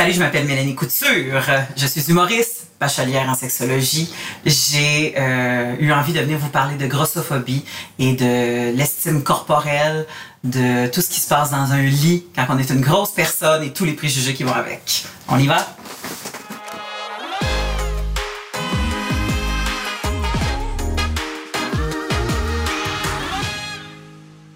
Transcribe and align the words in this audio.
Salut, 0.00 0.14
je 0.14 0.20
m'appelle 0.20 0.46
Mélanie 0.46 0.74
Couture. 0.74 1.42
Je 1.76 1.86
suis 1.86 2.10
humoriste, 2.10 2.68
bachelière 2.80 3.28
en 3.28 3.34
sexologie. 3.34 4.10
J'ai 4.46 5.12
euh, 5.18 5.76
eu 5.78 5.92
envie 5.92 6.14
de 6.14 6.20
venir 6.20 6.38
vous 6.38 6.48
parler 6.48 6.78
de 6.78 6.86
grossophobie 6.86 7.66
et 7.98 8.14
de 8.14 8.74
l'estime 8.74 9.22
corporelle, 9.22 10.06
de 10.42 10.86
tout 10.86 11.02
ce 11.02 11.10
qui 11.10 11.20
se 11.20 11.28
passe 11.28 11.50
dans 11.50 11.72
un 11.72 11.82
lit 11.82 12.24
quand 12.34 12.46
on 12.48 12.56
est 12.56 12.70
une 12.70 12.80
grosse 12.80 13.10
personne 13.10 13.62
et 13.62 13.74
tous 13.74 13.84
les 13.84 13.92
préjugés 13.92 14.32
qui 14.32 14.42
vont 14.42 14.54
avec. 14.54 15.04
On 15.28 15.38
y 15.38 15.46
va? 15.46 15.66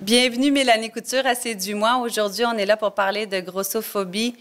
Bienvenue 0.00 0.50
Mélanie 0.50 0.90
Couture 0.90 1.26
à 1.26 1.34
C'est 1.34 1.54
du 1.54 1.74
mois. 1.74 1.98
Aujourd'hui, 1.98 2.46
on 2.46 2.56
est 2.56 2.64
là 2.64 2.78
pour 2.78 2.94
parler 2.94 3.26
de 3.26 3.40
grossophobie, 3.40 4.36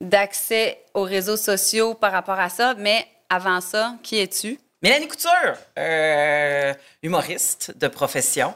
d'accès 0.00 0.84
aux 0.94 1.02
réseaux 1.02 1.36
sociaux 1.36 1.94
par 1.94 2.12
rapport 2.12 2.38
à 2.38 2.48
ça. 2.48 2.74
Mais 2.74 3.06
avant 3.28 3.60
ça, 3.60 3.96
qui 4.02 4.18
es-tu? 4.18 4.58
Mélanie 4.82 5.08
Couture, 5.08 5.56
euh, 5.76 6.72
humoriste 7.02 7.76
de 7.76 7.88
profession, 7.88 8.54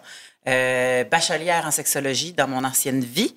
euh, 0.49 1.03
bachelière 1.05 1.67
en 1.67 1.73
sexologie 1.73 2.33
dans 2.33 2.47
mon 2.47 2.63
ancienne 2.63 3.01
vie, 3.01 3.35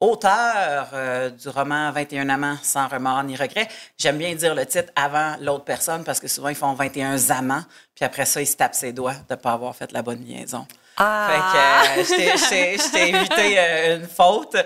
auteur 0.00 0.90
euh, 0.92 1.30
du 1.30 1.48
roman 1.48 1.90
21 1.92 2.28
amants 2.28 2.58
sans 2.62 2.88
remords 2.88 3.22
ni 3.24 3.36
regret. 3.36 3.68
J'aime 3.96 4.18
bien 4.18 4.34
dire 4.34 4.54
le 4.54 4.66
titre 4.66 4.92
avant 4.94 5.36
l'autre 5.40 5.64
personne 5.64 6.04
parce 6.04 6.20
que 6.20 6.28
souvent 6.28 6.50
ils 6.50 6.54
font 6.54 6.74
21 6.74 7.30
amants, 7.30 7.64
puis 7.94 8.04
après 8.04 8.26
ça 8.26 8.42
ils 8.42 8.46
se 8.46 8.56
tapent 8.56 8.74
ses 8.74 8.92
doigts 8.92 9.14
de 9.14 9.34
ne 9.34 9.36
pas 9.36 9.52
avoir 9.52 9.74
fait 9.74 9.90
la 9.92 10.02
bonne 10.02 10.22
liaison. 10.22 10.66
Ah! 10.96 11.82
Fait 11.94 12.02
que 12.02 12.20
euh, 12.20 12.36
je 12.36 12.90
t'ai 12.90 13.08
évité 13.10 13.58
euh, 13.58 13.98
une 13.98 14.06
faute. 14.06 14.56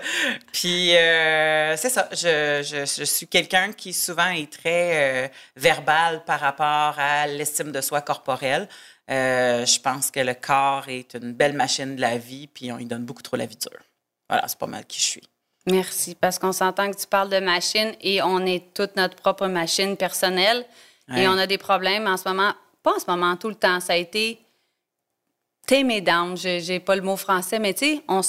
Puis 0.53 0.95
euh, 0.95 1.75
c'est 1.75 1.89
ça, 1.89 2.07
je, 2.11 2.61
je, 2.63 2.85
je 2.85 3.03
suis 3.03 3.27
quelqu'un 3.27 3.73
qui 3.73 3.91
souvent 3.91 4.29
est 4.29 4.51
très 4.51 5.31
verbal 5.55 6.23
par 6.25 6.39
rapport 6.39 6.95
à 6.97 7.27
l'estime 7.27 7.71
de 7.71 7.81
soi 7.81 8.01
corporelle. 8.01 8.67
je 9.07 9.79
pense 9.81 10.09
que 10.11 10.21
le 10.21 10.33
corps 10.33 10.87
est 10.87 11.15
une 11.15 11.33
belle 11.33 11.53
machine 11.53 11.95
de 11.95 12.01
la 12.01 12.17
vie, 12.17 12.47
puis 12.47 12.71
on 12.71 12.77
y 12.77 12.85
donne 12.85 13.03
beaucoup 13.03 13.23
trop 13.23 13.35
la 13.35 13.45
vie 13.45 13.57
dure. 13.57 13.81
Voilà, 14.29 14.47
c'est 14.47 14.57
pas 14.57 14.67
mal 14.67 14.85
qui 14.85 14.99
je 14.99 15.05
suis. 15.05 15.29
Merci, 15.67 16.15
parce 16.15 16.39
qu'on 16.39 16.53
s'entend 16.53 16.89
que 16.89 16.97
tu 16.97 17.05
parles 17.07 17.29
de 17.29 17.39
machine 17.39 17.93
et 18.01 18.21
on 18.23 18.45
est 18.45 18.73
toute 18.73 18.95
notre 18.95 19.15
propre 19.15 19.47
machine 19.47 19.97
personnelle. 19.97 20.65
Et 21.13 21.27
on 21.27 21.37
a 21.37 21.45
des 21.45 21.57
problèmes 21.57 22.07
en 22.07 22.15
ce 22.15 22.29
moment, 22.29 22.53
pas 22.83 22.95
en 22.95 22.99
ce 22.99 23.05
moment, 23.05 23.35
tout 23.35 23.49
le 23.49 23.55
temps. 23.55 23.81
Ça 23.81 23.93
a 23.93 23.95
été 23.97 24.39
t'es 25.65 25.83
mesdames, 25.83 26.35
j'ai 26.37 26.79
pas 26.79 26.95
le 26.95 27.01
mot 27.01 27.17
français, 27.17 27.59
mais 27.59 27.73
tu 27.73 27.85
sais, 27.85 28.03
on, 28.07 28.21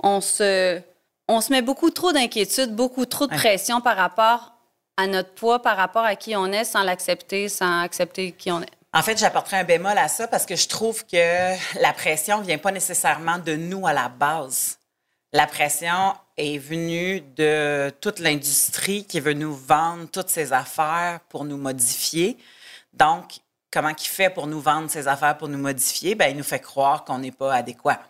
on, 0.00 0.20
se, 0.20 0.80
on 1.28 1.40
se 1.40 1.52
met 1.52 1.62
beaucoup 1.62 1.90
trop 1.90 2.12
d'inquiétude, 2.12 2.74
beaucoup 2.74 3.06
trop 3.06 3.26
de 3.26 3.34
pression 3.34 3.80
par 3.80 3.96
rapport 3.96 4.52
à 4.96 5.06
notre 5.06 5.32
poids, 5.34 5.62
par 5.62 5.76
rapport 5.76 6.04
à 6.04 6.16
qui 6.16 6.36
on 6.36 6.46
est, 6.46 6.64
sans 6.64 6.82
l'accepter, 6.82 7.48
sans 7.48 7.80
accepter 7.82 8.32
qui 8.32 8.50
on 8.50 8.60
est. 8.62 8.70
En 8.92 9.02
fait, 9.02 9.18
j'apporterai 9.18 9.58
un 9.58 9.64
bémol 9.64 9.96
à 9.98 10.08
ça 10.08 10.26
parce 10.26 10.46
que 10.46 10.56
je 10.56 10.66
trouve 10.66 11.04
que 11.04 11.54
la 11.80 11.92
pression 11.92 12.40
vient 12.40 12.58
pas 12.58 12.72
nécessairement 12.72 13.38
de 13.38 13.54
nous 13.54 13.86
à 13.86 13.92
la 13.92 14.08
base. 14.08 14.78
La 15.32 15.46
pression 15.46 16.14
est 16.38 16.56
venue 16.56 17.20
de 17.36 17.92
toute 18.00 18.18
l'industrie 18.18 19.04
qui 19.04 19.20
veut 19.20 19.34
nous 19.34 19.54
vendre 19.54 20.08
toutes 20.10 20.30
ses 20.30 20.54
affaires 20.54 21.20
pour 21.28 21.44
nous 21.44 21.58
modifier. 21.58 22.38
Donc, 22.94 23.40
comment 23.70 23.90
il 23.90 24.08
fait 24.08 24.30
pour 24.30 24.46
nous 24.46 24.60
vendre 24.60 24.90
ses 24.90 25.08
affaires, 25.08 25.36
pour 25.36 25.48
nous 25.48 25.58
modifier, 25.58 26.14
ben, 26.14 26.30
il 26.30 26.36
nous 26.36 26.44
fait 26.44 26.60
croire 26.60 27.04
qu'on 27.04 27.18
n'est 27.18 27.32
pas 27.32 27.54
adéquat. 27.54 28.00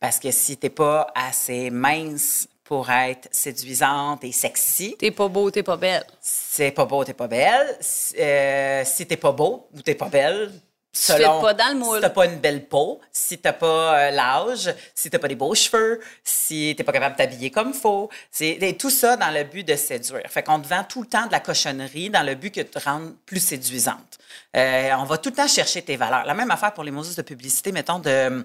Parce 0.00 0.18
que 0.18 0.30
si 0.30 0.56
tu 0.56 0.66
n'es 0.66 0.70
pas 0.70 1.06
assez 1.14 1.70
mince 1.70 2.48
pour 2.64 2.88
être 2.90 3.28
séduisante 3.32 4.24
et 4.24 4.32
sexy. 4.32 4.96
T'es 4.98 5.10
pas 5.10 5.28
beau, 5.28 5.50
t'es 5.50 5.62
pas 5.62 5.76
belle. 5.76 6.04
C'est 6.20 6.70
pas 6.70 6.86
beau, 6.86 7.04
t'es 7.04 7.12
pas 7.12 7.28
belle. 7.28 7.78
Euh, 8.18 8.82
si 8.86 9.06
t'es 9.06 9.18
pas 9.18 9.32
beau 9.32 9.68
ou 9.74 9.82
t'es 9.82 9.94
pas 9.94 10.08
belle, 10.08 10.50
selon 10.92 11.40
pas 11.40 11.54
dans 11.54 11.72
le 11.72 11.78
moule. 11.78 11.96
si 11.96 12.00
t'as 12.02 12.10
pas 12.10 12.26
une 12.26 12.38
belle 12.38 12.66
peau, 12.66 13.00
si 13.10 13.38
t'as 13.38 13.52
pas 13.52 13.98
euh, 13.98 14.10
l'âge, 14.10 14.74
si 14.94 15.08
t'as 15.08 15.18
pas 15.18 15.28
des 15.28 15.34
beaux 15.34 15.54
cheveux, 15.54 16.00
si 16.22 16.74
t'es 16.76 16.84
pas 16.84 16.92
capable 16.92 17.14
de 17.14 17.18
t'habiller 17.18 17.50
comme 17.50 17.72
faut, 17.72 18.10
c'est 18.30 18.76
tout 18.78 18.90
ça 18.90 19.16
dans 19.16 19.30
le 19.30 19.44
but 19.44 19.66
de 19.66 19.74
séduire. 19.74 20.24
Fait 20.28 20.42
qu'on 20.42 20.60
te 20.60 20.68
vend 20.68 20.84
tout 20.84 21.02
le 21.02 21.08
temps 21.08 21.26
de 21.26 21.32
la 21.32 21.40
cochonnerie 21.40 22.10
dans 22.10 22.22
le 22.22 22.34
but 22.34 22.50
que 22.50 22.60
de 22.60 22.66
te 22.66 22.78
rendre 22.78 23.12
plus 23.24 23.40
séduisante. 23.40 24.18
Euh, 24.56 24.90
on 24.98 25.04
va 25.04 25.18
tout 25.18 25.30
le 25.30 25.36
temps 25.36 25.48
chercher 25.48 25.82
tes 25.82 25.96
valeurs. 25.96 26.26
La 26.26 26.34
même 26.34 26.50
affaire 26.50 26.74
pour 26.74 26.84
les 26.84 26.90
mots 26.90 27.02
de 27.02 27.22
publicité, 27.22 27.72
mettons 27.72 27.98
de 27.98 28.44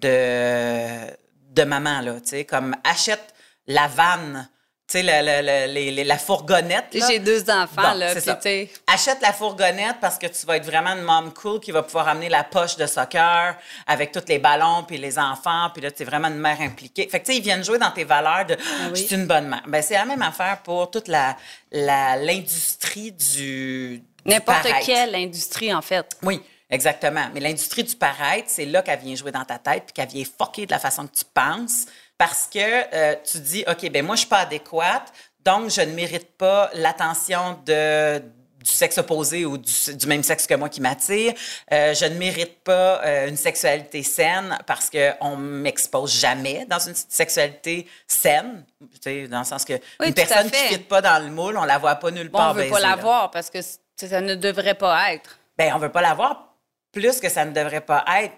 de 0.00 1.10
de 1.50 1.62
maman 1.62 2.00
là, 2.00 2.20
tu 2.20 2.30
sais, 2.30 2.44
comme 2.44 2.74
achète 2.82 3.34
la 3.68 3.86
vanne 3.86 4.48
tu 4.86 4.98
sais, 4.98 5.02
la, 5.02 5.22
la, 5.22 5.66
la, 5.66 6.18
fourgonnette. 6.18 6.94
J'ai 7.08 7.18
deux 7.18 7.48
enfants, 7.48 7.94
là. 7.94 8.14
Puis, 8.14 8.68
Achète 8.86 9.22
la 9.22 9.32
fourgonnette 9.32 9.96
parce 9.98 10.18
que 10.18 10.26
tu 10.26 10.44
vas 10.44 10.58
être 10.58 10.66
vraiment 10.66 10.90
une 10.90 11.02
mom 11.02 11.32
cool 11.32 11.58
qui 11.58 11.70
va 11.70 11.82
pouvoir 11.82 12.08
amener 12.08 12.28
la 12.28 12.44
poche 12.44 12.76
de 12.76 12.86
soccer 12.86 13.56
avec 13.86 14.12
tous 14.12 14.24
les 14.28 14.38
ballons 14.38 14.84
puis 14.86 14.98
les 14.98 15.18
enfants. 15.18 15.70
Puis 15.72 15.82
là, 15.82 15.90
tu 15.90 16.02
es 16.02 16.04
vraiment 16.04 16.28
une 16.28 16.38
mère 16.38 16.60
impliquée. 16.60 17.08
Fait 17.08 17.20
que, 17.20 17.24
tu 17.24 17.32
sais, 17.32 17.38
ils 17.38 17.42
viennent 17.42 17.64
jouer 17.64 17.78
dans 17.78 17.92
tes 17.92 18.04
valeurs 18.04 18.44
de 18.44 18.56
ah 18.60 18.90
je 18.90 19.02
suis 19.02 19.14
une 19.14 19.26
bonne 19.26 19.48
mère. 19.48 19.62
Ben, 19.66 19.80
c'est 19.80 19.94
la 19.94 20.04
même 20.04 20.22
affaire 20.22 20.60
pour 20.62 20.90
toute 20.90 21.08
la, 21.08 21.34
l'industrie 21.72 23.12
du. 23.12 24.02
N'importe 24.26 24.68
quelle 24.84 25.14
industrie, 25.14 25.72
en 25.72 25.82
fait. 25.82 26.14
Oui. 26.22 26.42
Exactement. 26.70 27.26
Mais 27.32 27.40
l'industrie 27.40 27.84
du 27.84 27.94
paraître, 27.94 28.48
c'est 28.48 28.64
là 28.64 28.82
qu'elle 28.82 28.98
vient 28.98 29.14
jouer 29.14 29.30
dans 29.30 29.44
ta 29.44 29.58
tête 29.58 29.84
puis 29.84 29.92
qu'elle 29.92 30.08
vient 30.08 30.24
fucker 30.24 30.66
de 30.66 30.72
la 30.72 30.78
façon 30.78 31.06
que 31.06 31.14
tu 31.14 31.24
penses 31.32 31.86
parce 32.18 32.48
que 32.52 32.58
euh, 32.58 33.16
tu 33.24 33.38
dis, 33.40 33.64
OK, 33.68 33.90
ben 33.90 34.04
moi, 34.04 34.14
je 34.14 34.20
suis 34.20 34.28
pas 34.28 34.40
adéquate, 34.40 35.12
donc 35.44 35.70
je 35.70 35.80
ne 35.80 35.92
mérite 35.92 36.36
pas 36.36 36.70
l'attention 36.74 37.58
de 37.66 38.22
du 38.64 38.70
sexe 38.70 38.96
opposé 38.98 39.44
ou 39.44 39.58
du, 39.58 40.06
même 40.06 40.22
sexe 40.22 40.46
que 40.46 40.54
moi 40.54 40.68
qui 40.68 40.80
m'attire. 40.80 41.34
Euh, 41.70 41.94
je 41.94 42.06
ne 42.06 42.14
mérite 42.16 42.60
pas 42.64 43.04
euh, 43.04 43.28
une 43.28 43.36
sexualité 43.36 44.02
saine 44.02 44.58
parce 44.66 44.90
qu'on 44.90 45.36
ne 45.36 45.60
m'expose 45.60 46.18
jamais 46.18 46.64
dans 46.64 46.78
une 46.78 46.94
sexualité 46.94 47.86
saine. 48.06 48.64
Tu 48.80 48.88
sais, 49.02 49.28
dans 49.28 49.40
le 49.40 49.44
sens 49.44 49.64
que 49.64 49.74
une 50.02 50.14
personne 50.14 50.50
qui 50.50 50.62
ne 50.62 50.68
fit 50.68 50.78
pas 50.78 51.02
dans 51.02 51.22
le 51.22 51.30
moule, 51.30 51.56
on 51.58 51.64
la 51.64 51.78
voit 51.78 51.96
pas 51.96 52.10
nulle 52.10 52.30
part. 52.30 52.52
On 52.52 52.54
ne 52.54 52.62
veut 52.62 52.70
pas 52.70 52.80
la 52.80 52.96
voir 52.96 53.30
parce 53.30 53.50
que 53.50 53.60
ça 53.60 54.20
ne 54.20 54.34
devrait 54.34 54.74
pas 54.74 55.12
être. 55.12 55.38
Ben, 55.58 55.72
on 55.74 55.78
veut 55.78 55.92
pas 55.92 56.02
la 56.02 56.14
voir. 56.14 56.54
Plus 56.90 57.20
que 57.20 57.28
ça 57.28 57.44
ne 57.44 57.52
devrait 57.52 57.82
pas 57.82 58.04
être, 58.22 58.34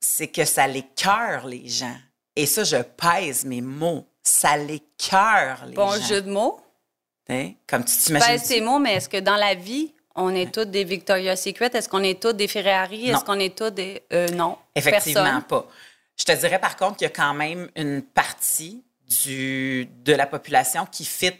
c'est 0.00 0.28
que 0.28 0.44
ça 0.44 0.66
les 0.66 0.86
les 1.46 1.68
gens. 1.68 1.96
Et 2.36 2.46
ça, 2.46 2.64
je 2.64 2.76
pèse 2.76 3.44
mes 3.44 3.60
mots. 3.60 4.06
Ça 4.22 4.56
l'écœure, 4.56 5.64
les 5.66 5.74
bon 5.74 6.00
jeu 6.00 6.22
de 6.22 6.30
mots. 6.30 6.60
Hein? 7.28 7.52
Comme 7.66 7.84
tu 7.84 7.96
t'imagines. 7.96 8.28
Pèse 8.28 8.48
tes 8.48 8.60
mots, 8.60 8.78
mais 8.78 8.94
est-ce 8.94 9.08
que 9.08 9.18
dans 9.18 9.36
la 9.36 9.54
vie, 9.54 9.94
on 10.14 10.34
est 10.34 10.52
tous 10.52 10.66
des 10.66 10.84
Victoria's 10.84 11.42
Secret? 11.42 11.70
Est-ce 11.72 11.88
qu'on 11.88 12.02
est 12.02 12.20
tous 12.20 12.32
des 12.32 12.48
Ferrari? 12.48 13.10
Est-ce 13.10 13.24
qu'on 13.24 13.38
est 13.38 13.56
tous 13.56 13.70
des... 13.70 14.02
Euh, 14.12 14.28
non. 14.28 14.58
Effectivement 14.74 15.40
pas. 15.42 15.66
Je 16.16 16.24
te 16.24 16.32
dirais 16.32 16.58
par 16.58 16.76
contre 16.76 16.98
qu'il 16.98 17.06
y 17.06 17.10
a 17.10 17.14
quand 17.14 17.32
même 17.32 17.70
une 17.76 18.02
partie 18.02 18.84
du, 19.24 19.88
de 20.04 20.12
la 20.12 20.26
population 20.26 20.86
qui 20.86 21.04
fit 21.06 21.32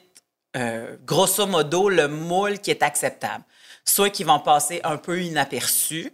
euh, 0.56 0.96
grosso 1.04 1.46
modo 1.46 1.90
le 1.90 2.08
moule 2.08 2.58
qui 2.60 2.70
est 2.70 2.82
acceptable. 2.82 3.44
Soit 3.84 4.10
qui 4.10 4.24
vont 4.24 4.40
passer 4.40 4.80
un 4.84 4.96
peu 4.96 5.22
inaperçus, 5.22 6.12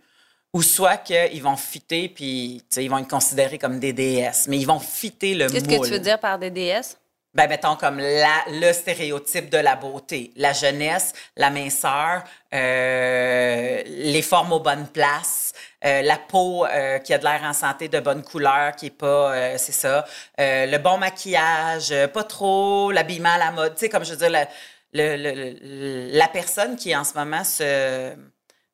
ou 0.56 0.62
soit 0.62 0.96
qu'ils 0.96 1.42
vont 1.42 1.56
fitter, 1.56 2.08
puis 2.08 2.62
ils 2.78 2.88
vont 2.88 2.96
être 2.96 3.10
considérés 3.10 3.58
comme 3.58 3.78
des 3.78 3.92
déesses, 3.92 4.48
mais 4.48 4.56
ils 4.56 4.66
vont 4.66 4.78
fitter 4.80 5.34
le 5.34 5.50
Qu'est-ce 5.50 5.68
que 5.68 5.84
tu 5.84 5.90
veux 5.90 5.98
dire 5.98 6.18
par 6.18 6.38
des 6.38 6.48
déesses? 6.48 6.96
Ben, 7.34 7.46
mettons 7.46 7.76
comme 7.76 7.98
la, 7.98 8.36
le 8.48 8.72
stéréotype 8.72 9.50
de 9.50 9.58
la 9.58 9.76
beauté. 9.76 10.32
La 10.36 10.54
jeunesse, 10.54 11.12
la 11.36 11.50
minceur, 11.50 12.24
euh, 12.54 13.82
les 13.84 14.22
formes 14.22 14.54
aux 14.54 14.60
bonnes 14.60 14.88
places, 14.88 15.52
euh, 15.84 16.00
la 16.00 16.16
peau 16.16 16.64
euh, 16.64 17.00
qui 17.00 17.12
a 17.12 17.18
de 17.18 17.24
l'air 17.24 17.42
en 17.44 17.52
santé, 17.52 17.88
de 17.88 18.00
bonne 18.00 18.22
couleur, 18.22 18.74
qui 18.76 18.86
est 18.86 18.90
pas, 18.90 19.58
c'est 19.58 19.72
ça, 19.72 20.06
le 20.38 20.78
bon 20.78 20.96
maquillage, 20.96 21.92
pas 22.14 22.24
trop, 22.24 22.90
l'habillement 22.92 23.34
à 23.34 23.38
la 23.38 23.50
mode. 23.50 23.74
Tu 23.74 23.80
sais, 23.80 23.88
comme 23.90 24.06
je 24.06 24.12
veux 24.12 24.16
dire, 24.16 24.30
la, 24.30 24.46
la 24.94 26.28
personne 26.28 26.76
qui 26.76 26.96
en 26.96 27.04
ce 27.04 27.12
moment 27.12 27.44
se 27.44 28.14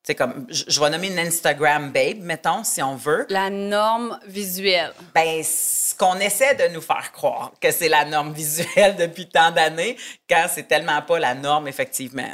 c'est 0.05 0.15
comme, 0.15 0.45
je, 0.49 0.79
vais 0.81 0.89
nommer 0.89 1.07
une 1.07 1.19
Instagram 1.19 1.91
babe, 1.91 2.19
mettons, 2.19 2.65
si 2.65 2.83
on 2.83 2.95
veut. 2.95 3.25
La 3.29 3.49
norme 3.49 4.19
visuelle. 4.27 4.91
Ben, 5.15 5.41
ce 5.43 5.95
qu'on 5.95 6.19
essaie 6.19 6.55
de 6.55 6.73
nous 6.73 6.81
faire 6.81 7.13
croire 7.13 7.53
que 7.61 7.71
c'est 7.71 7.87
la 7.87 8.03
norme 8.03 8.33
visuelle 8.33 8.97
depuis 8.97 9.29
tant 9.29 9.51
d'années, 9.51 9.95
quand 10.29 10.47
c'est 10.53 10.67
tellement 10.67 11.01
pas 11.01 11.19
la 11.19 11.35
norme, 11.35 11.69
effectivement. 11.69 12.27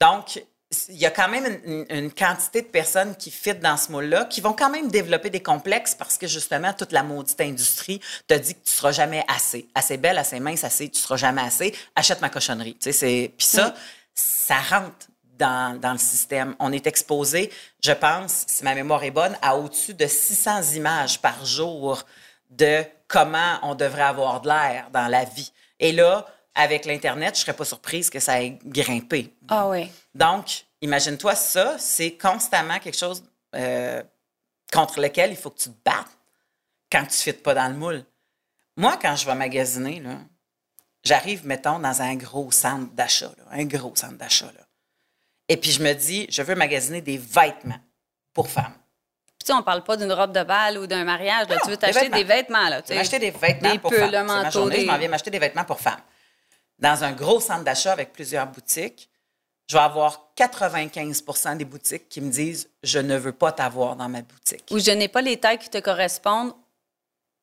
Donc, 0.00 0.42
il 0.88 0.96
y 0.96 1.04
a 1.04 1.10
quand 1.10 1.28
même 1.28 1.60
une, 1.90 2.10
quantité 2.12 2.62
de 2.62 2.66
personnes 2.66 3.14
qui 3.16 3.30
fit 3.30 3.54
dans 3.54 3.76
ce 3.76 3.92
mot-là, 3.92 4.24
qui 4.24 4.40
vont 4.40 4.54
quand 4.54 4.70
même 4.70 4.88
développer 4.88 5.28
des 5.28 5.42
complexes 5.42 5.94
parce 5.94 6.16
que 6.16 6.26
justement, 6.26 6.72
toute 6.72 6.92
la 6.92 7.02
maudite 7.02 7.40
industrie 7.40 8.00
te 8.26 8.34
dit 8.34 8.54
que 8.54 8.64
tu 8.64 8.72
seras 8.72 8.92
jamais 8.92 9.24
assez. 9.28 9.68
Assez 9.74 9.98
belle, 9.98 10.18
assez 10.18 10.40
mince, 10.40 10.64
assez, 10.64 10.88
tu 10.88 10.98
seras 10.98 11.16
jamais 11.16 11.42
assez. 11.42 11.74
Achète 11.94 12.20
ma 12.22 12.30
cochonnerie. 12.30 12.74
Tu 12.74 12.90
sais, 12.90 12.92
c'est... 12.92 13.34
Puis 13.36 13.46
ça, 13.46 13.74
ça 14.14 14.56
rentre 14.56 15.06
dans, 15.38 15.78
dans, 15.80 15.92
le 15.92 15.98
système. 15.98 16.54
On 16.58 16.72
est 16.72 16.86
exposé, 16.86 17.50
je 17.82 17.92
pense, 17.92 18.44
si 18.46 18.64
ma 18.64 18.74
mémoire 18.74 19.04
est 19.04 19.10
bonne, 19.10 19.36
à 19.42 19.56
au-dessus 19.56 19.94
de 19.94 20.06
600 20.06 20.74
images 20.74 21.20
par 21.20 21.44
jour 21.44 22.04
de 22.50 22.84
comment 23.08 23.58
on 23.62 23.74
devrait 23.74 24.02
avoir 24.02 24.40
de 24.40 24.48
l'air 24.48 24.88
dans 24.92 25.08
la 25.08 25.24
vie. 25.24 25.52
Et 25.78 25.92
là, 25.92 26.26
avec 26.54 26.86
l'Internet, 26.86 27.34
je 27.36 27.42
serais 27.42 27.52
pas 27.52 27.64
surprise 27.64 28.10
que 28.10 28.18
ça 28.18 28.42
ait 28.42 28.58
grimpé. 28.64 29.32
Ah 29.48 29.68
oui. 29.68 29.90
Donc, 30.14 30.64
imagine-toi 30.80 31.34
ça, 31.34 31.76
c'est 31.78 32.12
constamment 32.12 32.78
quelque 32.78 32.96
chose 32.96 33.22
euh, 33.54 34.02
contre 34.72 35.00
lequel 35.00 35.30
il 35.30 35.36
faut 35.36 35.50
que 35.50 35.58
tu 35.58 35.70
te 35.70 35.84
battes 35.84 36.16
quand 36.90 37.02
tu 37.02 37.08
ne 37.08 37.32
fites 37.32 37.42
pas 37.42 37.54
dans 37.54 37.68
le 37.68 37.74
moule. 37.74 38.04
Moi, 38.76 38.98
quand 39.00 39.16
je 39.16 39.26
vais 39.26 39.34
magasiner, 39.34 40.02
j'arrive, 41.04 41.46
mettons, 41.46 41.78
dans 41.78 42.02
un 42.02 42.14
gros 42.16 42.50
centre 42.50 42.92
d'achat, 42.92 43.32
un 43.50 43.64
gros 43.64 43.94
centre 43.94 44.16
d'achat. 44.16 44.46
là. 44.46 44.65
Et 45.48 45.56
puis 45.56 45.70
je 45.70 45.82
me 45.82 45.92
dis, 45.92 46.26
je 46.28 46.42
veux 46.42 46.54
magasiner 46.54 47.00
des 47.00 47.18
vêtements 47.18 47.78
pour 48.32 48.48
femmes. 48.50 48.74
Puis, 49.38 49.44
tu 49.44 49.46
sais, 49.46 49.52
on 49.52 49.62
parle 49.62 49.84
pas 49.84 49.96
d'une 49.96 50.12
robe 50.12 50.32
de 50.32 50.42
bal 50.42 50.78
ou 50.78 50.86
d'un 50.86 51.04
mariage. 51.04 51.48
là. 51.48 51.54
Non, 51.56 51.60
tu 51.64 51.70
veux 51.70 51.76
t'acheter 51.76 52.08
des 52.08 52.24
vêtements. 52.24 52.68
Là, 52.68 52.82
m'acheter 52.90 53.18
des 53.18 53.30
vêtements 53.30 53.72
Des 53.72 53.78
pour 53.78 53.90
pulls, 53.90 54.00
femmes. 54.00 54.10
le 54.10 54.16
C'est 54.18 54.24
ma 54.24 54.42
manteau, 54.42 54.50
journée, 54.50 54.76
des- 54.76 54.82
je 54.82 54.86
m'en 54.90 54.98
viens 54.98 55.08
m'acheter 55.08 55.30
des 55.30 55.38
vêtements 55.38 55.64
pour 55.64 55.80
femmes. 55.80 56.00
Dans 56.78 57.04
un 57.04 57.12
gros 57.12 57.40
centre 57.40 57.64
d'achat 57.64 57.92
avec 57.92 58.12
plusieurs 58.12 58.46
boutiques, 58.46 59.08
je 59.68 59.76
vais 59.76 59.82
avoir 59.82 60.30
95% 60.36 61.56
des 61.56 61.64
boutiques 61.64 62.08
qui 62.08 62.20
me 62.20 62.30
disent 62.30 62.68
je 62.82 62.98
ne 62.98 63.16
veux 63.16 63.32
pas 63.32 63.52
t'avoir 63.52 63.96
dans 63.96 64.08
ma 64.08 64.22
boutique. 64.22 64.64
Ou 64.70 64.78
je 64.78 64.90
n'ai 64.90 65.08
pas 65.08 65.22
les 65.22 65.36
tailles 65.38 65.58
qui 65.58 65.70
te 65.70 65.78
correspondent. 65.78 66.52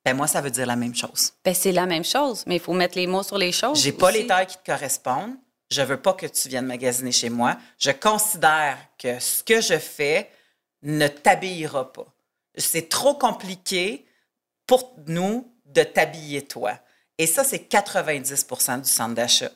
Ben 0.05 0.15
moi, 0.15 0.27
ça 0.27 0.41
veut 0.41 0.51
dire 0.51 0.65
la 0.65 0.75
même 0.75 0.93
chose. 0.95 1.31
Ben, 1.45 1.53
c'est 1.53 1.71
la 1.71 1.85
même 1.85 2.03
chose, 2.03 2.43
mais 2.45 2.55
il 2.57 2.61
faut 2.61 2.73
mettre 2.73 2.97
les 2.97 3.07
mots 3.07 3.23
sur 3.23 3.37
les 3.37 3.51
choses. 3.53 3.81
J'ai 3.81 3.93
pas 3.93 4.11
les 4.11 4.27
tailles 4.27 4.47
qui 4.47 4.57
te 4.57 4.65
correspondent. 4.71 5.35
Je 5.73 5.81
veux 5.81 5.97
pas 5.99 6.13
que 6.13 6.27
tu 6.27 6.49
viennes 6.49 6.67
magasiner 6.67 7.11
chez 7.11 7.29
moi. 7.31 7.57
Je 7.79 7.89
considère 7.89 8.77
que 8.99 9.19
ce 9.19 9.41
que 9.43 9.59
je 9.59 9.79
fais 9.79 10.29
ne 10.83 11.07
t'habillera 11.07 11.91
pas. 11.91 12.05
C'est 12.55 12.89
trop 12.89 13.15
compliqué 13.15 14.05
pour 14.67 14.93
nous 15.07 15.51
de 15.65 15.81
t'habiller 15.81 16.43
toi. 16.43 16.77
Et 17.17 17.25
ça, 17.25 17.43
c'est 17.43 17.67
90% 17.71 18.81
du 18.81 18.87
centre 18.89 19.15
d'achat. 19.15 19.49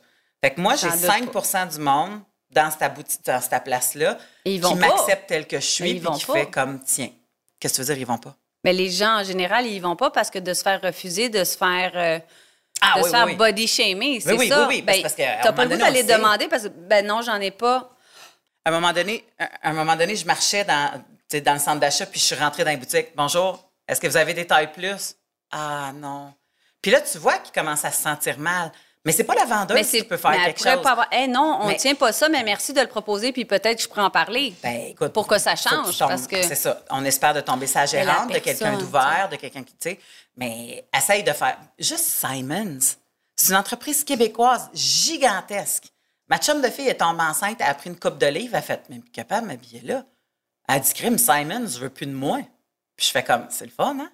Fait 0.43 0.51
que 0.55 0.59
moi, 0.59 0.75
j'ai 0.75 0.89
J'en 0.89 0.95
doute 1.19 1.33
5% 1.35 1.73
du 1.75 1.79
monde 1.79 2.21
dans 2.49 2.71
cette 2.71 2.93
boutique, 2.95 3.23
dans 3.23 3.39
cette 3.41 3.63
place-là, 3.63 4.17
Et 4.45 4.55
qui 4.55 4.61
pas. 4.61 4.73
m'accepte 4.75 5.27
tel 5.27 5.45
que 5.45 5.59
je 5.59 5.65
suis 5.65 5.99
vont 5.99 6.13
qui 6.13 6.25
pas. 6.25 6.33
fait 6.33 6.49
comme 6.49 6.79
tiens. 6.83 7.11
Qu'est-ce 7.59 7.73
que 7.73 7.81
tu 7.83 7.87
veux 7.87 7.93
dire, 7.93 8.01
ils 8.01 8.07
vont 8.07 8.17
pas? 8.17 8.35
Mais 8.63 8.73
les 8.73 8.89
gens, 8.89 9.19
en 9.19 9.23
général, 9.23 9.67
ils 9.67 9.79
vont 9.79 9.95
pas 9.95 10.09
parce 10.09 10.31
que 10.31 10.39
de 10.39 10.53
se 10.55 10.63
faire 10.63 10.81
refuser, 10.81 11.29
de 11.29 11.43
se 11.43 11.55
faire, 11.57 11.91
euh, 11.95 12.19
Ah 12.81 12.93
de 12.97 12.99
oui, 13.03 13.05
se 13.05 13.09
faire 13.15 13.25
oui, 13.25 13.31
oui. 13.31 13.37
body 13.37 13.67
shamer, 13.67 14.19
c'est 14.19 14.33
oui, 14.37 14.47
ça. 14.49 14.59
oui, 14.67 14.75
oui, 14.75 14.81
Ben, 14.81 15.01
parce 15.01 15.15
que, 15.15 15.21
t'as 15.43 15.51
pas 15.51 15.65
le 15.65 15.71
goût 15.71 15.77
d'aller 15.77 16.03
demander 16.03 16.47
parce 16.47 16.63
que, 16.63 16.67
ben 16.67 17.05
non, 17.05 17.21
j'en 17.21 17.39
ai 17.41 17.51
pas. 17.51 17.89
À 18.63 18.69
un 18.69 18.71
moment 18.71 18.93
donné, 18.93 19.25
à 19.39 19.69
un 19.69 19.73
moment 19.73 19.95
donné, 19.95 20.15
je 20.15 20.25
marchais 20.25 20.63
dans, 20.63 21.03
dans 21.43 21.53
le 21.53 21.59
centre 21.59 21.79
d'achat, 21.79 22.05
puis 22.05 22.19
je 22.19 22.25
suis 22.25 22.35
rentrée 22.35 22.63
dans 22.63 22.71
les 22.71 22.77
boutiques. 22.77 23.09
Bonjour, 23.15 23.67
est-ce 23.87 23.99
que 23.99 24.07
vous 24.07 24.17
avez 24.17 24.33
des 24.33 24.45
tailles 24.45 24.71
plus? 24.71 25.15
Ah 25.51 25.91
non. 25.95 26.33
Puis 26.81 26.91
là, 26.91 27.01
tu 27.01 27.17
vois 27.17 27.37
qu'il 27.39 27.53
commence 27.53 27.83
à 27.85 27.91
se 27.91 28.01
sentir 28.01 28.37
mal. 28.37 28.71
Mais 29.07 29.13
c'est 29.13 29.23
pas 29.23 29.35
la 29.35 29.45
vendeuse 29.45 29.89
qui 29.89 30.03
peut 30.03 30.17
faire 30.17 30.31
mais 30.31 30.43
quelque 30.45 30.57
chose. 30.57 30.81
pas 30.83 30.91
avoir. 30.91 31.07
Eh 31.13 31.27
non, 31.27 31.59
on 31.61 31.67
Mais- 31.67 31.77
tient 31.77 31.95
pas 31.95 32.11
ça, 32.11 32.27
mais 32.27 32.43
merci 32.43 32.73
de 32.73 32.81
le 32.81 32.87
proposer, 32.87 33.31
puis 33.31 33.45
peut-être 33.45 33.77
que 33.77 33.81
je 33.83 33.87
pourrais 33.87 34.01
en 34.01 34.09
parler. 34.09 34.53
Ben, 34.61 34.87
écoute, 34.89 35.13
Pour 35.13 35.27
que 35.27 35.37
ça 35.39 35.55
change, 35.55 35.97
tombes- 35.97 36.09
parce 36.09 36.27
que- 36.27 36.43
C'est 36.43 36.55
ça. 36.55 36.81
On 36.89 37.05
espère 37.05 37.33
de 37.33 37.39
tomber 37.39 37.67
sa 37.67 37.85
gérante, 37.85 38.33
de 38.33 38.39
quelqu'un 38.39 38.77
d'ouvert, 38.77 39.29
de 39.31 39.37
quelqu'un 39.37 39.63
qui, 39.63 39.71
tu 39.77 39.91
sais. 39.91 39.99
Mais 40.35 40.85
essaye 40.95 41.23
de 41.23 41.31
faire. 41.31 41.57
Juste 41.79 42.03
Simons. 42.03 42.79
C'est 43.37 43.49
une 43.51 43.55
entreprise 43.55 44.03
québécoise 44.03 44.69
gigantesque. 44.73 45.85
Ma 46.27 46.37
chum 46.37 46.61
de 46.61 46.67
fille 46.69 46.89
est 46.89 46.95
tombée 46.95 47.23
enceinte, 47.23 47.55
elle 47.61 47.67
a 47.69 47.73
pris 47.75 47.89
une 47.89 47.97
coupe 47.97 48.17
de 48.17 48.27
livres, 48.27 48.55
elle 48.55 48.59
a 48.59 48.61
fait, 48.61 48.83
mais 48.89 48.99
capable 49.13 49.43
de 49.43 49.53
m'habiller 49.53 49.79
là. 49.85 50.03
Elle 50.67 50.75
a 50.75 50.79
dit, 50.79 50.93
crime, 50.93 51.17
Simons, 51.17 51.67
je 51.67 51.79
veux 51.79 51.89
plus 51.89 52.07
de 52.07 52.11
moi. 52.13 52.39
Puis 52.97 53.05
je 53.05 53.11
fais 53.11 53.23
comme, 53.23 53.45
c'est 53.49 53.63
le 53.65 53.71
fun, 53.71 53.97
hein? 54.01 54.09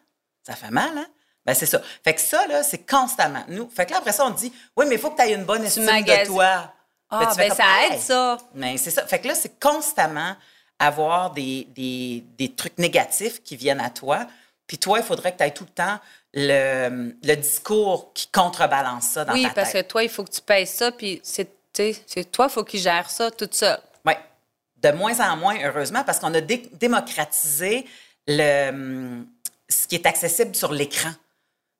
Ça 0.45 0.55
fait 0.55 0.69
mal, 0.69 0.95
hein? 0.95 1.07
Ben, 1.45 1.53
c'est 1.53 1.65
ça. 1.65 1.81
Fait 2.03 2.13
que 2.13 2.21
ça, 2.21 2.47
là, 2.47 2.63
c'est 2.63 2.89
constamment. 2.89 3.43
Nous. 3.49 3.69
Fait 3.69 3.85
que 3.85 3.91
là, 3.91 3.97
après 3.97 4.13
ça, 4.13 4.25
on 4.25 4.29
dit, 4.29 4.51
oui, 4.77 4.85
mais 4.87 4.95
il 4.95 5.01
faut 5.01 5.11
que 5.11 5.21
tu 5.21 5.27
aies 5.27 5.33
une 5.33 5.43
bonne 5.43 5.63
estime 5.63 5.85
de 5.85 6.25
toi. 6.25 6.73
Ah, 7.09 7.31
ben 7.37 7.49
comme, 7.49 7.57
ça 7.57 7.63
aide, 7.91 7.99
ça. 7.99 8.37
Mais 8.55 8.77
c'est 8.77 8.89
ça. 8.91 9.05
Fait 9.05 9.19
que 9.19 9.27
là, 9.27 9.35
c'est 9.35 9.59
constamment 9.59 10.35
avoir 10.79 11.31
des, 11.31 11.67
des, 11.75 12.23
des 12.37 12.53
trucs 12.53 12.77
négatifs 12.77 13.43
qui 13.43 13.55
viennent 13.55 13.81
à 13.81 13.89
toi. 13.89 14.25
Puis 14.65 14.77
toi, 14.77 14.97
il 14.99 15.03
faudrait 15.05 15.33
que 15.33 15.37
tu 15.37 15.43
aies 15.43 15.51
tout 15.51 15.65
le 15.65 15.69
temps 15.69 15.99
le, 16.33 17.13
le 17.23 17.35
discours 17.35 18.11
qui 18.13 18.27
contrebalance 18.29 19.03
ça 19.09 19.25
dans 19.25 19.33
Oui, 19.33 19.43
ta 19.43 19.49
parce 19.51 19.67
que 19.69 19.73
tête. 19.79 19.87
toi, 19.89 20.03
il 20.03 20.09
faut 20.09 20.23
que 20.23 20.31
tu 20.31 20.41
payes 20.41 20.65
ça, 20.65 20.91
puis 20.91 21.21
c'est 21.23 21.47
toi, 22.31 22.47
il 22.49 22.51
faut 22.51 22.63
qu'il 22.63 22.79
gère 22.79 23.09
ça 23.09 23.29
toute 23.29 23.53
seule. 23.53 23.79
Oui. 24.05 24.13
De 24.77 24.91
moins 24.91 25.19
en 25.19 25.37
moins, 25.37 25.55
heureusement, 25.63 26.03
parce 26.03 26.19
qu'on 26.19 26.33
a 26.33 26.41
dé- 26.41 26.69
démocratisé 26.73 27.85
le, 28.27 29.23
ce 29.69 29.87
qui 29.87 29.95
est 29.95 30.05
accessible 30.05 30.55
sur 30.55 30.71
l'écran. 30.71 31.11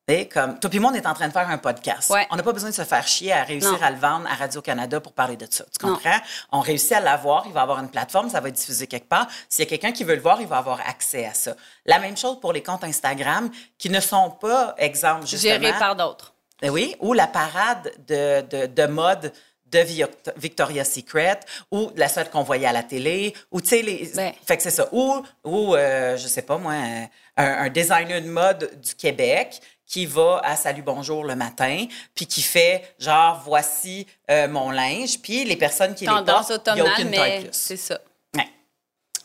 Sais, 0.10 0.28
Comme, 0.28 0.60
toi 0.60 0.70
puis 0.70 0.80
moi, 0.80 0.92
on 0.92 0.96
est 0.96 1.08
en 1.08 1.14
train 1.14 1.30
de 1.30 1.32
faire 1.34 1.48
un 1.50 1.58
podcast. 1.58 2.10
Ouais. 2.10 2.28
On 2.30 2.36
n'a 2.36 2.44
pas 2.44 2.52
besoin 2.52 2.72
de 2.72 2.76
se 2.76 2.84
faire 2.84 3.08
chier 3.08 3.32
à 3.32 3.44
réussir 3.44 3.72
Non. 3.72 3.82
à 3.82 3.90
le 3.90 3.96
vendre 3.98 4.28
à 4.30 4.36
Radio-Canada 4.36 5.00
pour 5.00 5.14
parler 5.14 5.38
de 5.38 5.48
ça. 5.50 5.64
Tu 5.80 5.86
Non. 5.86 5.94
comprends? 5.94 6.18
On 6.52 6.60
réussit 6.60 6.92
à 6.92 7.00
l'avoir, 7.00 7.44
il 7.46 7.54
va 7.54 7.62
avoir 7.62 7.80
une 7.80 7.90
plateforme, 7.90 8.30
ça 8.30 8.42
va 8.42 8.50
être 8.50 8.56
diffusé 8.56 8.86
quelque 8.86 9.08
part. 9.08 9.28
S'il 9.48 9.64
y 9.64 9.68
a 9.68 9.70
quelqu'un 9.70 9.94
qui 9.94 10.04
veut 10.04 10.16
le 10.16 10.22
voir, 10.22 10.42
il 10.42 10.48
va 10.48 10.58
avoir 10.58 10.82
accès 10.82 11.26
à 11.26 11.34
ça. 11.34 11.56
La 11.86 12.00
même 12.00 12.18
chose 12.18 12.38
pour 12.42 12.52
les 12.52 12.62
comptes 12.62 12.84
Instagram 12.84 13.50
qui 13.78 13.90
ne 13.90 14.02
sont 14.02 14.30
pas, 14.32 14.76
exemple, 14.78 15.26
justement... 15.26 15.62
Géré 15.62 15.72
par 15.80 15.96
d'autres. 15.96 16.34
Ben 16.62 16.70
oui, 16.70 16.96
ou 17.00 17.14
la 17.14 17.28
parade 17.28 17.94
de, 18.06 18.42
de, 18.42 18.66
de 18.68 18.86
mode 18.88 19.32
de 19.74 19.80
Vi- 19.80 20.06
Victoria's 20.38 20.90
Secret, 20.92 21.40
ou 21.72 21.92
la 21.96 22.08
seule 22.08 22.30
qu'on 22.30 22.44
voyait 22.44 22.68
à 22.68 22.72
la 22.72 22.84
télé, 22.84 23.34
ou 23.52 23.60
tu 23.62 23.70
sais, 23.70 23.82
les... 23.82 24.12
Ben. 24.16 24.32
Fait 24.46 24.56
que 24.58 24.64
c'est 24.64 24.72
ça. 24.72 24.88
Ou, 24.92 25.24
ou 25.44 25.76
euh, 25.76 26.16
je 26.18 26.28
sais 26.28 26.44
pas 26.44 26.58
moi, 26.58 26.74
un, 26.74 27.08
un 27.38 27.70
designer 27.70 28.22
de 28.22 28.28
mode 28.30 28.80
du 28.82 28.96
Québec 28.96 29.60
qui 29.86 30.06
va 30.06 30.42
à 30.44 30.56
Salut 30.56 30.82
Bonjour 30.82 31.24
le 31.24 31.36
matin, 31.36 31.86
puis 32.16 32.26
qui 32.26 32.42
fait 32.42 32.96
genre, 32.98 33.42
voici 33.46 34.08
euh, 34.32 34.48
mon 34.48 34.72
linge, 34.72 35.20
puis 35.22 35.44
les 35.44 35.56
personnes 35.58 35.94
qui 35.94 36.06
Tendance 36.06 36.50
les 36.50 36.56
portent, 36.58 36.70
il 36.78 36.82
n'y 36.84 36.88
a 36.88 36.92
aucune 36.94 37.12
taille 37.12 37.32
mais 37.38 37.42
plus. 37.42 37.50
c'est 37.52 37.78
ça. 37.78 38.00
Ouais. 38.36 38.48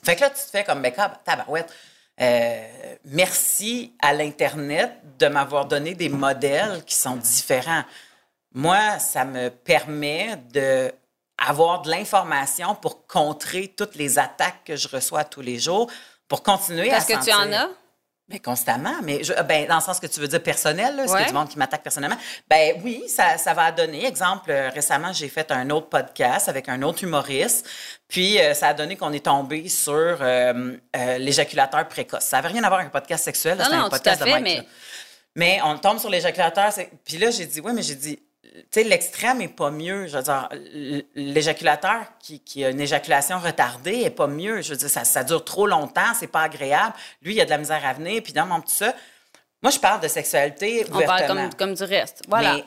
Fait 0.02 0.16
que 0.16 0.20
là, 0.22 0.30
tu 0.30 0.36
te 0.44 0.50
fais 0.50 0.64
comme, 0.64 0.82
ben, 0.82 0.92
cab- 0.92 1.22
tabarouette. 1.24 1.72
Euh, 2.20 2.64
merci 3.04 3.92
à 4.02 4.12
l'Internet 4.12 4.90
de 5.18 5.28
m'avoir 5.28 5.66
donné 5.66 5.94
des 5.94 6.08
modèles 6.08 6.82
qui 6.84 6.96
sont 6.96 7.14
différents. 7.16 7.84
Moi, 8.54 8.98
ça 8.98 9.24
me 9.24 9.50
permet 9.50 10.36
de 10.52 10.92
avoir 11.46 11.82
de 11.82 11.90
l'information 11.90 12.74
pour 12.74 13.06
contrer 13.06 13.68
toutes 13.76 13.94
les 13.94 14.18
attaques 14.18 14.64
que 14.64 14.74
je 14.76 14.88
reçois 14.88 15.22
tous 15.24 15.40
les 15.40 15.58
jours, 15.58 15.88
pour 16.26 16.42
continuer 16.42 16.88
Parce 16.90 17.08
à 17.10 17.16
que 17.16 17.24
tu 17.24 17.32
en 17.32 17.52
as? 17.52 17.68
mais 18.28 18.40
constamment, 18.40 18.96
mais 19.04 19.22
je- 19.22 19.32
ben, 19.44 19.66
dans 19.68 19.76
le 19.76 19.80
sens 19.80 20.00
que 20.00 20.06
tu 20.08 20.18
veux 20.18 20.26
dire 20.28 20.42
personnel, 20.42 20.96
là, 20.96 21.04
est-ce 21.04 21.12
qu'il 21.12 21.20
y 21.20 21.22
a 21.22 21.26
Ouais. 21.26 21.28
du 21.30 21.34
monde 21.34 21.48
qui 21.48 21.56
m'attaque 21.56 21.82
personnellement? 21.82 22.16
Ben 22.50 22.80
oui, 22.84 23.04
ça, 23.08 23.38
ça 23.38 23.54
va 23.54 23.70
donner. 23.70 24.04
Exemple, 24.04 24.50
euh, 24.50 24.68
récemment, 24.70 25.12
j'ai 25.12 25.28
fait 25.28 25.50
un 25.52 25.70
autre 25.70 25.88
podcast 25.88 26.48
avec 26.48 26.68
un 26.68 26.82
autre 26.82 27.04
humoriste, 27.04 27.66
puis 28.08 28.38
euh, 28.40 28.52
ça 28.52 28.68
a 28.68 28.74
donné 28.74 28.96
qu'on 28.96 29.12
est 29.12 29.24
tombé 29.24 29.68
sur 29.68 29.92
euh, 29.94 30.76
euh, 30.96 31.18
l'éjaculateur 31.18 31.86
précoce. 31.88 32.24
Ça 32.24 32.38
n'avait 32.38 32.48
rien 32.48 32.64
à 32.64 32.68
voir 32.68 32.80
avec 32.80 32.88
un 32.94 32.98
podcast 32.98 33.24
sexuel, 33.24 33.58
c'était 33.62 33.76
non, 33.76 33.84
un 33.84 33.88
tout 33.88 33.94
à 33.94 33.98
podcast 33.98 34.22
de 34.22 34.28
Mike, 34.28 34.42
mais-. 34.42 34.68
Mais 35.36 35.60
on 35.62 35.78
tombe 35.78 35.98
sur 36.00 36.10
l'éjaculateur. 36.10 36.72
c'est- 36.72 36.90
Puis 37.04 37.16
là, 37.18 37.30
j'ai 37.30 37.46
dit, 37.46 37.60
oui, 37.60 37.72
mais 37.72 37.82
j'ai 37.82 37.94
dit, 37.94 38.18
sais, 38.70 38.84
l'extrême 38.84 39.40
est 39.40 39.48
pas 39.48 39.70
mieux. 39.70 40.06
Je 40.06 40.16
veux 40.16 40.22
dire, 40.22 40.48
l- 40.52 41.04
l'éjaculateur 41.14 42.02
qui, 42.20 42.40
qui 42.40 42.64
a 42.64 42.70
une 42.70 42.80
éjaculation 42.80 43.38
retardée 43.38 44.00
est 44.02 44.10
pas 44.10 44.26
mieux. 44.26 44.62
Je 44.62 44.70
veux 44.70 44.76
dire, 44.76 44.90
ça, 44.90 45.04
ça 45.04 45.24
dure 45.24 45.44
trop 45.44 45.66
longtemps, 45.66 46.14
c'est 46.18 46.26
pas 46.26 46.42
agréable. 46.42 46.94
Lui, 47.22 47.34
il 47.34 47.40
a 47.40 47.44
de 47.44 47.50
la 47.50 47.58
misère 47.58 47.84
à 47.84 47.92
venir, 47.92 48.22
puis 48.22 48.32
dans 48.32 48.46
mon 48.46 48.60
tout 48.60 48.68
ça. 48.70 48.94
Moi, 49.62 49.70
je 49.72 49.78
parle 49.78 50.00
de 50.00 50.08
sexualité 50.08 50.86
On 50.92 51.00
parle 51.02 51.26
comme, 51.26 51.54
comme 51.54 51.74
du 51.74 51.82
reste. 51.84 52.22
Voilà. 52.28 52.60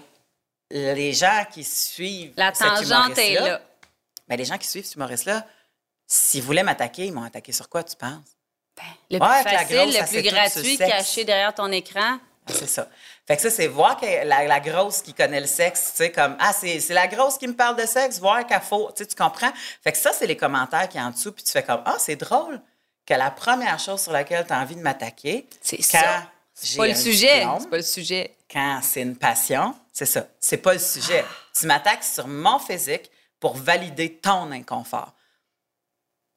Mais 0.71 0.93
les 0.95 1.13
gens 1.13 1.45
qui 1.51 1.63
suivent 1.63 2.33
La 2.37 2.51
tangente 2.51 3.17
est 3.17 3.35
là. 3.35 3.61
ben, 4.27 4.35
les 4.37 4.45
gens 4.45 4.57
qui 4.57 4.67
suivent 4.67 4.85
cet 4.85 4.95
humoriste-là, 4.95 5.45
s'ils 6.07 6.41
voulaient 6.43 6.63
m'attaquer, 6.63 7.05
ils 7.05 7.13
m'ont 7.13 7.23
attaqué 7.23 7.51
sur 7.51 7.69
quoi, 7.69 7.83
tu 7.83 7.95
penses? 7.95 8.23
Le 9.09 9.19
Ouais, 9.19 9.43
plus 9.43 9.51
facile, 9.51 9.75
grosse, 9.77 9.99
le 9.99 10.07
plus 10.07 10.21
gratuit, 10.23 10.77
le 10.77 10.87
caché 10.87 11.23
derrière 11.25 11.53
ton 11.53 11.71
écran. 11.71 12.17
Ah, 12.47 12.51
C'est 12.53 12.67
ça. 12.67 12.87
Fait 13.31 13.37
que 13.37 13.43
ça, 13.43 13.49
c'est 13.49 13.67
voir 13.67 13.95
que 13.95 14.05
la, 14.25 14.43
la 14.43 14.59
grosse 14.59 15.01
qui 15.01 15.13
connaît 15.13 15.39
le 15.39 15.47
sexe, 15.47 15.91
tu 15.91 16.03
sais, 16.03 16.11
comme, 16.11 16.35
ah, 16.37 16.51
c'est 16.51 16.81
c'est 16.81 16.93
la 16.93 17.07
grosse 17.07 17.37
qui 17.37 17.47
me 17.47 17.53
parle 17.53 17.77
de 17.77 17.85
sexe, 17.85 18.19
voir 18.19 18.45
qu'elle 18.45 18.59
faut, 18.59 18.91
tu 18.93 19.03
sais, 19.03 19.05
tu 19.05 19.15
comprends? 19.15 19.53
Fait 19.81 19.93
que 19.93 19.97
ça, 19.97 20.11
c'est 20.11 20.27
les 20.27 20.35
commentaires 20.35 20.89
qui 20.89 20.99
en 20.99 21.11
dessous, 21.11 21.31
puis 21.31 21.41
tu 21.41 21.49
fais 21.49 21.63
comme, 21.63 21.81
ah, 21.85 21.95
c'est 21.97 22.17
drôle 22.17 22.59
que 23.05 23.13
la 23.13 23.31
première 23.31 23.79
chose 23.79 24.01
sur 24.01 24.11
laquelle 24.11 24.45
tu 24.45 24.51
as 24.51 24.59
envie 24.59 24.75
de 24.75 24.81
m'attaquer, 24.81 25.47
C'est 25.61 25.81
ça. 25.81 26.29
C'est 26.53 26.75
pas 26.75 26.87
le 26.87 26.93
sujet. 26.93 27.47
C'est 27.57 27.69
pas 27.69 27.77
le 27.77 27.83
sujet. 27.83 28.35
quand 28.51 28.81
c'est 28.83 29.01
une 29.01 29.15
passion, 29.15 29.75
c'est 29.93 30.05
ça. 30.05 30.27
C'est 30.41 30.57
pas 30.57 30.73
le 30.73 30.79
sujet. 30.79 31.23
Tu 31.57 31.67
m'attaques 31.67 32.03
sur 32.03 32.27
mon 32.27 32.59
physique 32.59 33.09
pour 33.39 33.55
valider 33.55 34.13
ton 34.13 34.51
inconfort. 34.51 35.13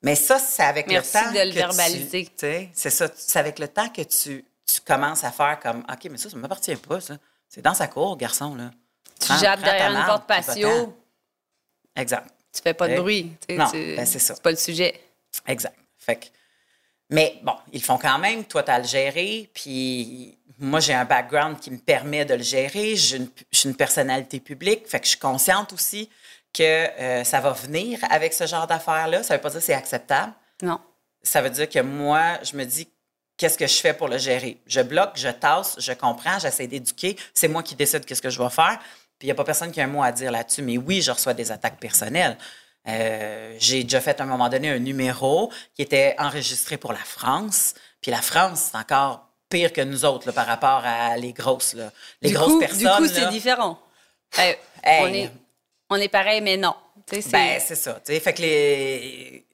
Mais 0.03 0.15
ça, 0.15 0.39
c'est 0.39 0.63
avec 0.63 0.87
Merci 0.87 1.17
le 1.17 1.25
temps 1.25 1.33
de 1.33 1.39
le 1.41 1.51
que 1.51 1.55
verbaliser. 1.57 2.31
C'est 2.73 2.91
ça. 2.91 3.09
C'est 3.17 3.41
avec 3.41 3.59
le 3.59 3.67
temps 3.67 3.89
que 3.89 4.03
tu, 4.03 4.45
tu 4.67 4.81
commences 4.81 5.25
à 5.25 5.31
faire 5.33 5.59
comme 5.61 5.85
OK, 5.91 6.09
mais 6.11 6.19
ça, 6.19 6.31
ça 6.31 6.37
ne 6.37 6.43
m'appartient 6.43 6.77
pas, 6.77 7.01
ça. 7.01 7.17
C'est 7.49 7.63
dans 7.63 7.75
sa 7.75 7.87
cour, 7.89 8.17
garçon, 8.17 8.55
là. 8.55 8.71
Tu 9.21 9.29
Prends- 9.29 9.39
jappes 9.39 9.61
prends 9.61 9.71
derrière 9.71 9.91
une 9.91 10.07
porte 10.07 10.27
patio. 10.27 10.97
Exact. 11.97 12.27
tu 12.53 12.61
fais 12.63 12.75
pas 12.75 12.89
de 12.89 12.97
bruit. 12.97 13.33
non, 13.51 13.71
ben, 13.73 14.05
c'est 14.07 14.19
ça. 14.19 14.35
C'est 14.35 14.43
pas 14.43 14.51
le 14.51 14.57
sujet. 14.57 15.01
Exact. 15.47 15.77
Fait 15.99 16.17
que, 16.17 16.27
Mais 17.11 17.39
bon, 17.43 17.55
ils 17.73 17.81
le 17.81 17.85
font 17.85 17.99
quand 17.99 18.19
même. 18.19 18.45
Toi, 18.45 18.63
tu 18.63 18.71
as 18.71 18.79
le 18.79 18.85
géré. 18.87 19.51
Puis 19.55 20.37
moi, 20.59 20.81
j'ai 20.81 20.95
un 20.95 21.05
background 21.05 21.59
qui 21.61 21.71
me 21.71 21.79
permet 21.79 22.25
de 22.25 22.35
le 22.35 22.43
gérer. 22.43 22.97
Je 22.97 23.19
suis 23.53 23.69
une 23.69 23.77
personnalité 23.77 24.41
publique. 24.41 24.89
Fait 24.89 24.99
que 24.99 25.05
je 25.05 25.11
suis 25.11 25.19
consciente 25.19 25.73
aussi 25.73 26.09
que 26.53 26.63
euh, 26.63 27.25
ça 27.25 27.41
va 27.41 27.53
venir 27.53 27.99
avec 28.11 28.33
ce 28.33 28.47
genre 28.47 28.67
d'affaires-là. 28.67 29.23
Ça 29.23 29.35
veut 29.37 29.41
pas 29.41 29.51
dire 29.51 29.61
que 29.61 29.65
c'est 29.67 29.75
acceptable. 29.75 30.33
Non. 30.63 30.81
Ça 31.23 31.41
veut 31.43 31.51
dire 31.51 31.69
que 31.69 31.81
moi, 31.81 32.39
je 32.43 32.57
me 32.57 32.65
dis, 32.65 32.89
qu'est-ce 33.37 33.59
que 33.59 33.67
je 33.67 33.81
fais 33.81 33.95
pour 33.95 34.09
le 34.09 34.19
gérer? 34.19 34.61
Je 34.67 34.81
bloque, 34.81 35.13
je 35.17 35.29
tasse, 35.29 35.77
je 35.79 35.93
comprends, 35.93 36.39
j'essaie 36.39 36.67
d'éduquer. 36.67 37.17
C'est 37.33 37.49
moi 37.49 37.63
qui 37.63 37.75
décide 37.75 38.05
qu'est-ce 38.05 38.23
que 38.23 38.31
je 38.31 38.43
vais 38.43 38.51
faire. 38.51 38.79
Puis 39.19 39.27
il 39.27 39.27
n'y 39.27 39.33
a 39.33 39.35
pas 39.35 39.45
personne 39.45 39.71
qui 39.71 39.81
a 39.81 39.85
un 39.85 39.89
mot 39.89 40.03
à 40.03 40.13
dire 40.13 40.31
là-dessus. 40.31 40.63
Mais 40.63 40.77
oui, 40.77 41.03
je 41.03 41.11
reçois 41.11 41.35
des 41.35 41.53
attaques 41.53 41.79
personnelles. 41.79 42.37
Euh, 42.87 43.57
j'ai 43.59 43.83
déjà 43.83 44.01
fait 44.01 44.21
à 44.21 44.25
un 44.25 44.27
moment 44.27 44.49
donné 44.49 44.71
un 44.71 44.79
numéro 44.79 45.51
qui 45.75 45.83
était 45.83 46.15
enregistré 46.19 46.77
pour 46.77 46.93
la 46.93 46.99
France. 46.99 47.75
Puis 48.01 48.11
la 48.11 48.21
France, 48.21 48.71
c'est 48.71 48.79
encore 48.79 49.29
pire 49.49 49.73
que 49.73 49.81
nous 49.81 50.05
autres 50.05 50.33
par 50.33 50.47
rapport 50.47 50.83
à 50.85 51.17
les 51.17 51.33
grosses, 51.33 51.75
là. 51.75 51.91
les 52.21 52.33
grosses 52.33 52.59
personnes. 52.59 52.79
Du 52.79 52.87
coup, 52.87 53.07
c'est 53.07 53.31
différent. 53.31 53.79
Euh, 54.39 54.53
on, 54.85 55.07
est, 55.07 55.31
on 55.89 55.97
est 55.97 56.09
pareil, 56.09 56.41
mais 56.41 56.57
non. 56.57 56.75
C'est... 57.11 57.31
Ben, 57.31 57.61
c'est 57.65 57.77
ça. 57.77 58.01
Fait 58.05 58.33
que 58.33 58.43
les. 58.43 59.47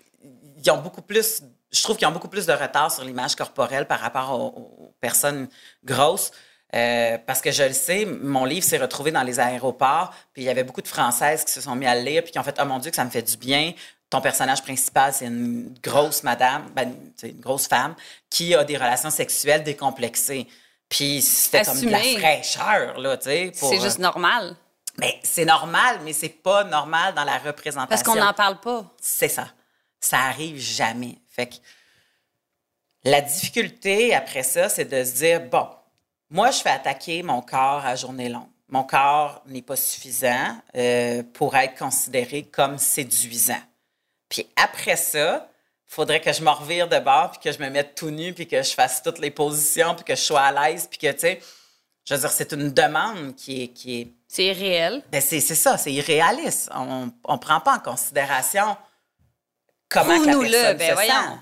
Ils 0.63 0.71
ont 0.71 0.79
beaucoup 0.79 1.03
plus. 1.03 1.43
Je 1.71 1.83
trouve 1.83 1.97
qu'ils 1.97 2.09
ont 2.09 2.12
beaucoup 2.12 2.29
plus 2.29 2.47
de 2.47 2.53
retard 2.53 2.91
sur 2.91 3.05
l'image 3.05 3.37
corporelle 3.37 3.87
par 3.87 4.00
rapport 4.00 4.33
aux 4.33 4.95
personnes 5.00 5.49
grosses. 5.85 6.33
Euh, 6.75 7.19
parce 7.27 7.41
que 7.41 7.50
je 7.50 7.65
le 7.65 7.73
sais, 7.73 8.05
mon 8.05 8.45
livre 8.45 8.65
s'est 8.65 8.79
retrouvé 8.79 9.11
dans 9.11 9.25
les 9.25 9.41
aéroports, 9.41 10.15
puis 10.33 10.43
il 10.43 10.45
y 10.45 10.49
avait 10.49 10.62
beaucoup 10.62 10.83
de 10.83 10.89
Françaises 10.89 11.45
qui 11.45 11.53
se 11.53 11.61
sont 11.61 11.75
mis 11.75 11.87
à 11.87 11.97
le 11.97 12.03
lire, 12.03 12.23
puis 12.23 12.31
qui 12.31 12.39
ont 12.39 12.45
fait 12.45 12.57
«Oh 12.62 12.65
mon 12.65 12.79
Dieu, 12.79 12.91
que 12.91 12.97
ça 12.97 13.05
me 13.05 13.11
fait 13.11 13.23
du 13.23 13.37
bien!» 13.37 13.73
Ton 14.11 14.21
personnage 14.21 14.62
principal, 14.62 15.12
c'est 15.12 15.27
une 15.27 15.73
grosse 15.83 16.25
madame, 16.25 16.71
ben, 16.75 16.93
c'est 17.17 17.31
une 17.31 17.41
grosse 17.41 17.69
femme, 17.69 17.95
qui 18.29 18.55
a 18.57 18.65
des 18.65 18.77
relations 18.77 19.11
sexuelles 19.11 19.62
décomplexées. 19.62 20.49
Puis 20.89 21.23
c'était 21.23 21.65
comme 21.65 21.81
de 21.81 21.89
la 21.89 21.99
fraîcheur, 21.99 22.99
là, 22.99 23.17
tu 23.17 23.25
sais. 23.25 23.53
C'est 23.55 23.81
juste 23.81 24.00
normal. 24.00 24.57
Mais 24.99 25.21
c'est 25.23 25.45
normal, 25.45 26.00
mais 26.05 26.12
c'est 26.12 26.29
pas 26.29 26.65
normal 26.65 27.15
dans 27.15 27.23
la 27.23 27.39
représentation. 27.39 27.89
Parce 27.89 28.03
qu'on 28.03 28.17
n'en 28.17 28.33
parle 28.33 28.59
pas. 28.59 28.85
C'est 29.00 29.29
ça. 29.29 29.47
Ça 30.00 30.19
arrive 30.19 30.59
jamais. 30.59 31.16
Fait 31.28 31.47
que 31.47 31.54
la 33.04 33.21
difficulté 33.21 34.14
après 34.14 34.42
ça, 34.42 34.69
c'est 34.69 34.85
de 34.85 35.04
se 35.04 35.14
dire, 35.14 35.40
bon, 35.40 35.69
moi, 36.30 36.50
je 36.50 36.61
fais 36.61 36.71
attaquer 36.71 37.23
mon 37.23 37.42
corps 37.42 37.85
à 37.85 37.97
journée 37.97 38.28
longue. 38.28 38.49
Mon 38.69 38.85
corps 38.85 39.42
n'est 39.47 39.62
pas 39.62 39.76
suffisant 39.76 40.57
euh, 40.76 41.23
pour 41.33 41.57
être 41.57 41.76
considéré 41.76 42.45
comme 42.45 42.78
séduisant. 42.78 43.61
Puis 44.28 44.47
après 44.54 44.97
ça, 44.97 45.49
il 45.88 45.95
faudrait 45.95 46.21
que 46.21 46.33
je 46.33 46.42
me 46.42 46.50
revire 46.50 46.88
de 46.88 46.99
bord, 47.00 47.33
puis 47.33 47.40
que 47.40 47.52
je 47.52 47.61
me 47.61 47.69
mette 47.69 47.97
tout 47.97 48.11
nu, 48.11 48.33
puis 48.33 48.47
que 48.47 48.62
je 48.62 48.71
fasse 48.71 49.02
toutes 49.02 49.19
les 49.19 49.33
positions, 49.33 49.97
puis 49.97 50.04
que 50.04 50.14
je 50.14 50.21
sois 50.21 50.42
à 50.42 50.71
l'aise, 50.71 50.87
puis 50.88 50.99
que, 50.99 51.11
tu 51.11 51.19
sais, 51.19 51.40
je 52.04 52.14
veux 52.14 52.21
dire, 52.21 52.30
c'est 52.30 52.52
une 52.52 52.71
demande 52.71 53.35
qui 53.35 53.64
est... 53.64 53.69
Qui 53.69 54.00
est 54.00 54.09
c'est 54.28 54.45
irréel. 54.45 55.02
Ben 55.11 55.21
c'est 55.21 55.40
ça, 55.40 55.76
c'est 55.76 55.92
irréaliste. 55.92 56.71
On 56.73 57.07
ne 57.07 57.38
prend 57.38 57.59
pas 57.59 57.75
en 57.75 57.80
considération 57.80 58.76
comment 59.91 60.19
la 60.19 60.25
personne 60.25 60.45
le, 60.45 60.75
ben 60.75 60.89
se 60.89 60.95
voyons. 60.95 61.39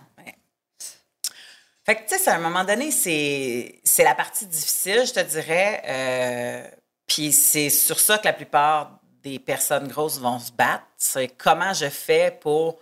Fait 1.85 1.97
que, 1.97 2.09
tu 2.09 2.19
sais, 2.19 2.29
à 2.29 2.35
un 2.35 2.39
moment 2.39 2.65
donné, 2.65 2.91
c'est 2.91 4.05
la 4.05 4.15
partie 4.15 4.45
difficile, 4.45 5.07
je 5.07 5.13
te 5.15 5.21
dirais. 5.21 5.83
Euh, 5.87 6.69
puis 7.07 7.33
c'est 7.33 7.71
sur 7.71 7.99
ça 7.99 8.19
que 8.19 8.27
la 8.27 8.35
plupart 8.35 9.01
des 9.23 9.39
personnes 9.39 9.89
grosses 9.89 10.19
vont 10.19 10.39
se 10.39 10.53
battre. 10.53 10.85
C'est 10.99 11.29
comment 11.29 11.73
je 11.73 11.89
fais 11.89 12.37
pour 12.43 12.79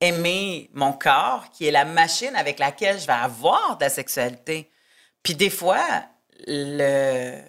aimer 0.00 0.70
mon 0.72 0.94
corps, 0.94 1.50
qui 1.52 1.66
est 1.66 1.70
la 1.70 1.84
machine 1.84 2.34
avec 2.34 2.58
laquelle 2.58 2.98
je 2.98 3.06
vais 3.06 3.12
avoir 3.12 3.76
de 3.76 3.84
la 3.84 3.90
sexualité. 3.90 4.70
Puis 5.22 5.34
des 5.34 5.50
fois, 5.50 5.84
le, 6.46 7.42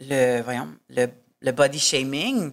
le, 0.00 0.40
voyons, 0.42 0.74
le, 0.88 1.06
le 1.40 1.52
body 1.52 1.78
shaming, 1.78 2.52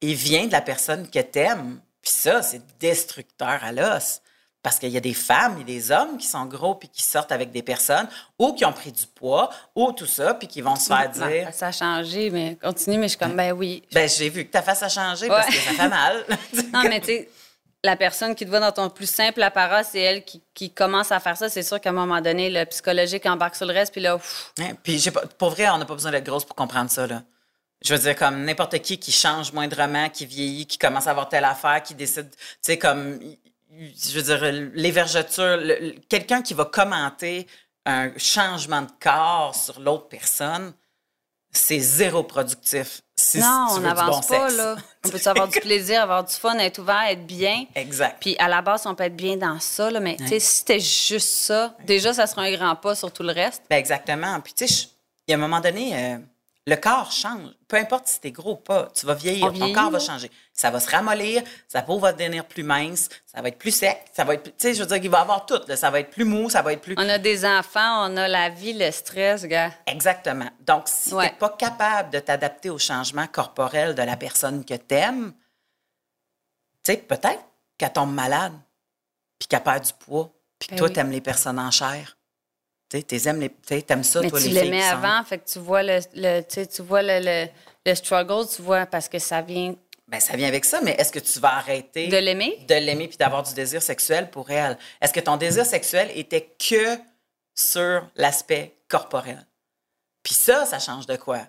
il 0.00 0.14
vient 0.14 0.46
de 0.46 0.52
la 0.52 0.60
personne 0.60 1.10
que 1.10 1.18
t'aimes. 1.18 1.80
Puis 2.02 2.12
ça, 2.12 2.42
c'est 2.42 2.62
destructeur 2.78 3.62
à 3.62 3.72
l'os. 3.72 4.20
Parce 4.60 4.80
qu'il 4.80 4.90
y 4.90 4.96
a 4.96 5.00
des 5.00 5.14
femmes 5.14 5.60
et 5.60 5.64
des 5.64 5.92
hommes 5.92 6.18
qui 6.18 6.26
sont 6.26 6.44
gros 6.44 6.74
puis 6.74 6.88
qui 6.88 7.02
sortent 7.02 7.30
avec 7.30 7.52
des 7.52 7.62
personnes 7.62 8.08
ou 8.38 8.52
qui 8.52 8.64
ont 8.64 8.72
pris 8.72 8.90
du 8.90 9.06
poids 9.06 9.50
ou 9.74 9.92
tout 9.92 10.06
ça 10.06 10.34
puis 10.34 10.48
qui 10.48 10.60
vont 10.60 10.74
se 10.74 10.88
faire 10.88 11.08
dire. 11.10 11.48
ça 11.52 11.68
a 11.68 11.72
changé, 11.72 12.28
mais 12.30 12.58
continue, 12.60 12.98
mais 12.98 13.04
je 13.04 13.10
suis 13.10 13.18
comme, 13.18 13.36
ben 13.36 13.52
oui. 13.52 13.82
Ben, 13.92 14.08
j'ai 14.08 14.28
vu 14.28 14.44
que 14.44 14.50
ta 14.50 14.60
face 14.60 14.82
a 14.82 14.88
changé 14.88 15.28
parce 15.28 15.46
que 15.46 15.54
ça 15.54 15.70
fait 15.72 15.88
mal. 15.88 16.24
non, 16.72 16.82
mais 16.82 17.00
tu 17.00 17.06
sais, 17.06 17.28
la 17.84 17.96
personne 17.96 18.34
qui 18.34 18.44
te 18.44 18.50
voit 18.50 18.60
dans 18.60 18.72
ton 18.72 18.90
plus 18.90 19.08
simple 19.08 19.42
apparat, 19.42 19.84
c'est 19.84 20.00
elle 20.00 20.24
qui, 20.24 20.70
commence 20.70 21.12
à 21.12 21.20
faire 21.20 21.36
ça. 21.36 21.48
C'est 21.48 21.62
sûr 21.62 21.80
qu'à 21.80 21.90
un 21.90 21.92
moment 21.92 22.20
donné, 22.20 22.50
le 22.50 22.64
psychologique 22.64 23.26
embarque 23.26 23.54
sur 23.54 23.66
le 23.66 23.72
reste, 23.72 23.92
puis 23.92 24.00
là, 24.00 24.16
ouf. 24.16 24.52
Hein, 24.58 24.72
puis, 24.82 25.00
pas, 25.10 25.22
pour 25.38 25.50
vrai, 25.50 25.68
on 25.70 25.78
n'a 25.78 25.84
pas 25.84 25.94
besoin 25.94 26.10
d'être 26.10 26.26
grosse 26.26 26.44
pour 26.44 26.56
comprendre 26.56 26.90
ça, 26.90 27.06
là. 27.06 27.22
Je 27.82 27.94
veux 27.94 28.00
dire, 28.00 28.16
comme 28.16 28.44
n'importe 28.44 28.78
qui 28.80 28.98
qui 28.98 29.12
change 29.12 29.52
moindrement, 29.52 30.08
qui 30.08 30.26
vieillit, 30.26 30.66
qui 30.66 30.78
commence 30.78 31.06
à 31.06 31.10
avoir 31.10 31.28
telle 31.28 31.44
affaire, 31.44 31.82
qui 31.82 31.94
décide, 31.94 32.30
tu 32.30 32.36
sais, 32.60 32.78
comme 32.78 33.20
je 33.70 34.18
veux 34.18 34.22
dire, 34.22 34.70
les 34.74 34.90
vergetures, 34.90 35.60
quelqu'un 36.08 36.42
qui 36.42 36.54
va 36.54 36.64
commenter 36.64 37.46
un 37.86 38.10
changement 38.16 38.82
de 38.82 38.90
corps 39.00 39.54
sur 39.54 39.80
l'autre 39.80 40.08
personne, 40.08 40.72
c'est 41.50 41.80
zéro 41.80 42.22
productif. 42.22 43.00
non, 43.36 43.66
on 43.70 43.80
n'avance 43.80 44.26
pas, 44.26 44.50
là. 44.50 44.76
On 45.04 45.10
peut 45.10 45.18
avoir 45.24 45.48
du 45.48 45.58
plaisir, 45.60 46.02
avoir 46.02 46.24
du 46.24 46.34
fun, 46.34 46.58
être 46.58 46.80
ouvert, 46.80 47.04
être 47.08 47.26
bien? 47.26 47.64
Exact. 47.74 48.18
Puis 48.20 48.36
à 48.38 48.48
la 48.48 48.60
base, 48.60 48.84
on 48.84 48.94
peut 48.94 49.04
être 49.04 49.16
bien 49.16 49.36
dans 49.36 49.58
ça, 49.58 49.90
là, 49.90 50.00
mais 50.00 50.16
tu 50.16 50.26
sais, 50.26 50.40
si 50.40 50.56
c'était 50.58 50.80
juste 50.80 51.28
ça, 51.28 51.74
déjà, 51.84 52.12
ça 52.12 52.26
sera 52.26 52.42
un 52.42 52.52
grand 52.52 52.76
pas 52.76 52.94
sur 52.94 53.10
tout 53.10 53.22
le 53.22 53.32
reste. 53.32 53.62
Ben 53.70 53.76
exactement. 53.76 54.38
Puis 54.40 54.52
tu 54.52 54.68
sais, 54.68 54.88
il 55.26 55.30
y 55.30 55.34
a 55.34 55.36
un 55.36 55.40
moment 55.40 55.60
donné, 55.60 55.94
euh, 55.94 56.18
le 56.68 56.76
corps 56.76 57.10
change. 57.10 57.50
Peu 57.66 57.76
importe 57.76 58.08
si 58.08 58.20
tu 58.20 58.28
es 58.28 58.30
gros 58.30 58.52
ou 58.52 58.56
pas, 58.56 58.90
tu 58.94 59.06
vas 59.06 59.14
vieillir, 59.14 59.52
ton 59.54 59.72
corps 59.72 59.90
va 59.90 59.98
changer. 59.98 60.30
Ça 60.52 60.70
va 60.70 60.80
se 60.80 60.90
ramollir, 60.90 61.42
sa 61.66 61.80
peau 61.80 61.98
va 61.98 62.12
devenir 62.12 62.44
plus 62.44 62.62
mince, 62.62 63.08
ça 63.24 63.40
va 63.40 63.48
être 63.48 63.58
plus 63.58 63.70
sec, 63.70 64.04
ça 64.12 64.24
va 64.24 64.34
être 64.34 64.44
tu 64.44 64.52
sais, 64.58 64.74
je 64.74 64.82
veux 64.82 64.86
dire 64.86 65.00
qu'il 65.00 65.10
va 65.10 65.20
avoir 65.20 65.46
tout, 65.46 65.60
ça 65.74 65.90
va 65.90 66.00
être 66.00 66.10
plus 66.10 66.26
mou, 66.26 66.50
ça 66.50 66.60
va 66.60 66.74
être 66.74 66.82
plus 66.82 66.94
On 66.98 67.08
a 67.08 67.16
des 67.16 67.46
enfants, 67.46 68.10
on 68.10 68.16
a 68.18 68.28
la 68.28 68.50
vie, 68.50 68.74
le 68.74 68.90
stress, 68.90 69.44
gars. 69.44 69.72
Exactement. 69.86 70.50
Donc 70.60 70.88
si 70.88 71.08
tu 71.08 71.16
n'es 71.16 71.30
pas 71.38 71.50
capable 71.50 72.10
de 72.10 72.18
t'adapter 72.18 72.68
au 72.68 72.78
changement 72.78 73.26
corporel 73.26 73.94
de 73.94 74.02
la 74.02 74.16
personne 74.18 74.62
que 74.62 74.74
tu 74.74 74.94
aimes, 74.94 75.32
tu 76.84 76.92
sais, 76.92 76.98
peut-être 76.98 77.42
qu'elle 77.78 77.92
tombe 77.92 78.12
malade, 78.12 78.52
puis 79.38 79.48
qu'elle 79.48 79.62
perd 79.62 79.84
du 79.84 79.92
poids, 79.94 80.30
puis 80.58 80.68
que 80.68 80.74
ben 80.74 80.78
toi 80.78 80.90
tu 80.90 81.00
aimes 81.00 81.12
les 81.12 81.22
personnes 81.22 81.58
en 81.58 81.70
chair. 81.70 82.17
Tu 82.88 83.28
aimes, 83.28 83.40
les, 83.40 83.84
aimes 83.88 84.02
ça, 84.02 84.20
mais 84.22 84.30
toi, 84.30 84.40
tu 84.40 84.48
les 84.48 84.62
l'aimais 84.62 84.82
avant, 84.82 85.22
fait 85.22 85.38
que 85.38 85.50
tu 85.50 85.58
vois 85.58 85.82
le, 85.82 86.00
le 86.14 86.40
tu 86.40 86.82
vois 86.82 87.02
le, 87.02 87.46
le, 87.84 87.94
struggle, 87.94 88.48
tu 88.48 88.62
vois, 88.62 88.86
parce 88.86 89.08
que 89.08 89.18
ça 89.18 89.42
vient... 89.42 89.74
Ben, 90.06 90.20
ça 90.20 90.36
vient 90.36 90.48
avec 90.48 90.64
ça, 90.64 90.80
mais 90.82 90.92
est-ce 90.92 91.12
que 91.12 91.18
tu 91.18 91.38
vas 91.38 91.54
arrêter... 91.56 92.08
De 92.08 92.16
l'aimer? 92.16 92.64
De 92.66 92.74
l'aimer 92.74 93.08
puis 93.08 93.18
d'avoir 93.18 93.42
du 93.42 93.52
désir 93.52 93.82
sexuel 93.82 94.30
pour 94.30 94.50
elle? 94.50 94.78
Est-ce 95.02 95.12
que 95.12 95.20
ton 95.20 95.36
désir 95.36 95.66
sexuel 95.66 96.10
était 96.14 96.54
que 96.58 96.96
sur 97.54 98.08
l'aspect 98.16 98.74
corporel? 98.88 99.46
Puis 100.22 100.32
ça, 100.34 100.64
ça 100.64 100.78
change 100.78 101.06
de 101.06 101.16
quoi? 101.16 101.40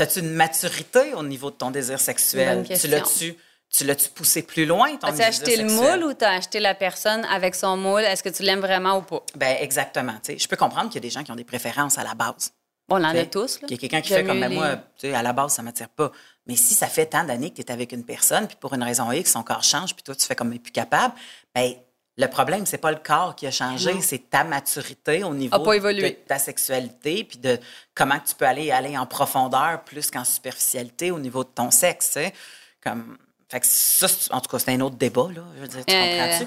As-tu 0.00 0.18
une 0.18 0.30
maturité 0.30 1.14
au 1.14 1.22
niveau 1.22 1.50
de 1.50 1.56
ton 1.56 1.70
désir 1.70 2.00
sexuel? 2.00 2.66
Tu 2.68 2.88
l'as-tu 2.88 3.36
tu 3.70 3.84
l'as-tu 3.84 4.08
poussé 4.08 4.42
plus 4.42 4.64
loin, 4.64 4.96
ton 4.96 5.08
As-tu 5.08 5.22
acheté 5.22 5.56
le 5.56 5.68
moule 5.68 6.04
ou 6.04 6.14
tu 6.14 6.24
as 6.24 6.32
acheté 6.32 6.58
la 6.58 6.74
personne 6.74 7.24
avec 7.26 7.54
son 7.54 7.76
moule? 7.76 8.02
Est-ce 8.02 8.22
que 8.22 8.28
tu 8.28 8.42
l'aimes 8.42 8.60
vraiment 8.60 8.98
ou 8.98 9.02
pas? 9.02 9.22
Ben 9.36 9.56
exactement. 9.60 10.14
je 10.26 10.48
peux 10.48 10.56
comprendre 10.56 10.88
qu'il 10.90 10.96
y 10.96 10.98
a 10.98 11.08
des 11.08 11.10
gens 11.10 11.22
qui 11.22 11.30
ont 11.32 11.36
des 11.36 11.44
préférences 11.44 11.98
à 11.98 12.04
la 12.04 12.14
base. 12.14 12.52
on 12.88 12.96
en 12.96 13.04
a 13.04 13.24
tous. 13.26 13.58
Il 13.62 13.70
y 13.72 13.74
a 13.74 13.76
quelqu'un 13.76 14.00
qui 14.00 14.08
fait 14.08 14.24
comme 14.24 14.40
ben, 14.40 14.52
moi, 14.52 14.76
à 15.14 15.22
la 15.22 15.32
base, 15.32 15.52
ça 15.52 15.62
ne 15.62 15.66
m'attire 15.66 15.90
pas. 15.90 16.10
Mais 16.46 16.56
si 16.56 16.72
ça 16.72 16.86
fait 16.86 17.06
tant 17.06 17.24
d'années 17.24 17.50
que 17.50 17.56
tu 17.56 17.62
es 17.62 17.70
avec 17.70 17.92
une 17.92 18.04
personne, 18.04 18.46
puis 18.46 18.56
pour 18.58 18.72
une 18.72 18.82
raison 18.82 19.12
X, 19.12 19.32
son 19.32 19.42
corps 19.42 19.62
change, 19.62 19.94
puis 19.94 20.02
toi, 20.02 20.14
tu 20.14 20.24
fais 20.24 20.34
comme 20.34 20.58
plus 20.58 20.72
capable, 20.72 21.14
ben 21.54 21.74
le 22.16 22.26
problème, 22.26 22.66
c'est 22.66 22.78
pas 22.78 22.90
le 22.90 22.98
corps 22.98 23.36
qui 23.36 23.46
a 23.46 23.50
changé, 23.52 24.00
c'est 24.00 24.28
ta 24.30 24.42
maturité 24.42 25.22
au 25.22 25.34
niveau 25.34 25.56
de 25.56 26.08
ta 26.26 26.38
sexualité, 26.38 27.22
puis 27.22 27.38
de 27.38 27.60
comment 27.94 28.18
tu 28.18 28.34
peux 28.34 28.46
aller, 28.46 28.72
aller 28.72 28.98
en 28.98 29.06
profondeur 29.06 29.84
plus 29.84 30.10
qu'en 30.10 30.24
superficialité 30.24 31.12
au 31.12 31.20
niveau 31.20 31.44
de 31.44 31.50
ton 31.50 31.70
sexe. 31.70 32.18
Comme, 32.82 33.18
fait 33.48 33.60
que 33.60 33.66
ça, 33.66 34.06
en 34.30 34.40
tout 34.40 34.50
cas, 34.50 34.58
c'est 34.58 34.72
un 34.72 34.80
autre 34.80 34.96
débat, 34.96 35.28
là. 35.34 35.42
Je 35.56 35.60
veux 35.60 35.68
dire, 35.68 35.84
tu 35.86 35.94
euh, 35.94 36.18
comprends-tu? 36.18 36.46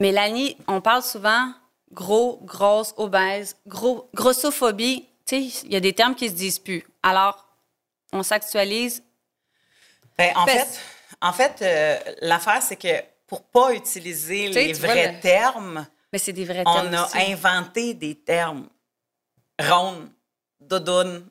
Mélanie, 0.00 0.56
on 0.68 0.80
parle 0.80 1.02
souvent 1.02 1.52
gros, 1.90 2.38
grosse, 2.42 2.94
obèse, 2.96 3.56
gros, 3.66 4.08
grossophobie. 4.14 5.08
Tu 5.26 5.50
sais, 5.50 5.64
il 5.64 5.72
y 5.72 5.76
a 5.76 5.80
des 5.80 5.92
termes 5.92 6.14
qui 6.14 6.28
se 6.28 6.34
disent 6.34 6.60
plus. 6.60 6.86
Alors, 7.02 7.48
on 8.12 8.22
s'actualise? 8.22 9.02
Ben, 10.16 10.32
en 10.36 10.46
fait, 10.46 10.80
en 11.20 11.32
fait 11.32 11.62
euh, 11.62 11.98
l'affaire, 12.22 12.62
c'est 12.62 12.76
que 12.76 13.02
pour 13.26 13.42
pas 13.42 13.74
utiliser 13.74 14.48
les 14.48 14.72
vrais 14.72 15.20
termes, 15.20 15.86
Mais 16.12 16.18
c'est 16.18 16.32
des 16.32 16.44
vrais 16.44 16.62
on 16.66 16.92
a 16.92 17.08
inventé 17.28 17.94
des 17.94 18.14
termes 18.14 18.68
ronde, 19.60 20.08
dodoune, 20.60 21.28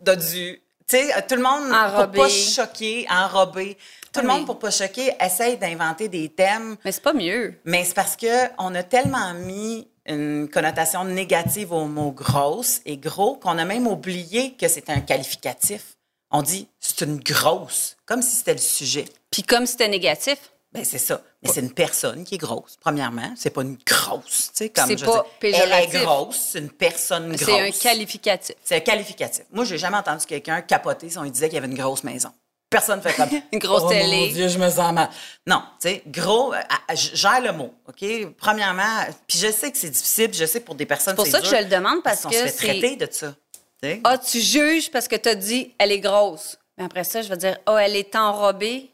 dodu, 0.00 0.62
Tu 0.92 0.98
sais, 0.98 1.22
tout 1.26 1.36
le 1.36 1.42
monde, 1.42 1.72
Enrobé. 1.72 2.18
pour 2.18 2.24
pas 2.24 2.28
choquer, 2.28 3.06
enrobé, 3.08 3.78
tout 4.12 4.20
le 4.20 4.26
monde, 4.26 4.44
pour 4.44 4.58
pas 4.58 4.70
choquer, 4.70 5.14
essaye 5.18 5.56
d'inventer 5.56 6.08
des 6.08 6.28
thèmes. 6.28 6.76
Mais 6.84 6.92
c'est 6.92 7.02
pas 7.02 7.14
mieux. 7.14 7.54
Mais 7.64 7.82
c'est 7.86 7.94
parce 7.94 8.14
que 8.14 8.26
on 8.58 8.74
a 8.74 8.82
tellement 8.82 9.32
mis 9.32 9.88
une 10.04 10.50
connotation 10.52 11.04
négative 11.04 11.72
au 11.72 11.86
mot 11.86 12.10
grosse 12.10 12.82
et 12.84 12.98
gros 12.98 13.36
qu'on 13.36 13.56
a 13.56 13.64
même 13.64 13.86
oublié 13.86 14.52
que 14.52 14.68
c'est 14.68 14.90
un 14.90 15.00
qualificatif. 15.00 15.96
On 16.30 16.42
dit 16.42 16.68
c'est 16.78 17.00
une 17.06 17.20
grosse, 17.20 17.96
comme 18.04 18.20
si 18.20 18.36
c'était 18.36 18.52
le 18.52 18.58
sujet. 18.58 19.06
Puis 19.30 19.44
comme 19.44 19.64
c'était 19.64 19.88
négatif, 19.88 20.36
Ben 20.72 20.84
c'est 20.84 20.98
ça. 20.98 21.22
Mais 21.42 21.50
c'est 21.50 21.60
une 21.60 21.72
personne 21.72 22.24
qui 22.24 22.36
est 22.36 22.38
grosse. 22.38 22.76
Premièrement, 22.80 23.32
c'est 23.36 23.50
pas 23.50 23.62
une 23.62 23.76
grosse, 23.84 24.50
tu 24.52 24.64
sais 24.64 24.68
comme 24.68 24.96
je 24.96 25.04
pas 25.04 25.26
dire, 25.42 25.54
Elle 25.60 25.72
est 25.72 26.04
grosse, 26.04 26.50
c'est 26.52 26.60
une 26.60 26.70
personne 26.70 27.34
grosse. 27.34 27.44
c'est 27.44 27.60
un 27.60 27.70
qualificatif. 27.70 28.54
C'est 28.62 28.76
un 28.76 28.80
qualificatif. 28.80 29.44
Moi, 29.50 29.64
j'ai 29.64 29.78
jamais 29.78 29.96
entendu 29.96 30.24
quelqu'un 30.24 30.60
capoter 30.62 31.10
si 31.10 31.18
on 31.18 31.22
lui 31.22 31.32
disait 31.32 31.48
qu'il 31.48 31.56
y 31.56 31.58
avait 31.58 31.66
une 31.66 31.76
grosse 31.76 32.04
maison. 32.04 32.30
Personne 32.70 33.02
fait 33.02 33.12
comme 33.14 33.28
Une 33.52 33.58
grosse 33.58 33.82
oh, 33.84 33.88
télé. 33.88 34.28
Mon 34.28 34.32
Dieu, 34.32 34.48
je 34.48 34.58
me 34.58 34.70
sens 34.70 34.92
mal. 34.92 35.10
Non, 35.46 35.62
tu 35.80 35.88
sais, 35.88 36.02
gros, 36.06 36.54
euh, 36.54 36.60
gère 36.94 37.42
le 37.42 37.52
mot, 37.52 37.74
ok? 37.86 38.32
Premièrement, 38.38 39.04
puis 39.26 39.38
je 39.38 39.52
sais 39.52 39.70
que 39.70 39.76
c'est 39.76 39.90
difficile, 39.90 40.32
je 40.32 40.46
sais 40.46 40.60
pour 40.60 40.74
des 40.74 40.86
personnes. 40.86 41.14
C'est 41.14 41.22
pour 41.22 41.26
ça 41.26 41.40
que 41.40 41.48
dur, 41.48 41.58
je 41.58 41.62
le 41.64 41.68
demande, 41.68 42.02
parce 42.02 42.22
qu'on 42.22 42.30
que 42.30 42.36
se 42.36 42.46
fait 42.46 42.78
traiter 42.80 42.96
de 42.96 43.08
ça. 43.10 43.34
tu 43.82 43.88
sais. 43.88 44.00
Ah, 44.04 44.16
tu 44.16 44.40
juges 44.40 44.90
parce 44.90 45.06
que 45.06 45.16
tu 45.16 45.28
as 45.28 45.34
dit 45.34 45.74
elle 45.78 45.92
est 45.92 46.00
grosse. 46.00 46.58
Mais 46.78 46.84
après 46.84 47.04
ça, 47.04 47.20
je 47.20 47.28
vais 47.28 47.36
dire 47.36 47.58
ah, 47.66 47.76
elle 47.76 47.96
est 47.96 48.16
enrobée. 48.16 48.90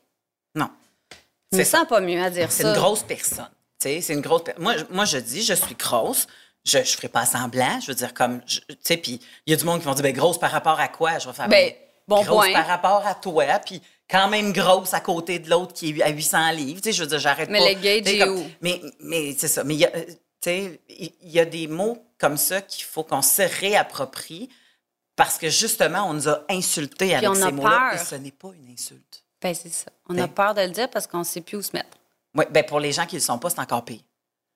Je 1.52 1.58
me 1.58 1.62
C'est 1.64 1.70
ça. 1.70 1.78
sens 1.80 1.88
pas 1.88 2.00
mieux 2.00 2.22
à 2.22 2.30
dire 2.30 2.50
c'est 2.52 2.62
ça. 2.62 2.68
une 2.70 2.74
grosse 2.78 3.02
personne. 3.02 3.48
C'est 3.78 4.00
une 4.08 4.20
grosse. 4.20 4.42
per- 4.44 4.54
Moi, 4.58 4.76
je- 4.76 4.84
moi, 4.90 5.04
je 5.04 5.18
dis, 5.18 5.42
je 5.42 5.54
suis 5.54 5.74
grosse. 5.76 6.26
Je, 6.64 6.78
je 6.78 6.96
ferai 6.96 7.08
pas 7.08 7.24
semblant. 7.24 7.78
Je 7.80 7.86
veux 7.86 7.94
dire 7.94 8.12
comme, 8.12 8.42
tu 8.44 8.60
sais, 8.82 8.96
puis 8.96 9.20
il 9.46 9.50
y 9.50 9.54
a 9.54 9.56
du 9.56 9.64
monde 9.64 9.78
qui 9.80 9.86
vont 9.86 9.94
dire, 9.94 10.02
ben 10.02 10.12
grosse 10.12 10.38
par 10.38 10.50
rapport 10.50 10.78
à 10.80 10.88
quoi? 10.88 11.18
Je 11.18 11.28
vais 11.28 11.32
faire. 11.34 11.48
Ben, 11.48 11.72
bon 12.06 12.22
grosse 12.22 12.46
point. 12.46 12.52
par 12.52 12.66
rapport 12.66 13.06
à 13.06 13.14
toi, 13.14 13.44
puis 13.64 13.80
quand 14.10 14.28
même 14.28 14.52
grosse 14.52 14.92
à 14.94 15.00
côté 15.00 15.38
de 15.38 15.48
l'autre 15.48 15.72
qui 15.72 15.90
est 15.90 16.02
à 16.02 16.08
800 16.10 16.50
livres. 16.50 16.80
Tu 16.82 16.88
sais, 16.88 16.92
je 16.92 17.02
veux 17.02 17.08
dire, 17.08 17.18
j'arrête 17.20 17.48
Mais 17.50 17.58
pas. 17.60 17.68
le 17.70 17.74
Tu 17.76 17.82
sais, 18.10 18.16
est 18.16 18.18
comme- 18.18 18.36
où? 18.38 18.46
Mais, 18.60 18.80
mais 19.00 19.34
c'est 19.38 19.48
ça. 19.48 19.64
Mais 19.64 19.74
il 19.74 19.80
y 19.80 19.84
a, 19.86 19.94
euh, 19.94 20.04
tu 20.06 20.14
sais, 20.42 20.80
il 20.88 21.12
y 21.22 21.38
a 21.40 21.44
des 21.44 21.66
mots 21.68 22.04
comme 22.18 22.36
ça 22.36 22.60
qu'il 22.60 22.84
faut 22.84 23.04
qu'on 23.04 23.22
se 23.22 23.42
réapproprie 23.60 24.48
parce 25.16 25.38
que 25.38 25.48
justement, 25.48 26.08
on 26.10 26.14
nous 26.14 26.28
a 26.28 26.44
insultés 26.50 27.14
avec 27.14 27.28
on 27.30 27.34
ces 27.34 27.52
mots-là. 27.52 27.92
Et 27.94 27.98
ce 27.98 28.16
n'est 28.16 28.32
pas 28.32 28.48
une 28.60 28.72
insulte. 28.72 29.24
Ben, 29.40 29.54
c'est 29.54 29.68
ça. 29.68 29.90
On 30.08 30.14
Ben- 30.14 30.22
a 30.24 30.28
peur 30.28 30.54
de 30.54 30.62
le 30.62 30.70
dire 30.70 30.88
parce 30.90 31.06
qu'on 31.06 31.24
sait 31.24 31.40
plus 31.40 31.56
où 31.58 31.62
se 31.62 31.70
mettre. 31.72 31.96
Oui, 32.34 32.44
ben 32.50 32.64
pour 32.64 32.80
les 32.80 32.92
gens 32.92 33.06
qui 33.06 33.16
ne 33.16 33.20
le 33.20 33.24
sont 33.24 33.38
pas, 33.38 33.50
c'est 33.50 33.60
encore 33.60 33.84
pire. 33.84 34.00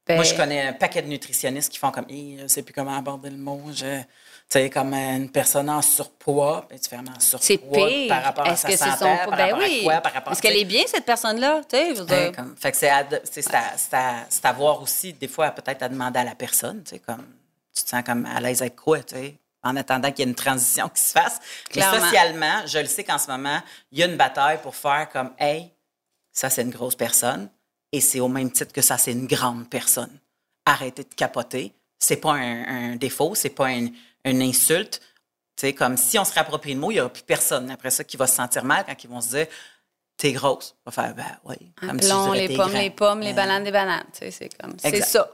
Ben, 0.04 0.16
Moi, 0.16 0.24
je 0.24 0.34
connais 0.34 0.66
un 0.66 0.72
paquet 0.72 1.00
de 1.00 1.06
nutritionnistes 1.06 1.70
qui 1.70 1.78
font 1.78 1.92
comme, 1.92 2.06
Hi, 2.08 2.36
je 2.38 2.42
ne 2.42 2.48
sais 2.48 2.62
plus 2.64 2.74
comment 2.74 2.96
aborder 2.96 3.30
le 3.30 3.36
mot. 3.36 3.60
Je, 3.72 4.00
tu 4.00 4.06
sais, 4.48 4.68
comme 4.68 4.92
une 4.94 5.30
personne 5.30 5.70
en 5.70 5.80
surpoids, 5.80 6.66
ben, 6.68 6.76
tu 6.78 6.88
fais 6.88 6.96
en 6.96 7.20
surpoids 7.20 7.46
C'est 7.46 7.58
pire. 7.58 8.08
par 8.08 8.24
rapport 8.24 8.46
à 8.48 8.56
sa 8.56 8.68
que 8.68 8.76
santé, 8.76 8.90
son 8.98 9.04
par 9.04 9.36
Ben 9.36 9.44
rapport 9.52 9.58
oui. 9.60 9.78
à 9.78 9.82
quoi, 9.84 10.00
par 10.00 10.12
rapport 10.12 10.32
Est-ce 10.32 10.42
qu'elle 10.42 10.56
est 10.56 10.64
bien, 10.64 10.82
cette 10.88 11.04
personne-là? 11.04 11.60
Tu 11.68 11.76
sais, 11.76 12.04
Ben, 12.04 12.34
comme- 12.34 12.56
fait 12.56 12.72
que 12.72 12.76
c'est 12.78 12.88
à, 12.90 13.06
c'est- 13.22 13.42
c'est 13.42 13.54
à, 13.54 13.62
c'est 13.76 13.94
à- 13.94 14.26
c'est 14.28 14.44
à 14.44 14.52
voir 14.52 14.82
aussi, 14.82 15.12
des 15.12 15.28
fois, 15.28 15.52
peut-être 15.52 15.84
à 15.84 15.88
demander 15.88 16.18
à 16.18 16.24
la 16.24 16.34
personne, 16.34 16.82
tu 16.82 16.90
sais, 16.90 16.98
comme, 16.98 17.24
tu 17.72 17.84
te 17.84 17.88
sens 17.88 18.02
comme 18.04 18.26
à 18.26 18.40
l'aise 18.40 18.60
avec 18.60 18.74
quoi, 18.74 19.00
tu 19.04 19.14
sais, 19.14 19.38
en 19.62 19.76
attendant 19.76 20.10
qu'il 20.10 20.24
y 20.24 20.28
ait 20.28 20.30
une 20.30 20.34
transition 20.36 20.88
qui 20.88 21.00
se 21.02 21.12
fasse. 21.12 21.38
Clairement. 21.70 21.98
Mais 21.98 22.04
socialement, 22.06 22.66
je 22.66 22.78
le 22.78 22.86
sais 22.86 23.04
qu'en 23.04 23.18
ce 23.18 23.28
moment, 23.30 23.60
il 23.90 23.98
y 23.98 24.02
a 24.02 24.06
une 24.06 24.16
bataille 24.16 24.60
pour 24.62 24.74
faire 24.76 25.08
comme, 25.12 25.32
hey, 25.38 25.70
ça, 26.32 26.50
c'est 26.50 26.62
une 26.62 26.70
grosse 26.70 26.94
personne, 26.96 27.48
et 27.92 28.00
c'est 28.00 28.20
au 28.20 28.28
même 28.28 28.50
titre 28.50 28.72
que 28.72 28.80
ça, 28.82 28.98
c'est 28.98 29.12
une 29.12 29.26
grande 29.26 29.68
personne. 29.68 30.18
Arrêtez 30.64 31.04
de 31.04 31.14
capoter. 31.14 31.72
C'est 31.98 32.16
pas 32.16 32.32
un, 32.32 32.92
un 32.92 32.96
défaut, 32.96 33.34
c'est 33.34 33.50
pas 33.50 33.66
un- 33.68 33.88
une 34.24 34.42
insulte. 34.42 35.00
Sais, 35.56 35.74
comme 35.74 35.96
si 35.96 36.18
on 36.18 36.24
se 36.24 36.32
réapproprie 36.32 36.72
le 36.74 36.80
mot, 36.80 36.90
il 36.90 36.94
n'y 36.94 37.00
aura 37.00 37.12
plus 37.12 37.22
personne 37.22 37.70
après 37.70 37.90
ça 37.90 38.02
qui 38.04 38.16
va 38.16 38.26
se 38.26 38.34
sentir 38.36 38.64
mal 38.64 38.84
quand 38.86 39.04
ils 39.04 39.10
vont 39.10 39.20
se 39.20 39.28
dire 39.28 39.46
T'es 40.16 40.32
grosse. 40.32 40.74
On 40.86 40.90
va 40.90 41.02
faire 41.02 41.14
Ben 41.14 41.38
oui. 41.44 41.56
Comme 41.76 42.00
si 42.00 42.06
je 42.08 42.12
Appelons 42.12 42.32
dirais, 42.32 42.46
les 42.48 42.56
pommes, 42.56 42.70
grand. 42.70 42.78
les 42.80 42.90
pommes, 42.90 43.20
les 43.20 43.30
Euh, 43.30 43.34
bananes, 43.34 43.64
des 43.64 43.70
bananes. 43.72 44.06
C'est 44.12 44.48
comme, 44.60 44.74
c'est 44.78 45.00
ça. 45.02 45.30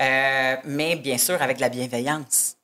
Euh, 0.00 0.56
mais 0.64 0.96
bien 0.96 1.18
sûr, 1.18 1.40
avec 1.42 1.60
la 1.60 1.68
bienveillance. 1.68 2.56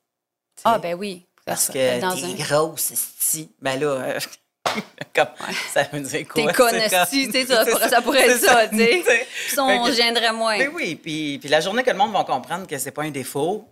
Ah, 0.73 0.79
ben 0.79 0.95
oui. 0.95 1.25
Parce 1.45 1.67
Dans 1.67 1.73
que 1.73 2.03
un- 2.03 2.35
t'es 2.35 2.43
grosse, 2.43 2.91
si. 3.19 3.49
Ben 3.61 3.79
là, 3.79 3.87
euh, 3.87 4.19
comme, 5.15 5.27
ça 5.71 5.83
veut 5.91 6.01
dire 6.01 6.27
quoi? 6.27 6.71
T'es 6.71 6.85
esti, 6.85 7.27
tu 7.27 7.31
sais, 7.31 7.45
ça 7.45 8.01
pourrait- 8.01 8.27
être 8.29 8.39
ça, 8.39 8.67
tu 8.67 8.77
sais. 8.77 9.03
Puis 9.47 9.59
on 9.59 9.91
gênerait 9.91 10.33
moins. 10.33 10.57
Ben 10.57 10.69
oui, 10.73 10.95
puis, 10.95 11.37
puis 11.39 11.47
la 11.49 11.61
journée 11.61 11.83
que 11.83 11.89
le 11.91 11.97
monde 11.97 12.11
va 12.11 12.23
comprendre 12.23 12.67
que 12.67 12.77
c'est 12.77 12.91
pas 12.91 13.03
un 13.03 13.11
défaut, 13.11 13.65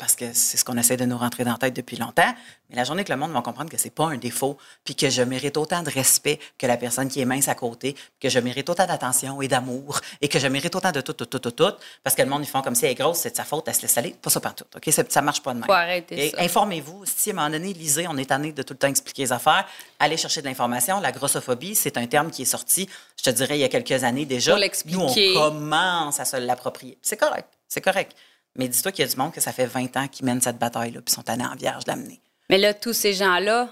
parce 0.00 0.16
que 0.16 0.32
c'est 0.32 0.56
ce 0.56 0.64
qu'on 0.64 0.78
essaie 0.78 0.96
de 0.96 1.04
nous 1.04 1.18
rentrer 1.18 1.44
dans 1.44 1.52
la 1.52 1.58
tête 1.58 1.76
depuis 1.76 1.98
longtemps, 1.98 2.34
mais 2.70 2.76
la 2.76 2.84
journée 2.84 3.04
que 3.04 3.12
le 3.12 3.18
monde 3.18 3.32
va 3.32 3.42
comprendre 3.42 3.68
que 3.70 3.76
c'est 3.76 3.94
pas 3.94 4.06
un 4.06 4.16
défaut, 4.16 4.56
puis 4.82 4.94
que 4.96 5.10
je 5.10 5.20
mérite 5.20 5.58
autant 5.58 5.82
de 5.82 5.90
respect 5.90 6.40
que 6.56 6.66
la 6.66 6.78
personne 6.78 7.08
qui 7.08 7.20
est 7.20 7.26
mince 7.26 7.48
à 7.48 7.54
côté, 7.54 7.94
que 8.18 8.30
je 8.30 8.38
mérite 8.38 8.70
autant 8.70 8.86
d'attention 8.86 9.42
et 9.42 9.48
d'amour, 9.48 10.00
et 10.22 10.28
que 10.28 10.38
je 10.38 10.46
mérite 10.46 10.74
autant 10.74 10.90
de 10.90 11.02
tout, 11.02 11.12
tout, 11.12 11.26
tout, 11.26 11.38
tout, 11.38 11.50
tout, 11.50 11.72
parce 12.02 12.16
que 12.16 12.22
le 12.22 12.30
monde, 12.30 12.42
ils 12.42 12.48
font 12.48 12.62
comme 12.62 12.74
si 12.74 12.86
elle 12.86 12.92
est 12.92 12.94
grosse, 12.94 13.18
c'est 13.18 13.32
de 13.32 13.36
sa 13.36 13.44
faute, 13.44 13.64
elle 13.68 13.74
se 13.74 13.82
laisse 13.82 13.98
aller. 13.98 14.16
Pas 14.22 14.30
ça 14.30 14.40
partout, 14.40 14.64
OK? 14.74 14.90
Ça, 14.90 15.02
ça 15.06 15.20
marche 15.20 15.42
pas 15.42 15.52
de 15.52 15.58
même. 15.58 15.66
Faut 15.66 15.72
arrêter 15.72 16.28
Et 16.28 16.30
ça. 16.30 16.40
Informez-vous. 16.40 17.04
Si 17.04 17.28
à 17.28 17.32
un 17.34 17.36
moment 17.36 17.50
donné, 17.50 17.74
lisez, 17.74 18.06
on 18.08 18.16
est 18.16 18.24
tanné 18.30 18.52
de 18.52 18.62
tout 18.62 18.72
le 18.72 18.78
temps 18.78 18.88
expliquer 18.88 19.24
les 19.24 19.32
affaires, 19.32 19.66
allez 19.98 20.16
chercher 20.16 20.40
de 20.40 20.46
l'information. 20.46 20.98
La 21.00 21.12
grossophobie, 21.12 21.74
c'est 21.74 21.98
un 21.98 22.06
terme 22.06 22.30
qui 22.30 22.42
est 22.42 22.46
sorti, 22.46 22.88
je 23.18 23.24
te 23.24 23.30
dirais, 23.30 23.58
il 23.58 23.60
y 23.60 23.64
a 23.64 23.68
quelques 23.68 24.02
années 24.02 24.24
déjà. 24.24 24.52
Pour 24.52 24.60
l'expliquer. 24.60 24.96
Nous, 24.96 25.36
on 25.36 25.50
commence 25.50 26.20
à 26.20 26.24
se 26.24 26.38
l'approprier. 26.38 26.96
C'est 27.02 27.18
correct, 27.18 27.48
c'est 27.68 27.82
correct. 27.82 28.16
Mais 28.56 28.68
dis-toi 28.68 28.92
qu'il 28.92 29.04
y 29.04 29.08
a 29.08 29.10
du 29.10 29.16
monde 29.16 29.32
que 29.32 29.40
ça 29.40 29.52
fait 29.52 29.66
20 29.66 29.96
ans 29.96 30.08
qu'ils 30.08 30.26
mènent 30.26 30.40
cette 30.40 30.58
bataille-là, 30.58 31.00
puis 31.02 31.14
sont 31.14 31.22
tannés 31.22 31.46
en 31.46 31.54
vierge 31.54 31.84
de 31.84 31.90
l'amener. 31.90 32.20
Mais 32.48 32.58
là, 32.58 32.74
tous 32.74 32.92
ces 32.92 33.12
gens-là, 33.14 33.68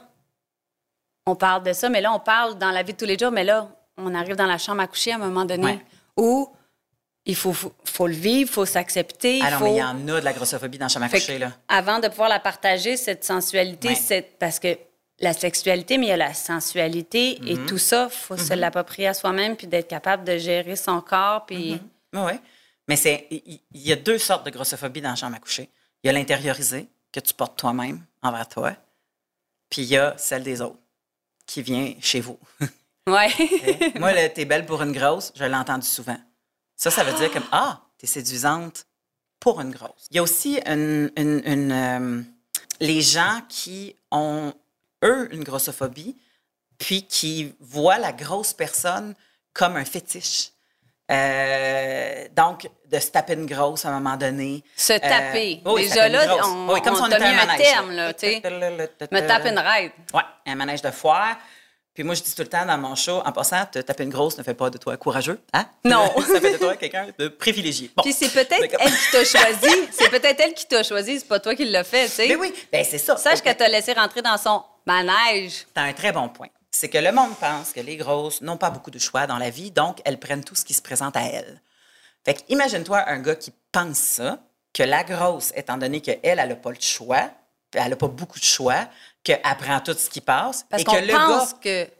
on 1.26 1.34
parle 1.34 1.62
de 1.64 1.72
ça, 1.72 1.88
mais 1.88 2.00
là, 2.00 2.12
on 2.12 2.20
parle 2.20 2.56
dans 2.58 2.70
la 2.70 2.82
vie 2.82 2.92
de 2.92 2.98
tous 2.98 3.04
les 3.04 3.18
jours, 3.18 3.32
mais 3.32 3.44
là, 3.44 3.68
on 3.96 4.14
arrive 4.14 4.36
dans 4.36 4.46
la 4.46 4.58
chambre 4.58 4.80
à 4.80 4.86
coucher 4.86 5.12
à 5.12 5.16
un 5.16 5.18
moment 5.18 5.44
donné 5.44 5.64
Ouais. 5.64 5.84
où 6.16 6.48
il 7.26 7.34
faut, 7.36 7.52
faut, 7.52 7.74
faut 7.84 8.06
le 8.06 8.14
vivre, 8.14 8.48
il 8.50 8.52
faut 8.52 8.64
s'accepter. 8.64 9.42
Alors, 9.42 9.58
faut... 9.58 9.64
mais 9.66 9.74
il 9.74 9.78
y 9.78 9.82
en 9.82 10.08
a 10.08 10.20
de 10.20 10.24
la 10.24 10.32
grossophobie 10.32 10.78
dans 10.78 10.86
le 10.86 10.90
chemin 10.90 11.06
à 11.06 11.08
coucher, 11.10 11.38
là. 11.38 11.52
Avant 11.68 11.98
de 11.98 12.08
pouvoir 12.08 12.28
la 12.30 12.38
partager, 12.40 12.96
cette 12.96 13.24
sensualité, 13.24 13.88
Ouais. 13.88 13.94
c'est 13.96 14.22
parce 14.38 14.58
que 14.58 14.78
la 15.20 15.32
sexualité, 15.32 15.98
mais 15.98 16.06
il 16.06 16.10
y 16.10 16.12
a 16.12 16.16
la 16.16 16.32
sensualité 16.32 17.40
et 17.50 17.58
tout 17.66 17.76
ça, 17.76 18.08
il 18.10 18.14
faut 18.16 18.36
se 18.36 18.54
l'approprier 18.54 19.08
à 19.08 19.14
soi-même 19.14 19.56
puis 19.56 19.66
d'être 19.66 19.88
capable 19.88 20.22
de 20.24 20.38
gérer 20.38 20.76
son 20.76 21.00
corps. 21.00 21.44
Puis 21.44 21.72
Oui, 22.14 22.20
oui. 22.24 22.32
Mais 22.88 22.96
c'est, 22.96 23.26
il 23.30 23.60
y 23.74 23.92
a 23.92 23.96
deux 23.96 24.18
sortes 24.18 24.44
de 24.46 24.50
grossophobie 24.50 25.00
dans 25.00 25.10
la 25.10 25.16
chambre 25.16 25.36
à 25.36 25.38
coucher. 25.40 25.68
Il 26.02 26.06
y 26.06 26.10
a 26.10 26.12
l'intériorisé, 26.12 26.88
que 27.12 27.20
tu 27.20 27.34
portes 27.34 27.58
toi-même 27.58 28.04
envers 28.22 28.48
toi, 28.48 28.74
puis 29.70 29.82
il 29.82 29.88
y 29.88 29.96
a 29.96 30.16
celle 30.18 30.42
des 30.42 30.60
autres, 30.60 30.78
qui 31.46 31.62
vient 31.62 31.94
chez 32.00 32.20
vous. 32.20 32.38
ouais. 33.06 33.30
Moi, 33.98 34.12
le 34.12 34.28
t'es 34.32 34.44
belle 34.44 34.66
pour 34.66 34.82
une 34.82 34.92
grosse, 34.92 35.32
je 35.34 35.44
l'ai 35.44 35.54
entendu 35.54 35.86
souvent. 35.86 36.18
Ça, 36.76 36.90
ça 36.90 37.04
veut 37.04 37.16
dire 37.18 37.30
comme 37.32 37.46
Ah, 37.52 37.82
t'es 37.98 38.06
séduisante 38.06 38.86
pour 39.40 39.60
une 39.60 39.70
grosse. 39.70 40.06
Il 40.10 40.16
y 40.16 40.18
a 40.18 40.22
aussi 40.22 40.58
une, 40.66 41.10
une- 41.16 41.42
une, 41.44 41.72
euh, 41.72 42.22
les 42.80 43.00
gens 43.02 43.40
qui 43.48 43.96
ont, 44.10 44.52
eux, 45.04 45.28
une 45.34 45.44
grossophobie, 45.44 46.16
puis 46.78 47.04
qui 47.06 47.54
voient 47.60 47.98
la 47.98 48.12
grosse 48.12 48.52
personne 48.52 49.14
comme 49.52 49.76
un 49.76 49.84
fétiche. 49.84 50.50
Euh, 51.10 52.26
donc, 52.36 52.68
de 52.90 52.98
se 52.98 53.10
taper 53.10 53.34
une 53.34 53.46
grosse 53.46 53.84
à 53.84 53.88
un 53.88 54.00
moment 54.00 54.16
donné. 54.16 54.62
Se 54.76 54.92
taper. 54.92 55.62
Euh, 55.66 55.72
oui, 55.72 55.82
Déjà 55.88 55.94
se 55.94 56.12
taper 56.12 56.26
là, 56.26 56.36
on- 56.44 56.72
Oui, 56.72 56.82
comme 56.82 56.92
on 56.94 56.96
si 56.96 57.02
on 57.02 57.06
était 57.06 57.18
mis 57.18 57.24
un 57.26 57.46
manège, 57.46 57.66
terme, 57.66 57.90
là, 57.92 58.12
tu 58.14 58.26
sais. 58.26 58.42
Me 59.10 59.26
tape 59.26 59.46
une 59.46 59.58
raide. 59.58 59.92
Oui, 60.14 60.22
un 60.46 60.54
manège 60.54 60.82
de 60.82 60.90
foire. 60.90 61.36
Puis 61.94 62.04
moi, 62.04 62.14
je 62.14 62.22
dis 62.22 62.32
tout 62.32 62.42
le 62.42 62.48
temps 62.48 62.64
dans 62.64 62.78
mon 62.78 62.94
show, 62.94 63.22
en 63.24 63.32
passant, 63.32 63.66
te 63.66 63.80
taper 63.80 64.04
une 64.04 64.10
grosse 64.10 64.38
ne 64.38 64.44
fait 64.44 64.54
pas 64.54 64.70
de 64.70 64.78
toi 64.78 64.96
courageux. 64.96 65.40
Hein? 65.52 65.66
Non. 65.84 66.12
Ça 66.32 66.40
fait 66.40 66.52
de 66.52 66.58
toi 66.58 66.76
quelqu'un 66.76 67.08
de 67.18 67.26
privilégié. 67.26 67.90
Bon. 67.96 68.04
Puis 68.04 68.12
c'est 68.12 68.28
peut-être 68.32 68.76
elle 68.78 68.92
qui 68.92 69.10
t'a 69.10 69.24
choisi. 69.24 69.88
C'est 69.90 70.08
peut-être 70.08 70.40
elle 70.40 70.54
qui 70.54 70.66
t'a 70.66 70.84
choisi, 70.84 71.18
c'est 71.18 71.26
pas 71.26 71.40
toi 71.40 71.56
qui 71.56 71.64
l'as 71.64 71.82
fait, 71.82 72.04
tu 72.04 72.12
sais. 72.12 72.28
Mais 72.28 72.36
oui, 72.36 72.54
ben 72.70 72.84
c'est 72.88 72.98
ça. 72.98 73.16
Sache 73.16 73.40
qu'elle 73.42 73.56
t'a 73.56 73.66
laissé 73.66 73.94
rentrer 73.94 74.22
dans 74.22 74.36
son 74.38 74.62
manège. 74.86 75.66
Tu 75.74 75.80
as 75.80 75.84
un 75.84 75.92
très 75.92 76.12
bon 76.12 76.28
point. 76.28 76.46
C'est 76.78 76.88
que 76.88 76.98
le 76.98 77.10
monde 77.10 77.36
pense 77.40 77.72
que 77.72 77.80
les 77.80 77.96
grosses 77.96 78.40
n'ont 78.40 78.56
pas 78.56 78.70
beaucoup 78.70 78.92
de 78.92 79.00
choix 79.00 79.26
dans 79.26 79.38
la 79.38 79.50
vie, 79.50 79.72
donc 79.72 80.00
elles 80.04 80.20
prennent 80.20 80.44
tout 80.44 80.54
ce 80.54 80.64
qui 80.64 80.74
se 80.74 80.80
présente 80.80 81.16
à 81.16 81.22
elles. 81.22 81.60
Fait 82.24 82.34
que 82.34 82.40
imagine-toi 82.50 83.02
un 83.08 83.18
gars 83.18 83.34
qui 83.34 83.52
pense 83.72 83.98
ça, 83.98 84.38
que 84.72 84.84
la 84.84 85.02
grosse, 85.02 85.50
étant 85.56 85.76
donné 85.76 86.00
qu'elle, 86.00 86.20
elle 86.22 86.48
n'a 86.48 86.54
pas 86.54 86.70
le 86.70 86.80
choix, 86.80 87.32
elle 87.72 87.90
n'a 87.90 87.96
pas 87.96 88.06
beaucoup 88.06 88.38
de 88.38 88.44
choix, 88.44 88.86
qu'elle 89.24 89.40
prend 89.58 89.80
tout 89.80 89.94
ce 89.94 90.08
qui 90.08 90.20
passe, 90.20 90.66
Parce 90.70 90.84
qu'on 90.84 90.94
que 90.94 91.00
le 91.00 91.12
pense 91.12 91.54
gars... 91.54 91.58
que 91.60 91.90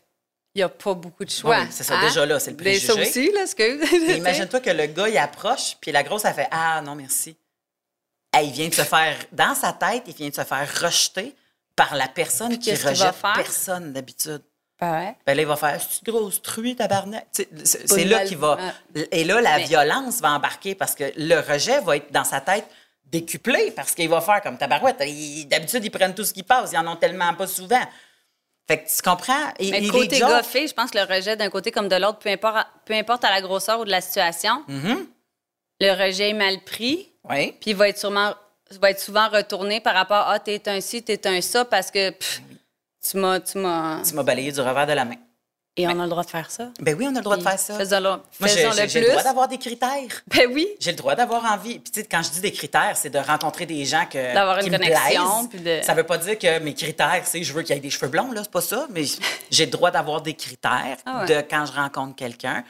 il 0.55 0.59
n'y 0.59 0.63
a 0.63 0.69
pas 0.69 0.95
beaucoup 0.95 1.25
de 1.25 1.31
choix. 1.31 1.59
Oui, 1.59 1.67
c'est 1.73 1.83
ça, 1.83 2.01
déjà 2.01 2.25
là, 2.25 2.39
c'est 2.39 2.53
le 2.53 2.57
Mais 2.63 2.79
ça 2.79 2.93
préjugé. 2.95 3.11
aussi, 3.11 3.33
là, 3.33 3.43
excuse. 3.43 3.81
Mais 4.07 4.19
imagine-toi 4.19 4.61
que 4.61 4.71
le 4.71 4.87
gars, 4.87 5.09
il 5.09 5.19
approche, 5.19 5.77
puis 5.81 5.91
la 5.91 6.05
grosse, 6.05 6.25
elle 6.25 6.35
fait 6.35 6.49
Ah, 6.53 6.81
non, 6.83 6.95
merci. 6.95 7.37
Elle, 8.33 8.47
il 8.47 8.53
vient 8.53 8.69
de 8.69 8.75
se 8.75 8.83
faire, 8.83 9.17
dans 9.33 9.57
sa 9.57 9.73
tête, 9.73 10.05
il 10.07 10.15
vient 10.15 10.29
de 10.29 10.35
se 10.37 10.45
faire 10.45 10.69
rejeter 10.83 11.35
par 11.75 11.97
la 11.97 12.07
personne 12.07 12.61
qui 12.61 12.73
va 12.73 12.91
rejette 12.91 13.15
faire? 13.17 13.33
personne 13.35 13.93
d'habitude. 13.93 14.43
Ouais. 14.81 15.17
Ben 15.27 15.35
là, 15.35 15.43
il 15.43 15.47
va 15.47 15.57
faire 15.57 15.81
C'est 15.81 16.07
une 16.07 16.13
grosse 16.15 16.41
truie, 16.41 16.77
tabarnak? 16.77 17.27
C'est 17.33 18.05
là 18.05 18.25
qu'il 18.25 18.37
va. 18.37 18.59
Et 19.11 19.25
là, 19.25 19.41
la 19.41 19.59
Mais- 19.59 19.65
violence 19.65 20.21
va 20.21 20.31
embarquer 20.31 20.75
parce 20.75 20.95
que 20.95 21.05
le 21.17 21.41
rejet 21.41 21.81
va 21.81 21.97
être 21.97 22.13
dans 22.13 22.25
sa 22.25 22.41
tête 22.41 22.67
décuplé 23.07 23.73
parce 23.73 23.95
qu'il 23.95 24.09
va 24.09 24.21
faire 24.21 24.41
comme 24.41 24.57
tabarouette. 24.57 25.03
Il- 25.07 25.47
D'habitude, 25.47 25.85
ils 25.85 25.91
prennent 25.91 26.15
tout 26.15 26.25
ce 26.25 26.33
qui 26.33 26.43
passe. 26.45 26.71
Ils 26.73 26.79
en 26.79 26.87
ont 26.87 26.97
tellement 26.97 27.35
pas 27.35 27.47
souvent. 27.47 27.83
Fait 28.69 28.85
que 28.85 28.89
tu 28.89 29.03
comprends? 29.03 29.53
Et, 29.59 29.71
Mais 29.71 29.89
côté 29.89 30.21
goffé, 30.21 30.69
je 30.69 30.75
pense 30.75 30.91
que 30.91 30.99
le 30.99 31.05
rejet 31.05 31.37
d'un 31.37 31.49
côté 31.49 31.73
comme 31.73 31.89
de 31.89 31.97
l'autre, 31.97 32.19
peu 32.19 32.29
importe, 32.29 32.67
peu 32.85 32.95
importe 32.95 33.25
à 33.25 33.31
la 33.31 33.41
grosseur 33.41 33.81
ou 33.81 33.85
de 33.85 33.91
la 33.91 34.03
situation, 34.03 34.63
mm-hmm. 34.69 35.07
le 35.81 36.07
rejet 36.07 36.31
est 36.31 36.35
mal 36.35 36.61
pris. 36.61 37.09
Oui. 37.29 37.53
Puis 37.61 37.71
il 37.71 37.77
va 37.77 37.89
être 37.89 37.99
sûrement 37.99 38.35
va 38.81 38.91
être 38.91 39.01
souvent 39.01 39.29
retourné 39.29 39.81
par 39.81 39.95
rapport 39.95 40.29
à 40.29 40.35
ah, 40.35 40.39
t'es 40.39 40.69
un 40.69 40.81
ci, 40.81 41.03
t'es 41.03 41.27
un 41.27 41.41
ça, 41.41 41.65
parce 41.65 41.91
que 41.91 42.13
tu 43.11 43.17
m'as. 43.59 44.03
Tu 44.03 44.15
m'as 44.15 44.23
balayé 44.23 44.53
du 44.53 44.61
revers 44.61 44.87
de 44.87 44.93
la 44.93 45.05
main. 45.05 45.17
Et 45.79 45.87
on 45.87 46.01
a 46.01 46.03
le 46.03 46.09
droit 46.09 46.25
de 46.25 46.31
faire 46.31 46.51
ça? 46.51 46.73
Ben 46.81 46.97
oui, 46.99 47.07
on 47.09 47.15
a 47.15 47.19
le 47.19 47.25
droit 47.25 47.37
de 47.37 47.43
faire 47.43 47.59
ça. 47.59 47.79
Faisons-le 47.79 48.09
Moi, 48.41 48.49
j'ai, 48.89 49.01
le 49.01 49.11
droit 49.11 49.23
d'avoir 49.23 49.47
des 49.47 49.59
critères. 49.59 50.23
Ben 50.27 50.51
oui. 50.53 50.67
J'ai 50.81 50.91
le 50.91 50.97
droit 50.97 51.15
d'avoir 51.15 51.45
envie. 51.45 51.79
Puis, 51.79 51.93
tu 51.93 52.01
sais, 52.01 52.07
quand 52.07 52.21
je 52.21 52.31
dis 52.31 52.41
des 52.41 52.51
critères, 52.51 52.97
c'est 52.97 53.11
de 53.11 53.19
rencontrer 53.19 53.65
des 53.65 53.85
gens 53.85 54.05
que, 54.07 54.35
d'avoir 54.35 54.59
une 54.59 54.73
connexion. 54.73 55.47
Puis 55.47 55.61
de... 55.61 55.79
Ça 55.85 55.95
veut 55.95 56.03
pas 56.03 56.19
dire 56.19 56.37
que 56.37 56.59
mes 56.59 56.75
critères, 56.75 57.23
c'est 57.25 57.45
je 57.45 57.53
veux 57.53 57.63
qu'il 57.63 57.77
y 57.77 57.79
ait 57.79 57.81
des 57.81 57.91
cheveux 57.91 58.09
blonds, 58.09 58.33
là, 58.33 58.43
c'est 58.43 58.51
pas 58.51 58.61
ça. 58.61 58.89
Mais 58.91 59.05
j'ai 59.53 59.67
le 59.67 59.71
droit 59.71 59.93
d'avoir 59.93 60.21
des 60.21 60.35
critères 60.35 60.97
ah 61.07 61.25
de 61.27 61.41
quand 61.49 61.65
je 61.65 61.73
rencontre 61.73 62.17
quelqu'un. 62.17 62.65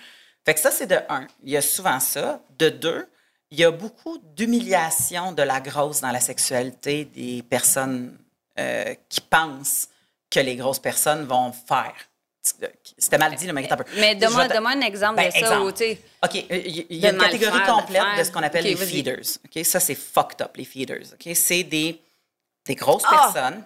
Fait 0.44 0.52
que 0.52 0.60
ça, 0.60 0.70
c'est 0.70 0.86
de 0.86 0.98
un. 1.08 1.26
Il 1.44 1.50
y 1.50 1.56
a 1.56 1.62
souvent 1.62 2.00
ça. 2.00 2.42
De 2.58 2.68
deux, 2.68 3.08
il 3.50 3.58
y 3.58 3.64
a 3.64 3.70
beaucoup 3.70 4.18
d'humiliation 4.36 5.32
de 5.32 5.42
la 5.42 5.60
grosse 5.60 6.02
dans 6.02 6.10
la 6.10 6.20
sexualité 6.20 7.06
des 7.06 7.42
personnes 7.42 8.18
euh, 8.58 8.94
qui 9.08 9.22
pensent 9.22 9.88
que 10.30 10.40
les 10.40 10.56
grosses 10.56 10.78
personnes 10.78 11.24
vont 11.24 11.52
faire. 11.52 11.94
C'était 12.96 13.18
mal 13.18 13.34
dit, 13.34 13.50
mais 13.52 13.70
un 13.70 13.76
peu. 13.76 13.84
Mais 13.96 14.14
donne-moi 14.14 14.70
un 14.70 14.80
exemple 14.80 15.16
ben, 15.16 15.28
de 15.28 15.38
ça. 15.38 15.60
Où, 15.60 15.68
OK, 15.68 16.34
il 16.34 16.96
y 16.96 17.06
a 17.06 17.10
une 17.10 17.18
catégorie 17.18 17.62
complète 17.66 18.18
de, 18.18 18.24
ce 18.24 18.30
qu'on 18.30 18.42
appelle 18.42 18.64
les 18.64 18.76
feeders. 18.76 19.38
OK, 19.44 19.64
ça, 19.64 19.80
c'est 19.80 19.94
fucked 19.94 20.40
up, 20.40 20.56
les 20.56 20.64
feeders. 20.64 21.12
OK, 21.12 21.34
c'est 21.34 21.64
des, 21.64 22.00
des 22.66 22.74
grosses 22.74 23.04
ah! 23.06 23.30
personnes. 23.32 23.64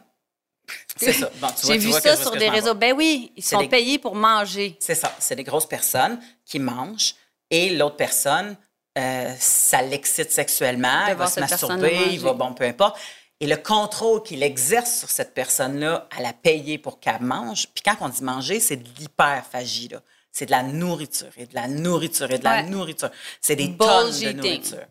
C'est 0.96 1.12
ça. 1.12 1.31
J'ai 1.64 1.79
vu 1.79 1.92
ça 1.92 2.16
sur 2.16 2.33
des 2.33 2.48
réseaux. 2.48 2.75
Ben 2.75 2.94
oui, 2.96 3.33
ils 3.37 3.44
sont 3.44 3.66
payés 3.68 3.98
pour 3.98 4.14
manger. 4.14 4.77
C'est 4.81 4.94
ça. 4.94 5.14
C'est 5.18 5.37
des 5.37 5.44
grosses 5.44 5.66
personnes 5.66 6.20
qui 6.44 6.59
mangent 6.59 7.14
et 7.51 7.70
l'autre 7.70 7.96
personne, 7.96 8.57
euh, 8.96 9.35
ça 9.38 9.83
l'excite 9.83 10.31
sexuellement, 10.31 11.07
il 11.09 11.14
va 11.14 11.27
se 11.27 11.40
masturber, 11.40 12.09
il 12.12 12.20
va, 12.20 12.33
bon, 12.33 12.55
peu 12.55 12.64
importe. 12.64 12.98
Et 13.43 13.47
le 13.47 13.57
contrôle 13.57 14.23
qu'il 14.23 14.41
exerce 14.45 15.01
sur 15.01 15.11
cette 15.11 15.35
personne-là, 15.35 16.07
à 16.17 16.23
la 16.23 16.33
payer 16.33 16.79
pour 16.79 17.01
qu'elle 17.01 17.21
mange. 17.21 17.67
Puis 17.75 17.83
quand 17.85 17.97
on 18.01 18.09
dit 18.09 18.23
manger, 18.23 18.61
c'est 18.61 18.77
de 18.77 18.89
l'hyperphagie, 18.99 19.89
là. 19.89 20.01
C'est 20.31 20.47
de 20.47 20.53
la 20.53 20.63
nourriture 20.63 21.33
et 21.37 21.47
de 21.47 21.55
la 21.55 21.67
nourriture 21.67 22.31
et 22.31 22.39
de 22.39 22.45
la 22.45 22.63
nourriture. 22.63 23.11
C'est 23.41 23.57
des 23.57 23.77
tonnes 23.77 24.13
de 24.13 24.33
nourriture. 24.33 24.87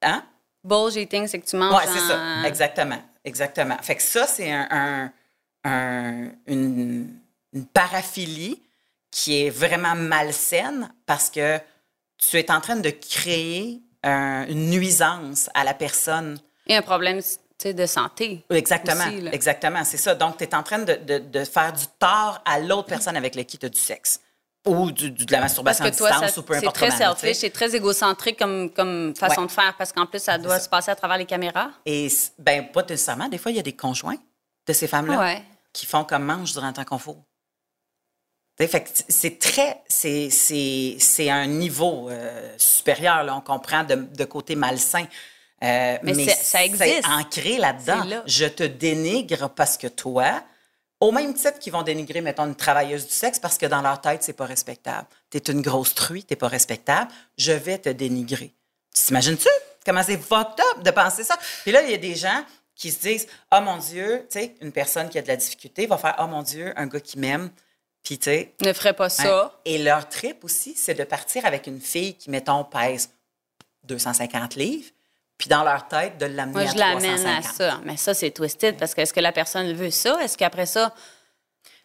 Hein? 0.00 0.24
Bullshitting, 0.64 1.28
c'est 1.28 1.38
que 1.38 1.46
tu 1.46 1.56
manges. 1.56 1.74
Oui, 1.74 1.92
c'est 1.92 2.00
ça. 2.00 2.46
Exactement. 2.46 3.00
Exactement. 3.24 3.76
Fait 3.82 3.94
que 3.94 4.02
ça, 4.02 4.26
c'est 4.26 4.50
un, 4.50 5.12
une, 5.64 6.32
une 7.52 7.66
paraphilie 7.66 8.60
qui 9.10 9.44
est 9.44 9.50
vraiment 9.50 9.94
malsaine 9.94 10.92
parce 11.04 11.28
que 11.28 11.60
tu 12.18 12.38
es 12.38 12.50
en 12.50 12.60
train 12.60 12.76
de 12.76 12.90
créer 12.90 13.82
une 14.02 14.70
nuisance 14.70 15.50
à 15.54 15.62
la 15.62 15.74
personne. 15.74 16.40
Et 16.66 16.74
un 16.74 16.82
problème 16.82 17.20
de 17.64 17.86
santé. 17.86 18.44
Exactement, 18.50 19.06
exactement, 19.32 19.84
c'est 19.84 19.96
ça. 19.96 20.14
Donc, 20.14 20.36
tu 20.38 20.44
es 20.44 20.54
en 20.54 20.62
train 20.62 20.78
de, 20.78 21.18
de, 21.18 21.44
faire 21.44 21.72
du 21.72 21.84
tort 21.98 22.42
à 22.44 22.60
l'autre 22.60 22.88
personne 22.88 23.16
avec 23.16 23.34
laquelle 23.34 23.60
tu 23.60 23.66
as 23.66 23.70
du 23.70 23.80
sexe 23.80 24.20
ou 24.66 24.90
du, 24.90 25.10
de 25.10 25.32
la 25.32 25.40
masturbation 25.40 25.84
parce 25.84 25.96
que 25.96 25.98
toi, 25.98 26.08
à 26.08 26.12
distance 26.12 26.36
ou 26.36 26.42
peu 26.42 26.54
importe 26.54 26.76
C'est 26.76 26.88
très 26.88 26.96
selfish, 26.96 27.36
c'est 27.38 27.50
très 27.50 27.74
égocentrique 27.74 28.38
comme, 28.38 28.70
comme 28.70 29.14
façon 29.14 29.46
de 29.46 29.50
faire 29.50 29.74
parce 29.78 29.92
qu'en 29.92 30.06
plus, 30.06 30.18
ça 30.18 30.38
doit 30.38 30.60
se 30.60 30.68
passer 30.68 30.90
à 30.90 30.96
travers 30.96 31.18
les 31.18 31.24
caméras. 31.24 31.70
Et, 31.84 32.08
ben 32.38 32.68
pas 32.68 32.82
nécessairement. 32.82 33.28
Des 33.28 33.38
fois, 33.38 33.52
il 33.52 33.56
y 33.56 33.60
a 33.60 33.62
des 33.62 33.76
conjoints 33.76 34.18
de 34.66 34.72
ces 34.72 34.86
femmes-là 34.86 35.40
qui 35.72 35.86
font 35.86 36.04
comme 36.04 36.24
mange 36.24 36.52
durant 36.52 36.68
le 36.68 36.72
temps 36.72 36.84
qu'on 36.84 36.98
faut. 36.98 37.18
c'est 38.58 39.38
très, 39.38 39.82
c'est 39.88 41.30
un 41.30 41.46
niveau 41.46 42.08
euh, 42.10 42.54
supérieur, 42.58 43.22
là, 43.22 43.36
on 43.36 43.40
comprend 43.40 43.84
de, 43.84 43.94
de 43.94 44.24
côté 44.24 44.56
malsain. 44.56 45.06
Euh, 45.64 45.96
mais, 46.02 46.28
ça 46.28 46.64
existe. 46.64 46.84
C'est 46.84 47.06
ancré 47.06 47.58
là-dedans. 47.58 48.22
Je 48.26 48.46
te 48.46 48.62
dénigre 48.62 49.48
parce 49.50 49.76
que 49.78 49.86
toi, 49.86 50.42
au 51.00 51.12
même 51.12 51.34
titre 51.34 51.58
qu'ils 51.58 51.72
vont 51.72 51.82
dénigrer, 51.82 52.20
mettons, 52.20 52.46
une 52.46 52.54
travailleuse 52.54 53.06
du 53.06 53.12
sexe 53.12 53.38
parce 53.38 53.58
que 53.58 53.66
dans 53.66 53.82
leur 53.82 54.00
tête, 54.00 54.22
c'est 54.22 54.34
pas 54.34 54.46
respectable. 54.46 55.06
Tu 55.30 55.38
es 55.38 55.40
une 55.50 55.62
grosse 55.62 55.94
truie, 55.94 56.24
t'es 56.24 56.36
pas 56.36 56.48
respectable, 56.48 57.10
je 57.38 57.52
vais 57.52 57.78
te 57.78 57.88
dénigrer. 57.88 58.52
Tu 58.94 59.02
t'imagines-tu 59.04 59.48
comment 59.84 60.02
c'est 60.02 60.18
fucked 60.18 60.60
up 60.60 60.82
de 60.82 60.90
penser 60.90 61.24
ça? 61.24 61.38
Puis 61.62 61.72
là, 61.72 61.82
il 61.82 61.90
y 61.90 61.94
a 61.94 61.98
des 61.98 62.14
gens 62.14 62.44
qui 62.74 62.90
se 62.90 63.00
disent 63.00 63.26
Oh 63.52 63.60
mon 63.60 63.78
Dieu, 63.78 64.26
tu 64.30 64.38
sais, 64.38 64.54
une 64.60 64.72
personne 64.72 65.08
qui 65.08 65.18
a 65.18 65.22
de 65.22 65.28
la 65.28 65.36
difficulté 65.36 65.86
va 65.86 65.96
faire 65.96 66.16
Oh 66.18 66.26
mon 66.26 66.42
Dieu, 66.42 66.72
un 66.76 66.86
gars 66.86 67.00
qui 67.00 67.18
m'aime. 67.18 67.50
Puis, 68.02 68.18
tu 68.18 68.24
sais. 68.24 68.54
Ne 68.60 68.72
ferait 68.72 68.92
pas 68.92 69.08
ça. 69.08 69.46
Hein? 69.46 69.50
Et 69.64 69.78
leur 69.78 70.08
trip 70.08 70.44
aussi, 70.44 70.74
c'est 70.76 70.94
de 70.94 71.02
partir 71.02 71.44
avec 71.44 71.66
une 71.66 71.80
fille 71.80 72.14
qui, 72.14 72.30
mettons, 72.30 72.62
pèse 72.62 73.10
250 73.84 74.54
livres 74.54 74.90
puis 75.38 75.48
dans 75.48 75.62
leur 75.64 75.86
tête, 75.86 76.18
de 76.18 76.26
l'amener 76.26 76.60
à 76.60 76.64
Moi, 76.64 76.72
je 76.72 76.78
l'amène 76.78 77.26
à 77.26 77.42
ça. 77.42 77.80
Mais 77.84 77.96
ça, 77.96 78.14
c'est 78.14 78.30
twisted 78.30 78.78
parce 78.78 78.94
que 78.94 79.02
est-ce 79.02 79.12
que 79.12 79.20
la 79.20 79.32
personne 79.32 79.70
veut 79.72 79.90
ça? 79.90 80.18
Est-ce 80.22 80.36
qu'après 80.36 80.66
ça? 80.66 80.94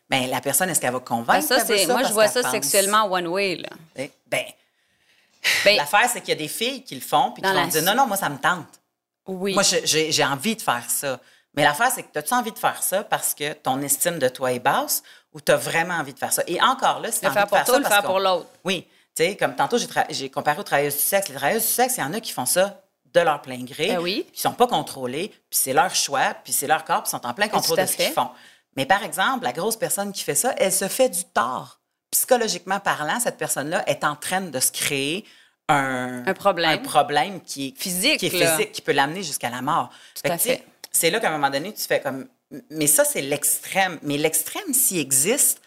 Bien, 0.10 0.28
la 0.28 0.42
personne, 0.42 0.70
est-ce 0.70 0.80
qu'elle 0.80 0.94
va 0.94 1.00
convaincre? 1.00 1.48
Ben, 1.48 1.60
ça, 1.60 1.66
c'est, 1.66 1.88
moi, 1.88 2.04
je 2.04 2.14
vois 2.14 2.28
ça 2.28 2.50
sexuellement 2.50 3.06
one 3.06 3.28
way. 3.28 3.56
Là. 3.56 3.70
Eh, 3.96 4.12
ben, 4.28 4.44
ben, 5.66 5.78
l'affaire, 5.78 6.10
c'est 6.12 6.22
qu'il 6.22 6.30
y 6.30 6.34
a 6.34 6.36
des 6.36 6.48
filles 6.48 6.84
qui 6.84 6.96
le 6.96 7.02
font 7.02 7.32
puis 7.32 7.42
qui 7.42 7.50
vont 7.50 7.68
dire 7.68 7.84
non, 7.84 7.96
non, 7.96 8.08
moi, 8.08 8.18
ça 8.18 8.30
me 8.30 8.38
tente. 8.38 8.68
Oui. 9.28 9.54
Moi, 9.54 9.64
j'ai, 9.64 10.26
envie 10.26 10.56
de 10.56 10.62
faire 10.62 10.84
ça. 10.88 11.20
Mais 11.54 11.64
l'affaire, 11.64 11.92
c'est 11.94 12.04
que 12.04 12.20
as-tu 12.20 12.34
envie 12.34 12.52
de 12.52 12.60
faire 12.60 12.82
ça 12.82 13.04
parce 13.04 13.34
que 13.34 13.54
ton 13.54 13.82
estime 13.82 14.20
de 14.20 14.30
toi 14.30 14.54
est 14.54 14.60
basse 14.60 15.04
ou 15.34 15.42
tu 15.42 15.52
as 15.52 15.58
vraiment 15.58 15.96
envie 15.96 16.14
de 16.14 16.20
faire 16.20 16.32
ça? 16.32 16.44
Et 16.48 16.62
encore 16.62 17.00
là, 17.00 17.12
c'est 17.12 17.26
le 17.26 17.32
faire 17.32 17.48
pour 17.48 17.64
toi, 17.64 17.80
le 17.80 17.86
faire 17.86 18.04
pour 18.04 18.20
l'autre. 18.20 18.48
Oui. 18.64 18.88
Tu 19.16 19.24
sais, 19.24 19.36
comme 19.36 19.56
tantôt, 19.56 19.78
j'ai, 20.10 20.30
comparé 20.30 20.60
aux 20.60 20.64
travailleuses 20.64 20.96
du 20.96 21.02
sexe. 21.02 21.28
Les 21.28 21.36
travailleuses 21.36 21.66
du 21.66 21.72
sexe, 21.72 21.98
il 21.98 22.02
y 22.02 22.04
en 22.04 22.14
a 22.14 22.20
qui 22.20 22.32
font 22.32 22.46
ça 22.46 22.81
de 23.14 23.20
leur 23.20 23.42
plein 23.42 23.64
gré, 23.64 23.88
ben 23.88 24.00
oui. 24.00 24.26
puis 24.32 24.40
sont 24.40 24.54
pas 24.54 24.68
contrôlés, 24.68 25.30
puis 25.30 25.60
c'est 25.60 25.74
leur 25.74 25.94
choix, 25.94 26.34
puis 26.44 26.54
c'est 26.54 26.68
leur 26.68 26.86
corps, 26.86 27.04
puis 27.04 27.12
sont 27.12 27.26
en 27.26 27.34
plein 27.34 27.48
contrôle 27.48 27.78
de 27.78 27.86
ce 27.86 27.98
qu'ils 27.98 28.12
font. 28.12 28.30
Mais 28.78 28.86
par 28.86 29.04
exemple, 29.04 29.44
la 29.44 29.52
grosse 29.52 29.76
personne 29.76 30.14
qui 30.14 30.24
fait 30.24 30.36
ça, 30.36 30.54
elle 30.58 30.72
se 30.72 30.88
fait 30.88 31.10
du 31.10 31.24
tort. 31.26 31.80
Psychologiquement 32.12 32.80
parlant, 32.80 33.20
cette 33.20 33.38
personne-là 33.38 33.88
est 33.88 34.04
en 34.04 34.16
train 34.16 34.42
de 34.42 34.60
se 34.60 34.72
créer 34.72 35.26
un, 35.68 36.26
un 36.26 36.34
problème, 36.34 36.72
un 36.72 36.78
problème 36.78 37.42
qui 37.42 37.70
est 37.70 37.78
physique, 37.78 38.20
qui, 38.20 38.28
est 38.28 38.30
physique, 38.30 38.72
qui 38.72 38.82
peut 38.82 38.92
l'amener 38.92 39.24
jusqu'à 39.24 39.50
la 39.50 39.62
mort. 39.62 39.90
C'est 40.92 41.10
là 41.10 41.20
qu'à 41.20 41.30
un 41.30 41.32
moment 41.32 41.50
donné, 41.50 41.74
tu 41.74 41.84
fais 41.84 42.02
comme... 42.02 42.28
Mais 42.70 42.88
ça, 42.88 43.06
c'est 43.06 43.22
l'extrême. 43.22 43.98
Mais 44.02 44.18
l'extrême, 44.18 44.74
s'il 44.74 45.00
existe, 45.00 45.62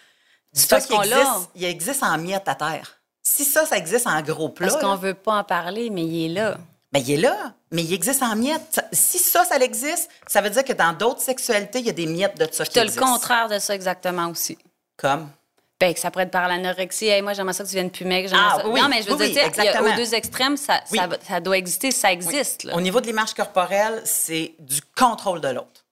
dis-toi 0.52 0.82
qu'il 0.82 0.96
existe, 0.96 1.50
il 1.54 1.64
existe 1.64 2.02
en 2.02 2.18
miettes 2.18 2.48
à 2.48 2.54
terre. 2.54 3.00
Si 3.22 3.44
ça, 3.44 3.64
ça 3.64 3.78
existe 3.78 4.06
en 4.06 4.20
gros 4.20 4.50
plat... 4.50 4.68
Parce 4.68 4.80
qu'on 4.80 4.96
veut 4.96 5.14
pas 5.14 5.38
en 5.38 5.44
parler, 5.44 5.88
mais 5.88 6.04
il 6.04 6.26
est 6.26 6.34
là. 6.34 6.58
Bien, 6.94 7.02
il 7.02 7.10
est 7.12 7.16
là, 7.16 7.52
mais 7.72 7.82
il 7.82 7.92
existe 7.92 8.22
en 8.22 8.36
miettes. 8.36 8.80
Si 8.92 9.18
ça, 9.18 9.44
ça 9.44 9.56
existe, 9.56 10.08
ça 10.28 10.40
veut 10.40 10.50
dire 10.50 10.64
que 10.64 10.72
dans 10.72 10.92
d'autres 10.92 11.20
sexualités, 11.20 11.80
il 11.80 11.86
y 11.86 11.90
a 11.90 11.92
des 11.92 12.06
miettes 12.06 12.38
de 12.38 12.46
ça 12.52 12.64
qui 12.64 12.78
existent. 12.78 13.04
le 13.04 13.12
contraire 13.12 13.48
de 13.48 13.58
ça 13.58 13.74
exactement 13.74 14.28
aussi. 14.28 14.56
Comme? 14.96 15.28
Ben, 15.80 15.92
que 15.92 15.98
ça 15.98 16.12
pourrait 16.12 16.24
être 16.24 16.30
par 16.30 16.48
l'anorexie. 16.48 17.08
Hey, 17.08 17.20
moi, 17.20 17.32
j'aimerais 17.32 17.52
ça 17.52 17.64
que 17.64 17.68
tu 17.68 17.74
viennes 17.74 17.90
plus 17.90 18.04
maigre. 18.04 18.30
Ah, 18.32 18.62
Oui, 18.66 18.80
non, 18.80 18.88
mais 18.88 19.02
je 19.02 19.10
veux 19.10 19.16
dire, 19.16 19.50
il 19.58 19.64
y 19.64 19.68
a, 19.68 19.82
aux 19.82 19.96
deux 19.96 20.14
extrêmes, 20.14 20.56
ça, 20.56 20.80
ça, 20.86 21.40
doit 21.40 21.58
exister, 21.58 21.90
ça 21.90 22.12
existe. 22.12 22.68
Au 22.72 22.80
niveau 22.80 23.00
de 23.00 23.06
l'image 23.06 23.34
corporelle, 23.34 24.00
c'est 24.04 24.54
du 24.60 24.80
contrôle 24.96 25.40
de 25.40 25.48
l'autre. 25.48 25.84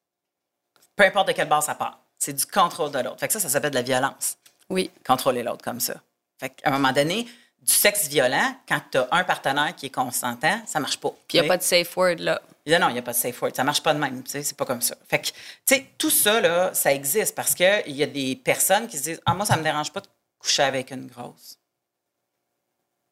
Peu 0.94 1.04
importe 1.04 1.28
de 1.28 1.32
quelle 1.32 1.48
base 1.48 1.66
ça 1.66 1.74
part. 1.74 1.98
C'est 2.18 2.32
du 2.32 2.46
contrôle 2.46 2.92
de 2.92 3.00
l'autre. 3.00 3.18
Fait 3.18 3.26
que 3.26 3.32
ça, 3.32 3.40
ça 3.40 3.48
s'appelle 3.48 3.72
de 3.72 3.76
la 3.76 3.82
violence. 3.82 4.36
Oui. 4.70 4.90
Contrôler 5.04 5.42
l'autre 5.42 5.64
comme 5.64 5.80
ça. 5.80 5.94
Fait 6.38 6.50
qu'à 6.50 6.68
un 6.68 6.72
moment 6.72 6.92
donné, 6.92 7.26
du 7.62 7.72
sexe 7.72 8.08
violent, 8.08 8.54
quand 8.68 8.80
tu 8.90 8.98
as 8.98 9.08
un 9.12 9.24
partenaire 9.24 9.74
qui 9.76 9.86
est 9.86 9.90
consentant, 9.90 10.60
ça 10.66 10.80
marche 10.80 10.98
pas. 10.98 11.10
Puis 11.28 11.38
il 11.38 11.40
n'y 11.40 11.46
a 11.46 11.48
pas 11.48 11.56
de 11.56 11.62
safe 11.62 11.96
word, 11.96 12.16
là. 12.18 12.40
Non, 12.66 12.88
il 12.88 12.94
n'y 12.94 12.98
a 12.98 13.02
pas 13.02 13.12
de 13.12 13.16
safe 13.16 13.40
word. 13.40 13.52
Ça 13.54 13.64
marche 13.64 13.82
pas 13.82 13.94
de 13.94 13.98
même. 13.98 14.22
C'est 14.26 14.56
pas 14.56 14.64
comme 14.64 14.82
ça. 14.82 14.96
Fait 15.08 15.20
que, 15.20 15.26
tu 15.26 15.34
sais, 15.64 15.86
tout 15.98 16.10
ça, 16.10 16.40
là, 16.40 16.74
ça 16.74 16.92
existe 16.92 17.34
parce 17.34 17.54
qu'il 17.54 17.82
y 17.86 18.02
a 18.02 18.06
des 18.06 18.36
personnes 18.36 18.86
qui 18.88 18.98
se 18.98 19.02
disent 19.02 19.20
Ah, 19.26 19.34
moi, 19.34 19.46
ça 19.46 19.56
me 19.56 19.62
dérange 19.62 19.92
pas 19.92 20.00
de 20.00 20.08
coucher 20.38 20.64
avec 20.64 20.90
une 20.90 21.06
grosse. 21.06 21.58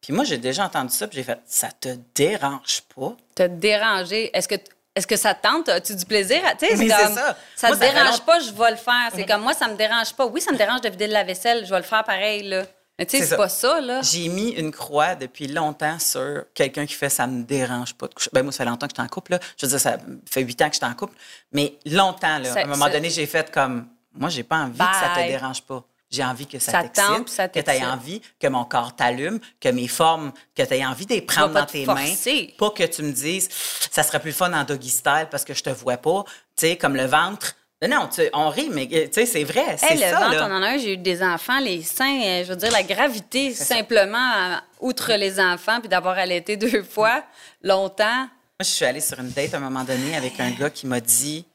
Puis 0.00 0.12
moi, 0.12 0.24
j'ai 0.24 0.38
déjà 0.38 0.64
entendu 0.64 0.94
ça, 0.94 1.06
puis 1.06 1.18
j'ai 1.18 1.24
fait 1.24 1.38
Ça 1.46 1.68
te 1.70 1.96
dérange 2.14 2.82
pas? 2.94 3.16
Te 3.34 3.46
déranger. 3.46 4.30
Est-ce 4.36 4.48
que. 4.48 4.56
Est-ce 4.96 5.06
que 5.06 5.16
ça 5.16 5.34
te 5.34 5.42
tente? 5.46 5.68
As-tu 5.68 5.94
du 5.94 6.04
plaisir? 6.04 6.42
Tu 6.58 6.66
sais, 6.66 6.76
c'est 6.76 6.88
ça. 6.88 7.36
Ça 7.54 7.70
te 7.70 7.76
dérange 7.76 8.22
pas, 8.22 8.40
je 8.40 8.50
vais 8.50 8.72
le 8.72 8.76
faire. 8.76 9.10
C'est 9.14 9.24
comme 9.24 9.42
moi, 9.42 9.54
ça 9.54 9.68
me 9.68 9.76
dérange 9.76 10.12
pas. 10.14 10.26
Oui, 10.26 10.40
ça 10.40 10.50
me 10.50 10.56
dérange 10.56 10.80
de 10.80 10.88
vider 10.88 11.06
de 11.06 11.12
la 11.12 11.22
vaisselle, 11.22 11.64
je 11.64 11.70
vais 11.70 11.78
le 11.78 11.84
faire 11.84 12.02
pareil, 12.02 12.42
là. 12.42 12.64
Mais 13.00 13.06
tu 13.06 13.16
sais, 13.16 13.24
c'est 13.24 13.36
pas 13.36 13.48
ça, 13.48 13.80
là. 13.80 14.02
J'ai 14.02 14.28
mis 14.28 14.50
une 14.50 14.70
croix 14.70 15.14
depuis 15.14 15.46
longtemps 15.46 15.98
sur 15.98 16.44
quelqu'un 16.52 16.84
qui 16.84 16.92
fait 16.92 17.08
ça 17.08 17.26
me 17.26 17.44
dérange 17.44 17.94
pas 17.94 18.06
de 18.08 18.12
coucher. 18.12 18.28
Ben, 18.34 18.42
moi, 18.42 18.52
ça 18.52 18.58
fait 18.58 18.70
longtemps 18.70 18.86
que 18.86 18.92
je 18.92 19.00
suis 19.00 19.06
en 19.06 19.08
couple, 19.08 19.32
là. 19.32 19.40
Je 19.56 19.64
veux 19.64 19.70
dire, 19.70 19.80
ça 19.80 19.96
fait 20.30 20.42
huit 20.42 20.60
ans 20.60 20.68
que 20.68 20.74
je 20.74 20.80
suis 20.80 20.86
en 20.86 20.94
couple. 20.94 21.16
Mais 21.50 21.78
longtemps, 21.86 22.38
là. 22.38 22.52
à 22.52 22.60
un 22.60 22.66
moment 22.66 22.90
donné, 22.90 23.08
j'ai 23.08 23.24
fait 23.24 23.50
comme, 23.50 23.86
moi, 24.14 24.28
j'ai 24.28 24.42
pas 24.42 24.58
envie 24.58 24.78
que 24.78 24.84
ça 24.84 25.12
te 25.16 25.26
dérange 25.26 25.62
pas. 25.62 25.82
J'ai 26.10 26.24
envie 26.24 26.46
que 26.46 26.58
ça, 26.58 26.82
t'excite, 26.82 27.52
que 27.52 27.60
tu 27.60 27.70
aies 27.70 27.84
envie 27.84 28.20
que 28.38 28.48
mon 28.48 28.64
corps 28.64 28.94
t'allume, 28.96 29.38
que 29.60 29.68
mes 29.68 29.86
formes, 29.86 30.32
que 30.54 30.62
tu 30.62 30.74
aies 30.74 30.84
envie 30.84 31.06
de 31.06 31.14
les 31.14 31.22
prendre 31.22 31.54
dans 31.54 31.64
tes 31.64 31.86
mains. 31.86 32.14
Pas 32.58 32.70
que 32.70 32.82
tu 32.82 33.02
me 33.02 33.12
dises, 33.12 33.48
ça 33.90 34.02
serait 34.02 34.20
plus 34.20 34.32
fun 34.32 34.52
en 34.52 34.64
doggy 34.64 34.90
style 34.90 35.28
parce 35.30 35.44
que 35.44 35.54
je 35.54 35.62
te 35.62 35.70
vois 35.70 35.96
pas. 35.98 36.24
Tu 36.56 36.66
sais, 36.66 36.76
comme 36.76 36.96
le 36.96 37.06
ventre, 37.06 37.54
Non, 37.88 38.08
tu, 38.08 38.20
on 38.34 38.50
rit, 38.50 38.68
mais 38.68 38.86
tu 38.86 39.08
sais, 39.10 39.24
c'est 39.24 39.42
vrai, 39.44 39.78
c'est 39.78 39.92
Hey, 39.92 39.94
le 39.96 40.02
ça, 40.02 40.20
ventre, 40.20 40.34
là. 40.36 40.46
on 40.50 40.52
en 40.54 40.62
a 40.62 40.68
un, 40.72 40.76
j'ai 40.78 40.92
eu 40.94 40.96
des 40.98 41.22
enfants, 41.22 41.58
les 41.60 41.82
seins, 41.82 42.20
euh, 42.22 42.44
je 42.44 42.50
veux 42.50 42.56
dire, 42.56 42.70
la 42.70 42.82
gravité, 42.82 43.54
simplement, 43.54 44.32
euh, 44.36 44.56
outre 44.80 45.14
les 45.14 45.40
enfants, 45.40 45.80
puis 45.80 45.88
d'avoir 45.88 46.18
allaité 46.18 46.58
deux 46.58 46.82
fois, 46.82 47.24
longtemps. 47.62 48.18
Moi, 48.18 48.28
je 48.60 48.64
suis 48.64 48.84
allée 48.84 49.00
sur 49.00 49.18
une 49.18 49.30
date 49.30 49.54
à 49.54 49.56
un 49.56 49.60
moment 49.60 49.82
donné 49.84 50.14
avec 50.14 50.38
un 50.40 50.50
gars 50.50 50.68
qui 50.68 50.86
m'a 50.86 51.00
dit 51.00 51.46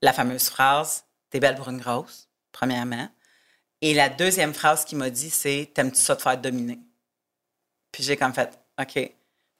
la 0.00 0.12
fameuse 0.14 0.48
phrase 0.48 1.04
T'es 1.30 1.40
belle 1.40 1.56
pour 1.56 1.68
une 1.68 1.78
grosse, 1.78 2.26
premièrement. 2.50 3.06
Et 3.82 3.92
la 3.92 4.08
deuxième 4.08 4.54
phrase 4.54 4.86
qu'il 4.86 4.96
m'a 4.96 5.10
dit, 5.10 5.28
c'est 5.28 5.70
T'aimes-tu 5.74 6.00
ça 6.00 6.16
te 6.16 6.22
faire 6.22 6.38
dominer? 6.38 6.78
Puis 7.92 8.02
j'ai 8.02 8.16
comme 8.16 8.32
fait 8.32 8.58
OK. 8.80 9.10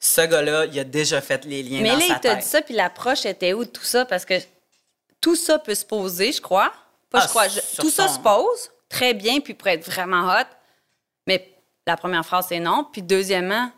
Ce 0.01 0.21
gars-là, 0.23 0.65
il 0.65 0.79
a 0.79 0.85
déjà 0.85 1.21
fait 1.21 1.45
les 1.45 1.63
liens 1.63 1.83
Mais 1.83 1.91
dans 1.91 1.97
là, 1.99 2.01
sa 2.01 2.07
il 2.07 2.21
t'a 2.21 2.35
tête. 2.37 2.39
dit 2.39 2.47
ça, 2.49 2.63
puis 2.63 2.73
l'approche 2.73 3.27
était 3.27 3.53
où 3.53 3.65
de 3.65 3.69
tout 3.69 3.85
ça? 3.85 4.07
Parce 4.07 4.25
que 4.25 4.35
tout 5.21 5.37
ça 5.37 5.59
peut 5.59 5.75
se 5.75 5.85
poser, 5.85 6.33
je 6.33 6.41
crois. 6.41 6.73
Pas 7.11 7.21
Ah, 7.21 7.23
je 7.25 7.29
crois. 7.29 7.49
je- 7.49 7.61
sur 7.61 7.83
tout 7.85 7.91
ça 7.91 8.09
se 8.09 8.19
pose 8.19 8.71
très 8.89 9.15
bien, 9.15 9.41
puis 9.41 9.55
pour 9.55 9.69
être 9.69 9.85
vraiment 9.85 10.29
hot. 10.29 10.45
Mais 11.27 11.53
la 11.87 11.97
première 11.97 12.25
phrase, 12.25 12.47
c'est 12.49 12.61
non. 12.61 12.87
Puis 12.93 13.03
deuxièmement, 13.03 13.71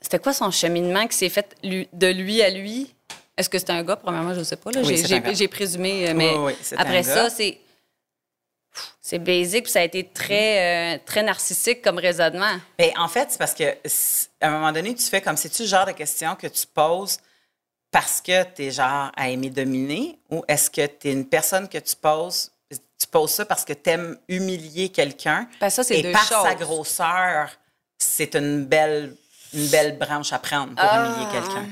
c'était 0.00 0.18
quoi 0.18 0.32
son 0.32 0.50
cheminement 0.50 1.06
qui 1.06 1.16
s'est 1.16 1.28
fait 1.28 1.56
lui- 1.62 1.88
de 1.92 2.06
lui 2.08 2.42
à 2.42 2.50
lui? 2.50 2.94
Est-ce 3.36 3.48
que 3.48 3.58
c'était 3.58 3.72
un 3.72 3.82
gars? 3.82 3.96
Premièrement, 3.96 4.34
je 4.34 4.40
ne 4.40 4.44
sais 4.44 4.56
pas. 4.56 4.70
Oui, 4.74 4.84
J'ai- 4.96 5.34
c'est 5.34 5.48
présumé. 5.48 6.08
euh, 6.10 6.14
Mais 6.14 6.30
Oui, 6.36 6.52
oui, 6.52 6.56
c'est 6.62 6.76
un 6.76 6.80
après 6.80 7.02
ça, 7.02 7.30
c'est... 7.30 7.58
C'est 9.02 9.18
basique, 9.18 9.64
puis 9.64 9.72
ça 9.72 9.80
a 9.80 9.82
été 9.82 10.08
très, 10.08 10.94
euh, 10.96 10.98
très 11.04 11.22
narcissique 11.22 11.82
comme 11.82 11.98
raisonnement. 11.98 12.56
Ben, 12.78 12.90
en 12.96 13.08
fait, 13.08 13.30
c'est 13.30 13.36
parce 13.38 13.52
que 13.52 13.64
à 14.40 14.48
un 14.48 14.50
moment 14.50 14.72
donné, 14.72 14.94
tu 14.94 15.02
fais 15.04 15.20
comme 15.20 15.36
c'est-tu 15.36 15.62
le 15.62 15.68
genre 15.68 15.84
de 15.84 15.92
question 15.92 16.34
que 16.36 16.46
tu 16.46 16.66
poses 16.66 17.18
parce 17.92 18.20
que 18.20 18.42
tu 18.54 18.64
es 18.64 18.70
genre 18.72 19.12
à 19.16 19.28
aimer 19.28 19.50
dominer 19.50 20.18
ou 20.30 20.42
est-ce 20.48 20.68
que 20.70 20.84
tu 20.86 21.08
es 21.08 21.12
une 21.12 21.26
personne 21.28 21.68
que 21.68 21.78
tu 21.78 21.94
poses, 21.94 22.50
tu 22.70 23.06
poses 23.10 23.30
ça 23.30 23.44
parce 23.44 23.64
que 23.64 23.72
tu 23.74 23.90
aimes 23.90 24.18
humilier 24.28 24.88
quelqu'un? 24.88 25.46
Ben, 25.60 25.70
ça, 25.70 25.84
c'est 25.84 25.98
et 25.98 26.02
deux 26.02 26.10
par 26.12 26.24
sa 26.24 26.50
choses. 26.50 26.58
grosseur, 26.60 27.50
c'est 27.98 28.34
une 28.34 28.64
belle, 28.64 29.14
une 29.54 29.66
belle 29.68 29.96
branche 29.98 30.32
à 30.32 30.38
prendre 30.40 30.74
pour 30.74 30.84
Ah. 30.84 31.04
humilier 31.06 31.30
quelqu'un. 31.30 31.66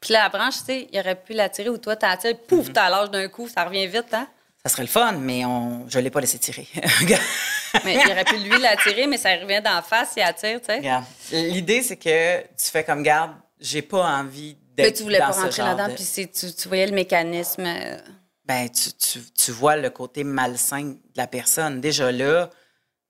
Puis 0.00 0.12
la 0.12 0.28
branche, 0.28 0.56
tu 0.58 0.64
sais, 0.66 0.88
il 0.92 0.98
aurait 0.98 1.14
pu 1.14 1.32
l'attirer 1.32 1.68
ou 1.70 1.78
toi, 1.78 1.94
t'attires, 1.96 2.32
Mm-hmm. 2.32 2.46
pouf, 2.46 2.72
t'as 2.72 2.90
l'âge 2.90 3.10
d'un 3.10 3.28
coup, 3.28 3.48
ça 3.48 3.64
revient 3.64 3.86
vite, 3.86 4.12
hein? 4.12 4.26
Ça 4.62 4.70
serait 4.70 4.82
le 4.82 4.88
fun, 4.88 5.12
mais 5.12 5.44
on, 5.44 5.86
je 5.88 5.98
ne 5.98 6.04
l'ai 6.04 6.10
pas 6.10 6.20
laissé 6.20 6.38
tirer. 6.38 6.66
Mais 7.84 7.94
il 8.02 8.10
aurait 8.10 8.24
pu 8.24 8.36
lui 8.36 8.58
l'attirer, 8.60 9.06
mais 9.08 9.16
ça 9.18 9.30
revient 9.36 9.60
d'en 9.60 9.82
face, 9.82 10.12
il 10.16 10.22
attire, 10.22 10.60
tu 10.60 10.66
sais. 10.66 10.76
Regarde, 10.76 11.04
L'idée, 11.32 11.82
c'est 11.82 11.96
que 11.96 12.40
tu 12.42 12.70
fais 12.70 12.84
comme 12.84 13.02
garde, 13.02 13.32
j'ai 13.60 13.82
pas 13.82 14.06
envie 14.06 14.56
Mais 14.78 14.92
tu 14.92 15.02
voulais 15.02 15.18
pas 15.18 15.26
rentrer 15.42 15.62
là-dedans, 15.62 15.88
de- 15.88 15.94
puis 15.94 16.28
tu, 16.28 16.52
tu 16.52 16.68
voyais 16.68 16.86
le 16.86 16.94
mécanisme. 16.94 17.64
euh, 17.66 17.96
ben, 18.44 18.68
tu, 18.68 18.92
tu, 18.92 19.20
tu 19.32 19.52
vois 19.52 19.76
le 19.76 19.90
côté 19.90 20.24
malsain 20.24 20.82
de 20.82 20.98
la 21.16 21.26
personne. 21.26 21.80
Déjà 21.80 22.10
là, 22.12 22.50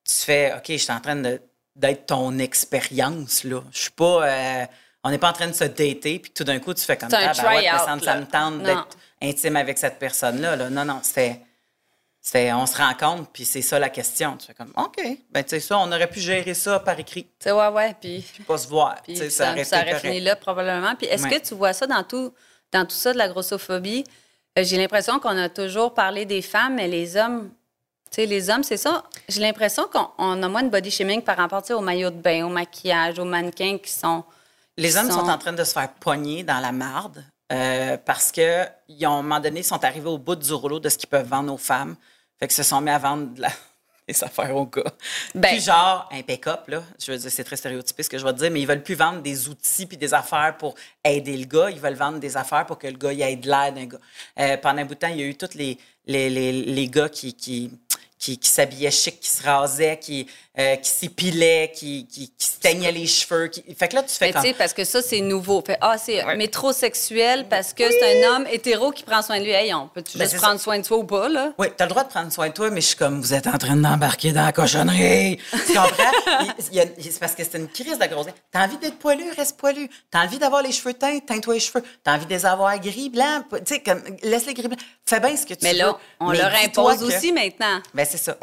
tu 0.05 0.13
fais, 0.15 0.53
OK, 0.57 0.65
je 0.69 0.77
suis 0.77 0.93
en 0.93 1.01
train 1.01 1.17
de- 1.17 1.41
d'être 1.77 2.07
ton 2.07 2.39
expérience, 2.39 3.45
là. 3.45 3.63
Je 3.73 3.79
suis 3.79 3.91
pas... 3.91 4.29
euh, 4.29 4.67
on 5.03 5.11
n'est 5.11 5.19
pas 5.19 5.31
en 5.31 5.33
train 5.35 5.49
de 5.49 5.53
se 5.53 5.65
dater, 5.65 6.19
puis 6.19 6.31
tout 6.35 6.45
d'un 6.45 6.59
coup, 6.61 6.73
tu 6.73 6.83
fais 6.85 6.97
comme 6.97 7.11
C'est 7.11 7.17
un 7.17 7.35
ça. 7.35 7.49
ouais, 7.49 7.65
ça, 7.85 7.97
me- 7.97 8.01
ça 8.01 8.15
tente 8.27 8.63
d'être 8.63 8.97
intime 9.21 9.57
avec 9.57 9.77
cette 9.79 9.99
personne-là. 9.99 10.57
Là. 10.57 10.71
Non, 10.71 10.85
non, 10.85 11.01
c'était... 11.03 11.41
On 12.35 12.67
se 12.67 12.77
rencontre, 12.77 13.29
puis 13.33 13.45
c'est 13.45 13.61
ça 13.63 13.79
la 13.79 13.91
question. 13.91 14.37
Tu 14.39 14.47
fais 14.47 14.55
comme, 14.55 14.73
OK, 14.77 14.97
ben, 15.31 15.45
tu 15.45 15.51
sais, 15.51 15.61
ça, 15.61 15.79
on 15.79 15.87
aurait 15.93 16.09
pu 16.09 16.21
gérer 16.21 16.55
ça 16.55 16.81
par 16.81 16.99
écrit, 16.99 17.25
Tu 17.25 17.31
sais, 17.41 17.53
ouais, 17.53 17.69
ouais, 17.69 17.95
puis... 18.01 18.25
pas 18.47 18.57
se 18.59 18.67
voir. 18.67 18.97
Puis 19.03 19.17
ça, 19.31 19.53
aurait 19.53 19.65
ça 19.65 19.83
été 19.83 19.91
aurait 19.91 20.01
fini 20.01 20.21
là, 20.21 20.35
probablement. 20.35 20.95
Puis 20.97 21.07
est-ce 21.07 21.25
Ouais. 21.25 21.39
que 21.39 21.47
tu 21.47 21.55
vois 21.55 21.73
ça 21.75 21.87
dans 21.87 22.03
tout, 22.03 22.33
dans 22.73 22.85
tout 22.87 22.95
ça 22.97 23.13
de 23.13 23.19
la 23.19 23.29
grossophobie? 23.29 24.05
Euh, 24.59 24.65
J'ai 24.65 24.79
l'impression 24.79 25.19
qu'on 25.21 25.37
a 25.37 25.49
toujours 25.51 25.93
parlé 25.93 26.25
des 26.25 26.41
femmes, 26.41 26.77
mais 26.77 26.89
les 26.89 27.17
hommes, 27.17 27.51
tu 28.11 28.17
sais, 28.23 28.27
les 28.27 28.49
hommes, 28.49 28.63
c'est 28.63 28.79
ça. 28.79 29.05
J'ai 29.29 29.41
l'impression 29.43 29.87
qu'on 29.93 30.09
on 30.17 30.43
a 30.43 30.49
moins 30.49 30.63
de 30.63 30.71
body 30.71 30.91
shaming 30.91 31.21
par 31.23 31.37
rapport 31.37 31.63
au 31.71 31.81
maillot 31.81 32.11
de 32.11 32.17
bain, 32.21 32.47
au 32.47 32.49
maquillage, 32.49 33.19
aux 33.19 33.25
mannequins 33.27 33.77
qui 33.79 33.91
sont. 33.93 34.25
Les 34.79 34.91
qui 34.93 34.97
hommes 34.97 35.11
sont 35.11 35.21
sont- 35.27 35.29
en 35.31 35.39
train 35.39 35.53
de 35.53 35.63
se 35.63 35.73
faire 35.73 35.93
pogner 36.01 36.43
dans 36.43 36.59
la 36.61 36.73
marde 36.73 37.23
euh, 37.53 37.97
parce 37.99 38.33
que 38.33 38.65
ils 38.89 39.07
ont, 39.07 39.11
à 39.11 39.19
un 39.19 39.23
moment 39.23 39.41
donné, 39.41 39.61
ils 39.61 39.65
sont 39.65 39.85
arrivés 39.85 40.09
au 40.09 40.19
bout 40.19 40.37
du 40.37 40.53
rouleau 40.55 40.81
de 40.81 40.89
ce 40.89 40.97
qu'ils 40.97 41.09
peuvent 41.11 41.29
vendre 41.29 41.53
aux 41.53 41.59
femmes. 41.59 41.97
Fait 42.39 42.47
qu'ils 42.49 42.57
se 42.57 42.63
sont 42.63 42.81
mis 42.81 42.91
à 42.91 42.99
vendre 42.99 43.35
de 43.35 43.41
la- 43.43 43.53
des 44.09 44.23
affaires 44.23 44.55
aux 44.55 44.67
gars. 44.67 44.83
Ben- 45.35 45.49
puis 45.53 45.61
genre, 45.61 46.09
un 46.13 46.23
pick-up, 46.23 46.69
là, 46.69 46.83
je 47.03 47.11
veux 47.13 47.17
dire, 47.19 47.31
c'est 47.31 47.45
très 47.45 47.57
stéréotypé 47.57 48.03
ce 48.03 48.11
que 48.11 48.19
je 48.19 48.25
vais 48.25 48.33
te 48.35 48.39
dire, 48.39 48.51
mais 48.51 48.61
ils 48.61 48.67
veulent 48.67 48.83
plus 48.83 48.95
vendre 48.97 49.23
des 49.23 49.49
outils 49.49 49.87
puis 49.87 49.97
des 49.97 50.13
affaires 50.13 50.57
pour 50.59 50.75
aider 51.03 51.37
le 51.39 51.47
gars. 51.47 51.71
Ils 51.71 51.81
veulent 51.81 51.95
vendre 51.95 52.19
des 52.19 52.37
affaires 52.37 52.67
pour 52.67 52.79
que 52.79 52.87
le 52.87 52.99
gars 52.99 53.13
il 53.13 53.23
ait 53.23 53.37
de 53.37 53.49
l'air 53.49 53.73
d'un 53.73 53.87
gars. 53.87 53.99
Euh, 54.41 54.57
pendant 54.59 54.83
un 54.83 54.85
bout 54.85 54.95
de 54.95 54.99
temps, 55.01 55.09
il 55.09 55.21
y 55.21 55.23
a 55.23 55.27
eu 55.27 55.35
tous 55.37 55.55
les, 55.55 55.79
les, 56.07 56.29
les, 56.29 56.53
les 56.53 56.89
gars 56.89 57.09
qui... 57.09 57.35
qui 57.35 57.71
qui, 58.25 58.39
qui 58.39 58.49
s'habillaient 58.49 58.91
chic, 58.91 59.21
qui 59.21 59.29
se 59.29 59.43
rasaient, 59.43 59.99
qui, 59.99 60.27
euh, 60.59 60.77
qui 60.77 60.89
s'épilaient, 60.89 61.71
qui, 61.75 62.07
qui, 62.07 62.31
qui 62.31 62.47
se 62.47 62.59
teignaient 62.59 62.91
les 62.93 63.07
cheveux. 63.07 63.49
Qui... 63.49 63.63
Fait 63.75 63.89
que 63.89 63.97
là, 63.97 64.03
tu 64.03 64.15
fais 64.15 64.27
Mais 64.27 64.31
tu 64.33 64.35
comme... 64.39 64.43
sais, 64.47 64.55
parce 64.55 64.73
que 64.73 64.85
ça, 64.85 65.03
c'est 65.03 65.21
nouveau. 65.21 65.63
Fait, 65.67 65.77
ah, 65.83 65.99
c'est 65.99 66.23
métrosexuel 66.37 67.47
parce 67.51 67.73
que 67.75 67.85
c'est 67.91 68.25
un 68.25 68.31
homme 68.37 68.47
hétéro 68.51 68.91
qui 68.93 69.03
prend 69.03 69.21
soin 69.21 69.39
de 69.39 69.45
lui. 69.45 69.51
Hey, 69.51 69.75
on 69.75 69.89
peut-tu 69.89 70.17
Ben, 70.19 70.25
juste 70.29 70.41
prendre 70.43 70.59
soin 70.61 70.79
de 70.79 70.85
toi 70.85 70.97
ou 70.99 71.05
pas, 71.05 71.29
là? 71.29 71.53
Oui, 71.59 71.67
t'as 71.77 71.85
le 71.85 71.91
droit 71.91 72.05
de 72.05 72.09
prendre 72.09 72.33
soin 72.33 72.49
de 72.49 72.55
toi, 72.55 72.71
mais 72.71 72.81
je 72.81 72.87
suis 72.89 72.97
comme, 72.97 73.21
vous 73.21 73.35
êtes 73.35 73.47
en 73.47 73.59
train 73.59 73.77
d'embarquer 73.77 74.33
dans 74.33 74.45
la 74.45 74.53
cochonnerie. 74.53 75.39
Tu 75.67 75.75
comprends? 75.75 76.13
Il- 76.41 76.55
il 76.73 76.75
y 76.77 76.81
a- 76.81 76.87
c'est 76.99 77.21
parce 77.21 77.35
que 77.35 77.45
c'est 77.45 77.59
une 77.59 77.69
crise 77.69 77.99
de 77.99 78.07
grosse. 78.07 78.27
T'as 78.51 78.65
envie 78.65 78.79
d'être 78.79 78.99
poilu, 78.99 79.25
reste 79.37 79.57
poilu. 79.59 79.89
T'as 80.11 80.25
envie 80.25 80.39
d'avoir 80.39 80.63
les 80.63 80.73
cheveux 80.73 80.95
teints, 80.95 81.19
teins-toi 81.21 81.55
les 81.55 81.61
cheveux. 81.61 81.83
T'as 82.03 82.15
envie 82.15 82.25
de 82.27 82.31
les 82.31 82.47
avoir 82.47 82.79
gris, 82.81 83.11
blancs. 83.11 83.45
Tu 83.51 83.75
sais, 83.75 83.81
comme, 83.81 84.03
laisse-les 84.23 84.55
gris, 84.55 84.69
blancs. 84.69 84.81
Fais 85.07 85.21
bien 85.21 85.37
ce 85.37 85.45
que 85.47 85.55
tu 85.55 85.61
Mais 85.63 85.73
veux. 85.73 85.79
là, 85.79 85.99
on 86.21 86.31
mais 86.31 86.39
leur 86.39 86.53
impose 86.65 86.99
que- 87.01 87.05
aussi 87.05 87.31
maintenant. 87.33 87.81
Ben, 87.93 88.07
c'est 88.17 88.25
ça. 88.25 88.37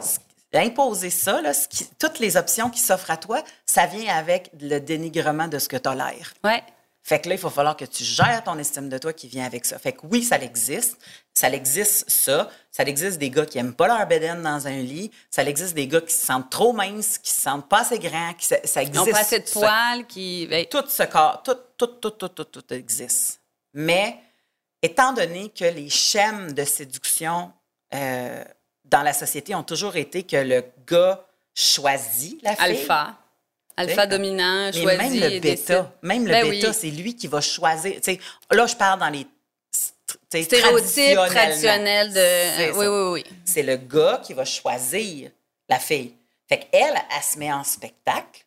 Imposer 0.53 1.09
ça, 1.09 1.41
là, 1.41 1.53
ce 1.53 1.67
qui- 1.67 1.87
toutes 1.97 2.19
les 2.19 2.35
options 2.35 2.69
qui 2.69 2.79
s'offrent 2.81 3.11
à 3.11 3.17
toi, 3.17 3.41
ça 3.65 3.85
vient 3.85 4.13
avec 4.15 4.51
le 4.59 4.79
dénigrement 4.79 5.47
de 5.47 5.57
ce 5.59 5.69
que 5.69 5.77
t'as 5.77 5.95
l'air. 5.95 6.33
Ouais. 6.43 6.61
Fait 7.03 7.19
que 7.19 7.29
là, 7.29 7.35
il 7.35 7.41
va 7.41 7.49
falloir 7.49 7.75
que 7.77 7.85
tu 7.85 8.03
gères 8.03 8.43
ton 8.43 8.59
estime 8.59 8.87
de 8.89 8.97
toi 8.99 9.11
qui 9.13 9.27
vient 9.27 9.45
avec 9.45 9.65
ça. 9.65 9.79
Fait 9.79 9.93
que 9.93 10.01
oui, 10.03 10.21
ça 10.23 10.37
existe. 10.37 10.97
Ça 11.33 11.49
existe, 11.49 12.07
ça. 12.09 12.49
Ça 12.69 12.83
existe 12.83 13.17
des 13.17 13.29
gars 13.31 13.45
qui 13.45 13.57
aiment 13.57 13.73
pas 13.73 13.87
leur 13.87 14.05
bédaine 14.05 14.43
dans 14.43 14.67
un 14.67 14.81
lit. 14.81 15.09
Ça 15.31 15.43
existe 15.43 15.73
des 15.73 15.87
gars 15.87 16.01
qui 16.01 16.13
se 16.13 16.25
sentent 16.25 16.51
trop 16.51 16.73
minces, 16.73 17.17
qui 17.17 17.31
se 17.31 17.41
sentent 17.41 17.67
pas 17.67 17.79
assez 17.81 17.97
grands. 17.97 18.33
Qui, 18.33 18.45
ça, 18.45 18.57
ça 18.65 18.83
Ils 18.83 18.89
existe. 18.89 19.05
n'ont 19.07 19.11
pas 19.13 19.19
assez 19.19 19.39
de 19.39 19.49
poils 19.49 20.05
qui. 20.05 20.45
ben, 20.47 20.65
Tout 20.67 20.83
ce 20.87 21.03
corps, 21.03 21.41
tout, 21.43 21.55
tout, 21.77 21.87
tout, 21.87 22.11
tout, 22.11 22.27
tout, 22.29 22.43
tout 22.45 22.73
existe. 22.73 23.39
Mais 23.73 24.19
étant 24.83 25.13
donné 25.13 25.49
que 25.49 25.65
les 25.65 25.89
schèmes 25.89 26.51
de 26.51 26.65
séduction 26.65 27.51
euh, 27.95 28.43
dans 28.91 29.01
la 29.01 29.13
société 29.13 29.55
ont 29.55 29.63
toujours 29.63 29.95
été 29.95 30.23
que 30.23 30.35
le 30.37 30.63
gars 30.87 31.23
choisit 31.55 32.41
la 32.43 32.55
fille. 32.55 32.65
alpha. 32.65 33.15
Alpha 33.77 34.05
dominant, 34.05 34.65
Mais 34.73 34.73
choisi. 34.81 34.97
même 35.19 35.31
le 35.33 35.39
bêta, 35.39 35.91
même 36.01 36.25
le 36.25 36.31
Ben 36.31 36.49
bêta, 36.49 36.69
oui. 36.69 36.75
c'est 36.77 36.89
lui 36.91 37.15
qui 37.15 37.27
va 37.27 37.41
choisir. 37.41 37.99
Là, 38.51 38.67
je 38.67 38.75
parle 38.75 38.99
dans 38.99 39.09
les 39.09 39.25
st- 39.73 39.93
tu 40.07 40.17
sais, 40.29 40.43
Stéréotype 40.43 41.15
traditionnellement. 41.15 41.27
traditionnel 41.33 42.13
de. 42.13 42.71
Oui, 42.77 42.85
oui, 42.87 43.23
oui. 43.25 43.37
C'est 43.45 43.63
le 43.63 43.77
gars 43.77 44.21
qui 44.23 44.33
va 44.33 44.43
choisir 44.45 45.31
la 45.69 45.79
fille. 45.79 46.13
Fait 46.47 46.59
qu'elle, 46.59 46.93
elle 47.15 47.23
se 47.23 47.39
met 47.39 47.51
en 47.51 47.63
spectacle. 47.63 48.45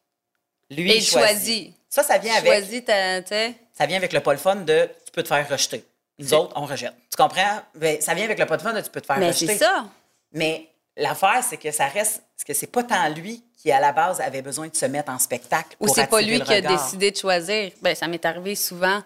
Lui, 0.71 0.91
Et 0.93 0.99
il 0.99 1.05
choisit. 1.05 1.73
Ça, 1.89 2.03
ça 2.03 2.19
vient 2.19 2.35
avec, 2.35 2.53
Choisis 2.53 2.85
ta. 2.85 3.25
ça 3.25 3.87
vient 3.87 3.97
avec 3.97 4.13
le 4.13 4.21
pas 4.21 4.37
fun 4.37 4.57
de 4.57 4.91
tu 5.07 5.11
peux 5.13 5.23
te 5.23 5.29
faire 5.29 5.49
rejeter. 5.49 5.85
Nous 6.19 6.35
autres, 6.35 6.53
on 6.57 6.67
rejette. 6.67 6.93
Tu 7.11 7.17
comprends? 7.17 7.63
Ben, 7.75 8.01
ça 8.01 8.15
vient 8.15 8.25
avec 8.25 8.39
le 8.39 8.47
pas 8.47 8.57
de 8.59 8.63
fun 8.63 8.73
de 8.73 8.81
tu 8.83 8.91
peux 8.91 9.01
te 9.01 9.07
faire 9.07 9.19
Mais 9.19 9.29
rejeter. 9.29 9.47
c'est 9.47 9.59
ça. 9.59 9.87
Mais 10.35 10.69
l'affaire, 10.97 11.43
c'est 11.43 11.57
que 11.57 11.71
ça 11.71 11.87
reste. 11.87 12.23
Parce 12.37 12.45
que 12.47 12.53
c'est 12.55 12.67
pas 12.67 12.83
tant 12.83 13.09
lui 13.09 13.43
qui, 13.57 13.71
à 13.73 13.81
la 13.81 13.93
base, 13.93 14.21
avait 14.21 14.43
besoin 14.43 14.69
de 14.69 14.77
se 14.77 14.85
mettre 14.87 15.11
en 15.11 15.19
spectacle. 15.19 15.77
Ou 15.81 15.89
c'est 15.89 16.07
pas 16.07 16.21
lui 16.21 16.41
qui 16.43 16.53
a 16.53 16.61
décidé 16.61 17.11
de 17.11 17.17
choisir? 17.17 17.73
Ben, 17.81 17.95
ça 17.95 18.07
m'est 18.09 18.25
arrivé 18.25 18.55
souvent. 18.55 19.01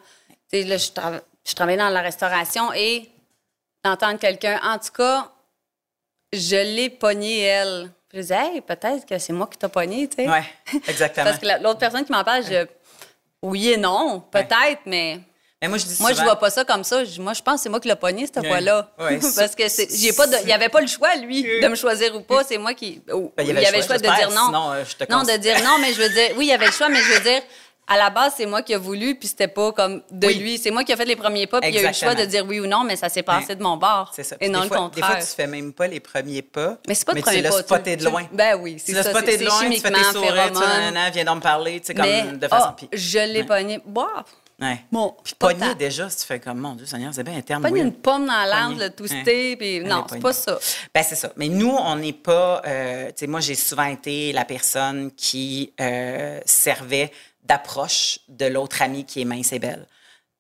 Tu 0.51 0.63
sais, 0.63 0.65
là, 0.65 0.77
je, 0.79 0.89
je 1.49 1.55
travaillais 1.55 1.79
dans 1.79 1.91
la 1.91 2.01
restauration 2.01 2.73
et 2.73 3.09
d'entendre 3.85 4.19
quelqu'un, 4.19 4.59
en 4.65 4.79
tout 4.79 4.91
cas, 4.93 5.31
je 6.33 6.57
l'ai 6.57 6.91
pognée, 6.91 7.41
elle. 7.43 7.91
Je 8.13 8.21
disais, 8.21 8.37
hey, 8.55 8.61
peut-être 8.63 9.05
que 9.07 9.19
c'est 9.19 9.35
moi 9.35 9.47
qui 9.47 9.59
t'ai 9.59 9.69
pogné, 9.69 10.09
tu 10.09 10.17
sais. 10.25 10.29
Oui, 10.29 10.81
exactement. 10.89 11.25
Parce 11.27 11.39
que 11.39 11.47
la- 11.47 11.59
l'autre 11.59 11.79
personne 11.79 12.05
qui 12.05 12.13
m'en 12.13 12.25
parle, 12.25 12.43
je. 12.45 12.67
Oui 13.43 13.69
et 13.69 13.77
non, 13.77 14.21
peut-être, 14.21 14.81
mais. 14.87 15.21
Mais 15.61 15.67
moi, 15.69 15.77
je 15.79 15.87
dis 15.87 15.97
Moi, 16.01 16.11
je 16.11 16.15
souvent- 16.17 16.27
vois 16.27 16.39
pas 16.39 16.51
ça 16.51 16.65
comme 16.65 16.85
ça. 16.85 17.05
Je- 17.05 17.21
Moi, 17.21 17.33
je 17.33 17.43
pense 17.43 17.57
que 17.57 17.61
c'est 17.63 17.69
moi 17.69 17.81
qui 17.81 17.89
l'ai 17.89 17.97
pogné, 17.97 18.27
cette 18.27 18.47
fois-là. 18.47 18.91
Ouais, 18.99 19.19
Parce 19.37 19.55
que 19.57 19.65
j'ai 19.67 20.13
pas 20.13 20.27
de- 20.29 20.37
il 20.43 20.47
n'y 20.47 20.53
avait 20.53 20.69
pas 20.69 20.81
le 20.81 20.87
choix, 20.87 21.15
lui, 21.17 21.43
de 21.43 21.67
me 21.69 21.75
choisir 21.75 22.15
ou 22.15 22.21
pas. 22.21 22.45
C'est 22.45 22.59
moi 22.59 22.75
qui. 22.75 23.03
Ben, 23.07 23.31
il 23.41 23.47
y 23.47 23.51
avait, 23.67 23.79
le 23.79 23.83
choix, 23.83 23.97
de 23.99 24.03
dire 24.03 24.31
non. 24.31 24.47
sinon, 24.47 24.71
euh, 24.73 24.85
je 24.89 24.95
te 25.05 25.13
non, 25.13 25.23
de 25.25 25.37
dire 25.37 25.57
non, 25.65 25.79
mais 25.81 25.93
je 25.93 26.01
veux 26.03 26.09
dire. 26.11 26.31
Oui, 26.37 26.47
il 26.47 26.49
y 26.49 26.53
avait 26.53 26.67
le 26.67 26.73
choix, 26.73 26.89
mais 26.89 27.01
je 27.01 27.13
veux 27.15 27.21
dire. 27.21 27.43
À 27.91 27.97
la 27.97 28.11
base, 28.11 28.35
c'est 28.37 28.45
moi 28.45 28.61
qui 28.61 28.75
ai 28.75 28.77
voulu, 28.77 29.15
puis 29.15 29.27
c'était 29.29 29.49
pas 29.49 29.73
comme 29.73 30.03
de 30.11 30.27
Oui. 30.27 30.35
lui. 30.35 30.59
C'est 30.59 30.71
moi 30.71 30.85
qui 30.85 30.93
ai 30.93 30.97
fait 30.97 31.07
les 31.07 31.17
premiers 31.17 31.47
pas, 31.47 31.59
puis 31.59 31.71
il 31.71 31.75
y 31.75 31.79
a 31.79 31.83
eu 31.85 31.87
le 31.87 31.93
choix 31.95 32.15
de 32.15 32.27
dire 32.27 32.45
oui 32.47 32.61
ou 32.61 32.67
non, 32.67 32.85
mais 32.85 32.97
ça 32.97 33.09
s'est 33.09 33.23
passé 33.23 33.55
de 33.57 33.63
mon 33.63 33.79
bord. 33.79 34.13
C'est 34.15 34.25
ça. 34.25 34.37
Et 34.43 34.51
non 34.51 34.59
des 34.61 34.69
le 34.69 34.69
fois, 34.69 34.91
Des 34.95 35.01
fois, 35.01 35.09
contraire. 35.09 35.27
tu 35.27 35.35
fais 35.35 35.47
même 35.47 35.73
pas 35.73 35.87
les 35.87 35.99
premiers 35.99 36.43
pas. 36.43 36.77
Mais 36.87 36.95
c'est 36.95 37.07
pas 37.07 37.13
de 37.13 37.17
mais 37.17 37.23
premier 37.23 37.39
tu 37.39 37.43
l'as 37.45 37.51
pas. 37.51 37.59
spoté 37.63 37.97
de 37.97 38.05
loin. 38.05 38.29
Ben 38.31 38.57
oui, 38.61 38.77
c'est 38.79 38.93
Tu 38.93 38.93
l'as 38.93 39.05
ça. 39.05 39.11
spoté 39.11 39.39
de 39.39 39.45
loin, 39.47 39.71
tu 39.71 39.81
fais 39.81 39.91
tes 39.91 40.03
sourires, 40.05 40.53
tu 40.53 41.13
viens 41.15 41.25
donc 41.25 41.37
me 41.37 41.41
parler, 41.41 41.81
tu 41.81 41.87
sais, 41.87 41.95
comme 41.95 42.37
de 42.39 42.47
façon. 42.49 42.75
ah, 42.79 42.87
je 42.93 43.19
l'ai 43.21 43.45
pogné. 43.45 43.81
Bah, 43.87 44.23
Ouais. 44.61 44.85
Bon, 44.91 45.15
Puis 45.23 45.35
pogner 45.39 45.75
déjà, 45.77 46.11
si 46.11 46.19
tu 46.19 46.25
fais 46.25 46.41
comme, 46.41 46.59
mon 46.59 46.75
Dieu 46.75 46.85
Seigneur, 46.85 47.15
c'est 47.15 47.23
bien 47.23 47.37
interne. 47.37 47.63
Pas 47.63 47.71
oui. 47.71 47.81
une 47.81 47.93
pomme 47.93 48.27
dans 48.27 48.45
l'âme, 48.45 48.73
Pogner. 48.73 48.85
le 48.87 48.91
twister, 48.91 49.57
puis 49.57 49.77
Elle 49.77 49.87
non, 49.87 50.05
est 50.05 50.15
c'est 50.15 50.19
pas 50.21 50.33
ça. 50.33 50.59
Ben, 50.93 51.05
c'est 51.05 51.15
ça. 51.15 51.33
Mais 51.37 51.49
nous, 51.49 51.71
on 51.71 51.95
n'est 51.97 52.13
pas. 52.13 52.61
euh, 52.67 53.07
tu 53.09 53.13
sais, 53.17 53.27
moi, 53.29 53.39
j'ai 53.41 53.55
souvent 53.55 53.85
été 53.85 54.33
la 54.33 54.45
personne 54.45 55.13
qui 55.13 55.73
euh, 55.81 56.41
servait 56.45 57.13
d'approche 57.45 58.19
de 58.29 58.47
l'autre 58.47 58.83
amie 58.83 59.05
qui 59.05 59.21
est 59.21 59.25
mince 59.25 59.53
et 59.53 59.61
belle. 59.61 59.87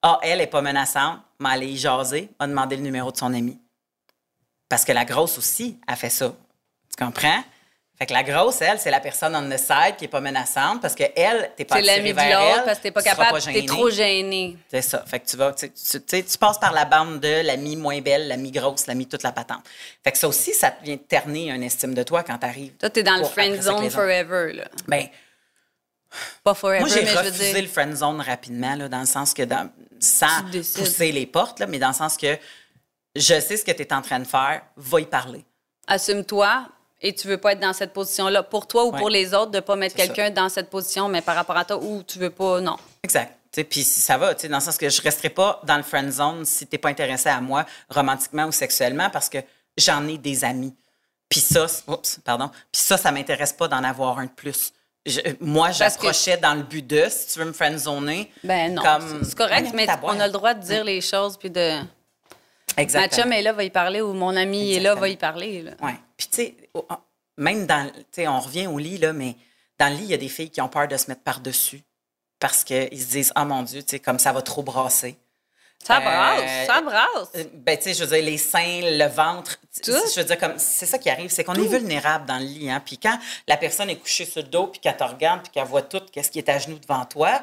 Ah, 0.02 0.18
elle 0.22 0.40
est 0.40 0.46
pas 0.48 0.62
menaçante, 0.62 1.20
mais 1.38 1.50
aller 1.50 1.68
y 1.68 1.76
jaser, 1.76 2.28
m'a 2.40 2.48
demandé 2.48 2.76
le 2.76 2.82
numéro 2.82 3.12
de 3.12 3.16
son 3.16 3.32
ami. 3.32 3.58
Parce 4.68 4.84
que 4.84 4.92
la 4.92 5.04
grosse 5.04 5.38
aussi 5.38 5.78
a 5.86 5.94
fait 5.96 6.10
ça. 6.10 6.34
Tu 6.96 7.04
comprends? 7.04 7.42
Fait 7.98 8.06
que 8.06 8.12
la 8.12 8.22
grosse, 8.22 8.60
elle, 8.62 8.78
c'est 8.78 8.92
la 8.92 9.00
personne 9.00 9.34
on 9.34 9.48
the 9.50 9.58
side 9.58 9.96
qui 9.98 10.04
est 10.04 10.08
pas 10.08 10.20
menaçante 10.20 10.80
parce 10.80 10.94
que 10.94 11.02
elle, 11.16 11.50
t'es 11.56 11.64
pas 11.64 11.76
C'est 11.76 11.82
l'ami 11.82 12.10
attiré 12.10 12.12
de 12.12 12.16
vers 12.28 12.40
l'autre 12.40 12.58
elle, 12.60 12.64
parce 12.64 12.78
que 12.78 12.82
t'es 12.84 12.90
pas 12.92 13.02
tu 13.02 13.08
capable, 13.08 13.42
t'es 13.42 13.66
trop 13.66 13.90
gêné. 13.90 14.56
C'est 14.70 14.82
ça. 14.82 15.04
Fait 15.04 15.18
que 15.18 15.26
tu 15.26 15.36
vas, 15.36 15.52
tu, 15.52 15.68
tu- 15.72 16.00
tu 16.24 16.38
passes 16.38 16.58
par 16.60 16.72
la 16.72 16.84
bande 16.84 17.18
de 17.18 17.44
l'ami 17.44 17.74
moins 17.74 18.00
belle, 18.00 18.28
l'ami 18.28 18.52
grosse, 18.52 18.86
l'ami 18.86 19.08
toute 19.08 19.24
la 19.24 19.32
patente. 19.32 19.64
Fait 20.04 20.12
que 20.12 20.18
ça 20.18 20.28
aussi, 20.28 20.54
ça 20.54 20.70
te 20.70 20.84
vient 20.84 20.94
de 20.94 21.00
ternir 21.00 21.52
une 21.54 21.64
estime 21.64 21.92
de 21.92 22.04
toi 22.04 22.22
quand 22.22 22.38
t'arrives. 22.38 22.74
Toi, 22.76 22.88
t'es 22.88 23.02
dans 23.02 23.16
le 23.16 23.24
friend 23.24 23.60
zone 23.60 23.90
forever, 23.90 24.52
là. 24.52 24.64
Ben, 24.86 25.08
Pas 26.44 26.54
forever, 26.54 26.78
moi, 26.80 26.88
j'ai 26.88 27.00
mais 27.02 27.06
je 27.08 27.12
veux 27.12 27.18
refusé 27.18 27.62
le 27.62 27.68
friend 27.68 27.96
zone 27.96 28.20
rapidement, 28.20 28.76
là, 28.76 28.88
dans 28.88 29.00
le 29.00 29.06
sens 29.06 29.34
que, 29.34 29.42
dans, 29.42 29.68
sans 29.98 30.44
pousser 30.76 31.10
les 31.10 31.26
portes, 31.26 31.58
là, 31.58 31.66
mais 31.66 31.80
dans 31.80 31.88
le 31.88 31.94
sens 31.94 32.16
que 32.16 32.38
je 33.16 33.40
sais 33.40 33.56
ce 33.56 33.64
que 33.64 33.72
tu 33.72 33.82
es 33.82 33.92
en 33.92 34.02
train 34.02 34.20
de 34.20 34.26
faire, 34.26 34.62
va 34.76 35.00
y 35.00 35.04
parler. 35.04 35.44
Assume-toi 35.88 36.68
et 37.00 37.14
tu 37.14 37.28
veux 37.28 37.38
pas 37.38 37.52
être 37.52 37.60
dans 37.60 37.72
cette 37.72 37.92
position-là 37.92 38.42
pour 38.42 38.66
toi 38.66 38.84
ou 38.84 38.92
Ouais. 38.92 38.98
pour 38.98 39.08
les 39.10 39.34
autres, 39.34 39.50
de 39.52 39.60
pas 39.60 39.76
mettre 39.76 39.94
quelqu'un 39.96 40.30
dans 40.30 40.48
cette 40.48 40.68
position, 40.70 41.08
mais 41.08 41.20
par 41.22 41.36
rapport 41.36 41.56
à 41.56 41.64
toi, 41.64 41.78
ou 41.82 42.02
tu 42.02 42.18
veux 42.18 42.30
pas, 42.30 42.60
non. 42.60 42.76
Exact. 43.02 43.34
Puis 43.70 43.82
ça 43.82 44.18
va, 44.18 44.34
tu 44.34 44.42
sais, 44.42 44.48
dans 44.48 44.58
le 44.58 44.62
sens 44.62 44.76
que 44.76 44.88
je 44.88 45.00
resterai 45.02 45.30
pas 45.30 45.60
dans 45.64 45.76
le 45.76 45.82
friend 45.82 46.10
zone 46.12 46.44
si 46.44 46.66
t'es 46.66 46.78
pas 46.78 46.90
intéressé 46.90 47.28
à 47.28 47.40
moi 47.40 47.64
romantiquement 47.88 48.44
ou 48.46 48.52
sexuellement 48.52 49.10
parce 49.10 49.28
que 49.28 49.38
j'en 49.76 50.06
ai 50.06 50.18
des 50.18 50.44
amis. 50.44 50.74
Puis 51.28 51.40
ça, 51.40 51.66
oups, 51.86 52.20
pardon. 52.24 52.48
Puis 52.70 52.82
ça, 52.82 52.96
ça 52.96 53.10
m'intéresse 53.10 53.52
pas 53.52 53.66
d'en 53.68 53.82
avoir 53.84 54.18
un 54.18 54.26
de 54.26 54.30
plus. 54.30 54.72
Je- 55.06 55.20
moi, 55.40 55.68
Parce 55.68 55.78
que- 55.78 55.84
j'approchais 56.04 56.36
dans 56.36 56.54
le 56.54 56.62
but 56.62 56.86
de, 56.86 57.06
si 57.08 57.32
tu 57.32 57.38
veux 57.38 57.46
me 57.46 57.52
friendzoner. 57.52 58.30
Ben 58.44 58.74
non, 58.74 58.82
comme- 58.82 59.24
c'est 59.24 59.34
correct, 59.36 59.70
mais 59.74 59.86
on 60.02 60.20
a 60.20 60.26
le 60.26 60.32
droit 60.32 60.52
de 60.54 60.62
dire 60.62 60.84
les 60.84 61.00
choses 61.00 61.36
puis 61.38 61.50
de... 61.50 61.78
Ma 62.76 62.82
Exactement. 62.82 63.22
chum 63.24 63.32
est 63.32 63.42
là, 63.42 63.52
va 63.52 63.64
y 63.64 63.70
parler, 63.70 64.00
ou 64.02 64.12
mon 64.12 64.36
ami 64.36 64.74
est 64.74 64.80
là, 64.80 64.94
va 64.94 65.08
y 65.08 65.16
parler. 65.16 65.62
là. 65.62 65.72
Puis, 66.18 66.26
tu 66.28 66.36
sais, 66.36 66.54
même 67.38 67.66
dans. 67.66 67.90
Tu 67.90 68.04
sais, 68.12 68.28
on 68.28 68.40
revient 68.40 68.66
au 68.66 68.76
lit, 68.78 68.98
là, 68.98 69.14
mais 69.14 69.36
dans 69.78 69.88
le 69.88 69.96
lit, 69.96 70.04
il 70.04 70.10
y 70.10 70.14
a 70.14 70.18
des 70.18 70.28
filles 70.28 70.50
qui 70.50 70.60
ont 70.60 70.68
peur 70.68 70.86
de 70.88 70.96
se 70.98 71.06
mettre 71.08 71.22
par-dessus 71.22 71.82
parce 72.40 72.64
qu'ils 72.64 73.00
se 73.00 73.06
disent, 73.10 73.32
ah 73.34 73.44
mon 73.44 73.62
Dieu, 73.62 73.82
tu 73.82 73.92
sais, 73.92 73.98
comme 74.00 74.18
ça 74.18 74.32
va 74.32 74.42
trop 74.42 74.62
brasser. 74.62 75.16
Ça 75.84 75.98
Euh, 75.98 76.00
brasse, 76.00 76.66
ça 76.66 76.80
brasse. 76.80 77.28
Euh, 77.36 77.44
Ben, 77.54 77.76
tu 77.78 77.84
sais, 77.84 77.94
je 77.94 78.04
veux 78.04 78.16
dire, 78.16 78.24
les 78.24 78.36
seins, 78.38 78.80
le 78.82 79.06
ventre. 79.06 79.58
Tout. 79.82 79.92
Je 79.92 80.20
veux 80.20 80.24
dire, 80.26 80.38
comme, 80.38 80.58
c'est 80.58 80.86
ça 80.86 80.98
qui 80.98 81.08
arrive, 81.08 81.30
c'est 81.30 81.44
qu'on 81.44 81.54
est 81.54 81.68
vulnérable 81.68 82.26
dans 82.26 82.38
le 82.38 82.44
lit. 82.44 82.68
Hein? 82.68 82.82
Puis 82.84 82.98
quand 82.98 83.16
la 83.46 83.56
personne 83.56 83.88
est 83.88 83.96
couchée 83.96 84.24
sur 84.24 84.42
le 84.42 84.48
dos, 84.48 84.66
puis 84.66 84.80
qu'elle 84.80 84.96
te 84.96 85.04
regarde, 85.04 85.42
puis 85.42 85.52
qu'elle 85.52 85.66
voit 85.66 85.82
tout, 85.82 86.02
qu'est-ce 86.12 86.30
qui 86.32 86.40
est 86.40 86.48
à 86.48 86.58
genoux 86.58 86.78
devant 86.80 87.04
toi, 87.04 87.42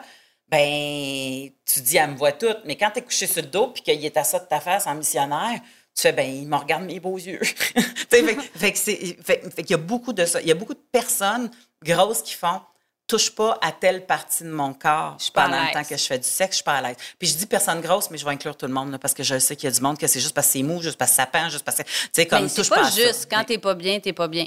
ben, 0.49 1.49
tu 1.65 1.79
dis, 1.81 1.95
elle 1.97 2.11
me 2.11 2.17
voit 2.17 2.33
tout. 2.33 2.53
Mais 2.65 2.75
quand 2.75 2.91
tu 2.91 2.99
es 2.99 3.01
couché 3.01 3.25
sur 3.25 3.41
le 3.41 3.47
dos, 3.47 3.67
puis 3.67 3.81
qu'il 3.83 4.03
est 4.05 4.17
à 4.17 4.25
ça 4.25 4.39
de 4.39 4.45
ta 4.45 4.59
face 4.59 4.85
en 4.85 4.95
missionnaire, 4.95 5.59
tu 5.95 6.01
fais, 6.01 6.11
ben, 6.11 6.29
il 6.29 6.47
me 6.47 6.55
regarde 6.57 6.83
mes 6.83 6.99
beaux 6.99 7.17
yeux. 7.17 7.39
Fait, 8.09 8.23
fait 8.55 8.71
que 8.71 8.77
c'est- 8.77 9.17
fait- 9.23 9.41
fait 9.53 9.63
qu'il 9.63 9.71
y 9.71 9.73
a 9.73 9.77
beaucoup 9.77 10.13
de 10.13 10.25
ça. 10.25 10.39
Il 10.41 10.47
y 10.47 10.51
a 10.51 10.55
beaucoup 10.55 10.73
de 10.73 10.83
personnes 10.91 11.49
grosses 11.83 12.21
qui 12.21 12.33
font, 12.33 12.61
touche 13.07 13.29
pas 13.31 13.57
à 13.61 13.71
telle 13.73 14.05
partie 14.05 14.43
de 14.43 14.49
mon 14.49 14.73
corps 14.73 15.15
suis 15.19 15.31
pas 15.31 15.43
à 15.43 15.49
pendant 15.49 15.63
le 15.65 15.71
temps 15.73 15.83
que 15.83 15.97
je 15.97 16.03
fais 16.03 16.17
du 16.17 16.27
sexe, 16.27 16.51
je 16.51 16.55
suis 16.57 16.63
pas 16.63 16.75
à 16.75 16.81
l'aise. 16.81 16.95
Puis 17.19 17.27
je 17.27 17.35
dis 17.35 17.45
personne 17.45 17.81
grosse, 17.81 18.09
mais 18.09 18.17
je 18.17 18.23
vais 18.25 18.31
inclure 18.31 18.55
tout 18.55 18.67
le 18.67 18.73
monde 18.73 18.91
là, 18.91 18.99
parce 18.99 19.13
que 19.13 19.21
je 19.23 19.37
sais 19.39 19.55
qu'il 19.55 19.69
y 19.69 19.71
a 19.71 19.75
du 19.75 19.81
monde 19.81 19.97
que 19.97 20.07
c'est 20.07 20.19
juste 20.21 20.33
parce 20.33 20.47
que 20.47 20.53
c'est 20.53 20.63
mou, 20.63 20.81
juste 20.81 20.97
parce 20.97 21.11
que 21.11 21.17
ça 21.17 21.25
pend, 21.25 21.49
juste 21.49 21.65
parce 21.65 21.77
que 21.79 21.83
tu 21.83 21.89
sais 22.13 22.25
comme 22.25 22.49
touche 22.49 22.69
pas 22.69 22.75
pas 22.77 22.87
à 22.87 22.91
ça. 22.91 23.01
juste, 23.01 23.27
quand 23.29 23.43
t'es 23.43 23.57
pas 23.57 23.75
bien, 23.75 23.99
t'es 23.99 24.13
pas 24.13 24.27
bien. 24.29 24.45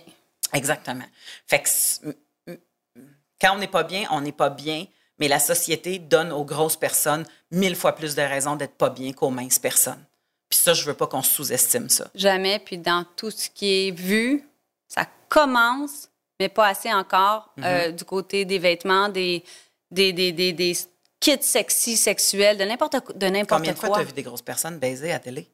Exactement. 0.55 1.05
Fait 1.47 1.61
que 1.63 1.69
quand 3.41 3.55
on 3.55 3.59
n'est 3.59 3.69
pas 3.69 3.85
bien, 3.85 4.07
on 4.11 4.21
n'est 4.21 4.33
pas 4.33 4.51
bien, 4.51 4.87
mais 5.19 5.29
la 5.29 5.39
société 5.41 5.99
donne 5.99 6.33
aux 6.33 6.45
grosses 6.45 6.77
personnes 6.77 7.25
mille 7.51 7.77
fois 7.77 7.93
plus 7.95 8.15
de 8.15 8.23
raisons 8.23 8.57
d'être 8.57 8.75
pas 8.77 8.91
bien 8.91 9.13
qu'aux 9.13 9.31
minces 9.31 9.59
personnes. 9.59 10.03
Puis 10.49 10.59
ça, 10.59 10.73
je 10.75 10.85
veux 10.85 10.95
pas 10.95 11.07
qu'on 11.07 11.23
sous-estime 11.23 11.89
ça. 11.89 12.11
Jamais, 12.15 12.59
puis 12.59 12.79
dans 12.79 13.05
tout 13.17 13.31
ce 13.31 13.51
qui 13.51 13.89
est 13.89 13.91
vu, 13.91 14.49
ça 14.87 15.07
commence, 15.29 16.09
mais 16.41 16.49
pas 16.49 16.69
assez 16.69 16.93
encore, 16.93 17.53
euh, 17.63 17.91
du 17.93 18.05
côté 18.05 18.45
des 18.45 18.59
vêtements, 18.59 19.09
des, 19.11 19.45
des, 19.91 20.13
des, 20.13 20.33
des, 20.33 20.53
des 20.53 20.75
kits 21.21 21.43
sexy, 21.43 21.97
sexuels, 21.97 22.57
de 22.57 22.65
n'importe 22.65 23.01
quoi- 23.01 23.15
de 23.15 23.27
n'importe 23.27 23.61
Combien 23.61 23.73
de 23.75 23.79
fois 23.79 23.91
tu 23.91 24.01
as 24.01 24.05
vu 24.05 24.13
des 24.13 24.23
grosses 24.23 24.41
personnes 24.43 24.79
baiser 24.79 25.11
à 25.11 25.15
la 25.15 25.21
télé? 25.21 25.51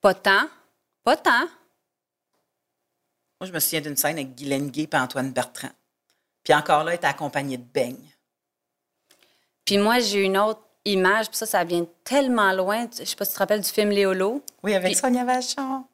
Pas 0.00 0.14
tant. 0.14 0.48
Pas 1.02 1.16
tant. 1.16 1.48
Moi, 3.40 3.48
je 3.48 3.52
me 3.52 3.58
souviens 3.58 3.80
d'une 3.80 3.96
scène 3.96 4.16
avec 4.18 4.34
Guylaine 4.34 4.70
Gay 4.70 4.86
et 4.92 4.96
Antoine 4.96 5.32
Bertrand. 5.32 5.70
Puis 6.44 6.54
encore 6.54 6.84
là, 6.84 6.92
elle 6.92 6.96
était 6.98 7.06
accompagnée 7.06 7.56
de 7.56 7.64
beignes. 7.64 8.10
Puis 9.64 9.78
moi, 9.78 9.98
j'ai 10.00 10.22
une 10.24 10.36
autre 10.38 10.60
image, 10.84 11.28
puis 11.28 11.36
ça, 11.36 11.46
ça 11.46 11.64
vient 11.64 11.86
tellement 12.04 12.52
loin. 12.52 12.86
Je 12.98 13.04
sais 13.04 13.16
pas 13.16 13.24
si 13.24 13.30
tu 13.32 13.34
te 13.34 13.38
rappelles 13.38 13.60
du 13.60 13.68
film 13.68 13.90
Léolo. 13.90 14.42
Oui, 14.62 14.74
avec 14.74 14.92
Puis- 14.92 15.00
Sonia 15.00 15.24
Vachon. 15.24 15.84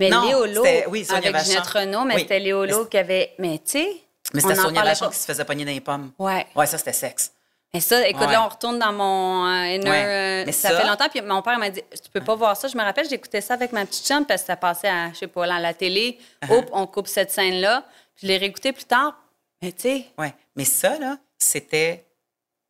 Mais 0.00 0.10
Non, 0.10 0.26
Léolo, 0.28 0.64
oui, 0.88 1.04
Sonia 1.04 1.18
avec 1.18 1.32
Vachon. 1.32 1.50
Ginette 1.50 1.66
Renault, 1.66 2.04
mais 2.04 2.14
Oui. 2.14 2.20
c'était 2.20 2.38
Léolo 2.38 2.86
qui 2.86 2.96
avait... 2.98 3.34
Mais 3.38 3.58
tu 3.58 3.72
sais, 3.72 3.88
Mais 4.32 4.40
c'était 4.40 4.54
Sonia 4.54 4.82
Vachon 4.84 5.06
pas. 5.06 5.10
qui 5.10 5.18
se 5.18 5.26
faisait 5.26 5.44
pogner 5.44 5.64
dans 5.64 5.72
les 5.72 5.80
pommes. 5.80 6.12
Ouais. 6.18 6.46
Ouais, 6.54 6.66
ça, 6.66 6.78
c'était 6.78 6.92
sexe. 6.92 7.32
Mais 7.74 7.80
ça, 7.80 8.06
écoute, 8.08 8.26
Ouais. 8.26 8.32
là, 8.32 8.44
on 8.44 8.48
retourne 8.48 8.78
dans 8.78 8.92
mon 8.92 9.44
euh, 9.46 9.74
inner. 9.74 9.90
Ouais. 9.90 10.04
euh, 10.06 10.42
Mais 10.46 10.52
ça, 10.52 10.70
ça- 10.70 10.80
fait 10.80 10.86
longtemps. 10.86 11.08
Puis 11.10 11.20
mon 11.20 11.42
père 11.42 11.58
m'a 11.58 11.68
dit 11.68 11.82
Tu 12.02 12.08
peux 12.10 12.22
pas 12.22 12.34
voir 12.34 12.56
ça. 12.56 12.66
Je 12.66 12.76
me 12.78 12.82
rappelle, 12.82 13.06
j'écoutais 13.08 13.42
ça 13.42 13.54
avec 13.54 13.72
ma 13.72 13.84
petite 13.84 14.06
chum 14.06 14.24
parce 14.24 14.40
que 14.42 14.46
ça 14.46 14.56
passait 14.56 14.88
à, 14.88 15.10
je 15.12 15.18
sais 15.18 15.26
pas, 15.26 15.44
à 15.44 15.60
la 15.60 15.74
télé. 15.74 16.18
Uh-huh. 16.42 16.58
Oups, 16.60 16.68
on 16.72 16.86
coupe 16.86 17.08
cette 17.08 17.30
scène-là. 17.30 17.84
Je 18.16 18.26
l'ai 18.26 18.38
réécouté 18.38 18.72
plus 18.72 18.84
tard. 18.86 19.20
Mais 19.60 19.72
tu 19.72 19.82
sais, 19.82 20.06
Ouais. 20.16 20.32
Mais 20.56 20.64
ça, 20.64 20.98
là, 20.98 21.18
c'était 21.36 22.06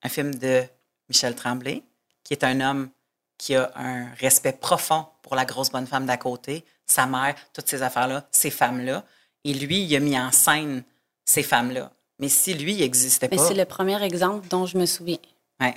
un 0.02 0.08
film 0.08 0.34
de 0.34 0.64
Michel 1.08 1.34
Tremblay, 1.34 1.82
qui 2.24 2.34
est 2.34 2.44
un 2.44 2.60
homme 2.60 2.90
qui 3.36 3.54
a 3.54 3.70
un 3.76 4.06
respect 4.14 4.52
profond 4.52 5.06
pour 5.22 5.36
la 5.36 5.44
grosse 5.44 5.70
bonne 5.70 5.86
femme 5.86 6.06
d'à 6.06 6.16
côté, 6.16 6.64
sa 6.86 7.06
mère, 7.06 7.34
toutes 7.52 7.68
ces 7.68 7.82
affaires-là, 7.82 8.26
ces 8.30 8.50
femmes-là. 8.50 9.04
Et 9.44 9.54
lui, 9.54 9.84
il 9.84 9.94
a 9.96 10.00
mis 10.00 10.18
en 10.18 10.32
scène 10.32 10.82
ces 11.24 11.42
femmes-là. 11.42 11.90
Mais 12.18 12.28
si 12.28 12.54
lui, 12.54 12.72
il 12.74 12.80
n'existait 12.80 13.28
mais 13.30 13.36
pas. 13.36 13.46
c'est 13.46 13.54
le 13.54 13.64
premier 13.64 14.02
exemple 14.02 14.48
dont 14.48 14.66
je 14.66 14.76
me 14.76 14.86
souviens. 14.86 15.18
Ouais. 15.60 15.74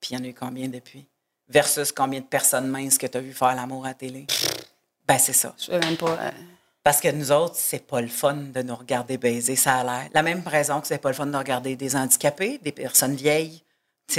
Puis 0.00 0.10
il 0.12 0.18
y 0.18 0.20
en 0.20 0.24
a 0.24 0.28
eu 0.28 0.34
combien 0.34 0.68
depuis? 0.68 1.06
Versus 1.48 1.90
combien 1.92 2.20
de 2.20 2.26
personnes 2.26 2.68
minces 2.68 2.98
que 2.98 3.06
tu 3.06 3.16
as 3.16 3.20
vu 3.20 3.32
faire 3.32 3.54
l'amour 3.54 3.84
à 3.86 3.88
la 3.88 3.94
télé? 3.94 4.26
Ben, 5.08 5.18
c'est 5.18 5.32
ça. 5.32 5.54
Je 5.58 5.64
sais 5.64 5.78
même 5.78 5.96
pas. 5.96 6.10
euh, 6.20 6.30
Parce 6.84 7.00
que 7.00 7.08
nous 7.08 7.32
autres, 7.32 7.56
c'est 7.56 7.86
pas 7.86 8.00
le 8.00 8.08
fun 8.08 8.34
de 8.34 8.62
nous 8.62 8.76
regarder 8.76 9.16
baiser, 9.16 9.56
ça 9.56 9.76
a 9.78 9.84
l'air. 9.84 10.08
La 10.12 10.22
même 10.22 10.42
raison 10.46 10.80
que 10.80 10.86
c'est 10.86 10.98
pas 10.98 11.08
le 11.08 11.14
fun 11.14 11.26
de 11.26 11.36
regarder 11.36 11.74
des 11.76 11.96
handicapés, 11.96 12.58
des 12.58 12.72
personnes 12.72 13.14
vieilles. 13.16 13.62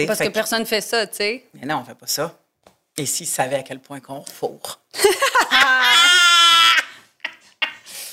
Parce 0.08 0.20
que 0.20 0.30
personne 0.30 0.66
fait 0.66 0.82
ça, 0.82 1.08
tu 1.08 1.18
sais. 1.18 1.46
Mais 1.54 1.66
non, 1.66 1.80
on 1.82 1.86
fait 1.86 1.96
pas 1.96 2.08
ça. 2.08 2.38
Et 2.98 3.06
s'ils 3.06 3.28
savaient 3.28 3.58
à 3.58 3.64
quel 3.64 3.80
point 3.80 4.00
qu'on 4.00 4.20
refourre. 4.20 4.80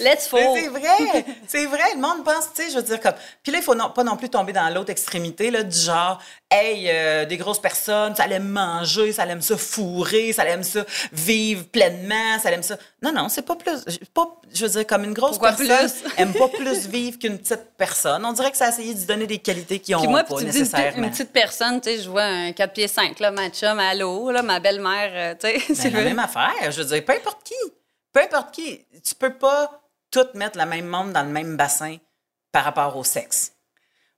Let's 0.00 0.28
fall. 0.28 0.40
c'est 0.54 0.68
vrai, 0.68 1.24
c'est 1.46 1.66
vrai. 1.66 1.94
Le 1.94 2.00
monde 2.00 2.24
pense, 2.24 2.52
tu 2.54 2.62
sais, 2.62 2.70
je 2.70 2.76
veux 2.76 2.82
dire, 2.82 3.00
comme. 3.00 3.14
Puis 3.42 3.52
là, 3.52 3.58
il 3.58 3.64
faut 3.64 3.74
non- 3.74 3.90
pas 3.90 4.04
non 4.04 4.16
plus 4.16 4.28
tomber 4.28 4.52
dans 4.52 4.68
l'autre 4.72 4.90
extrémité, 4.90 5.50
là, 5.50 5.62
du 5.62 5.76
genre, 5.78 6.20
hey, 6.50 6.88
euh, 6.90 7.24
des 7.24 7.36
grosses 7.36 7.60
personnes, 7.60 8.14
ça 8.14 8.26
aime 8.26 8.48
manger, 8.48 9.12
ça 9.12 9.26
aime 9.26 9.42
ça 9.42 9.56
fourrer, 9.56 10.32
ça 10.32 10.44
aime 10.46 10.62
ça 10.62 10.84
vivre 11.12 11.64
pleinement, 11.66 12.38
ça 12.42 12.50
aime 12.52 12.62
ça. 12.62 12.76
Non, 13.02 13.12
non, 13.12 13.28
c'est 13.28 13.42
pas 13.42 13.56
plus. 13.56 13.84
Pas, 14.14 14.28
je 14.52 14.64
veux 14.64 14.70
dire, 14.70 14.86
comme 14.86 15.04
une 15.04 15.12
grosse 15.14 15.38
Pourquoi 15.38 15.52
personne 15.52 15.90
plus? 16.02 16.12
aime 16.18 16.32
pas 16.32 16.48
plus 16.48 16.86
vivre 16.88 17.18
qu'une 17.18 17.38
petite 17.38 17.64
personne. 17.76 18.24
On 18.24 18.32
dirait 18.32 18.50
que 18.50 18.56
ça 18.56 18.66
a 18.66 18.68
essayé 18.70 18.94
de 18.94 18.98
lui 19.00 19.06
donner 19.06 19.26
des 19.26 19.38
qualités 19.38 19.78
qui 19.78 19.94
ont 19.94 20.02
moi, 20.08 20.24
pas 20.24 20.36
tu 20.36 20.44
me 20.44 20.50
dis 20.50 20.56
une 20.58 20.62
nécessairement. 20.64 21.04
une 21.04 21.10
petite 21.10 21.32
personne, 21.32 21.80
tu 21.80 21.90
sais, 21.90 22.02
je 22.02 22.08
vois 22.08 22.22
un 22.24 22.52
4 22.52 22.72
pieds 22.72 22.88
5, 22.88 23.18
là, 23.20 23.30
ma 23.30 23.48
chum, 23.50 23.78
allô, 23.78 24.30
là, 24.30 24.42
ma 24.42 24.60
belle-mère, 24.60 25.10
euh, 25.14 25.34
tu 25.38 25.48
sais. 25.48 25.58
Ben, 25.68 25.74
c'est 25.74 25.90
la 25.90 26.02
même 26.02 26.18
affaire. 26.18 26.70
Je 26.70 26.82
veux 26.82 26.88
dire, 26.88 27.04
peu 27.04 27.12
importe 27.12 27.42
qui. 27.44 27.54
Peu 28.12 28.20
importe 28.20 28.52
qui. 28.54 28.84
Tu 29.04 29.14
peux 29.14 29.34
pas 29.34 29.80
tout 30.10 30.26
mettre 30.34 30.58
le 30.58 30.66
même 30.66 30.86
monde 30.86 31.12
dans 31.12 31.22
le 31.22 31.28
même 31.28 31.56
bassin 31.56 31.96
par 32.52 32.64
rapport 32.64 32.96
au 32.96 33.04
sexe. 33.04 33.52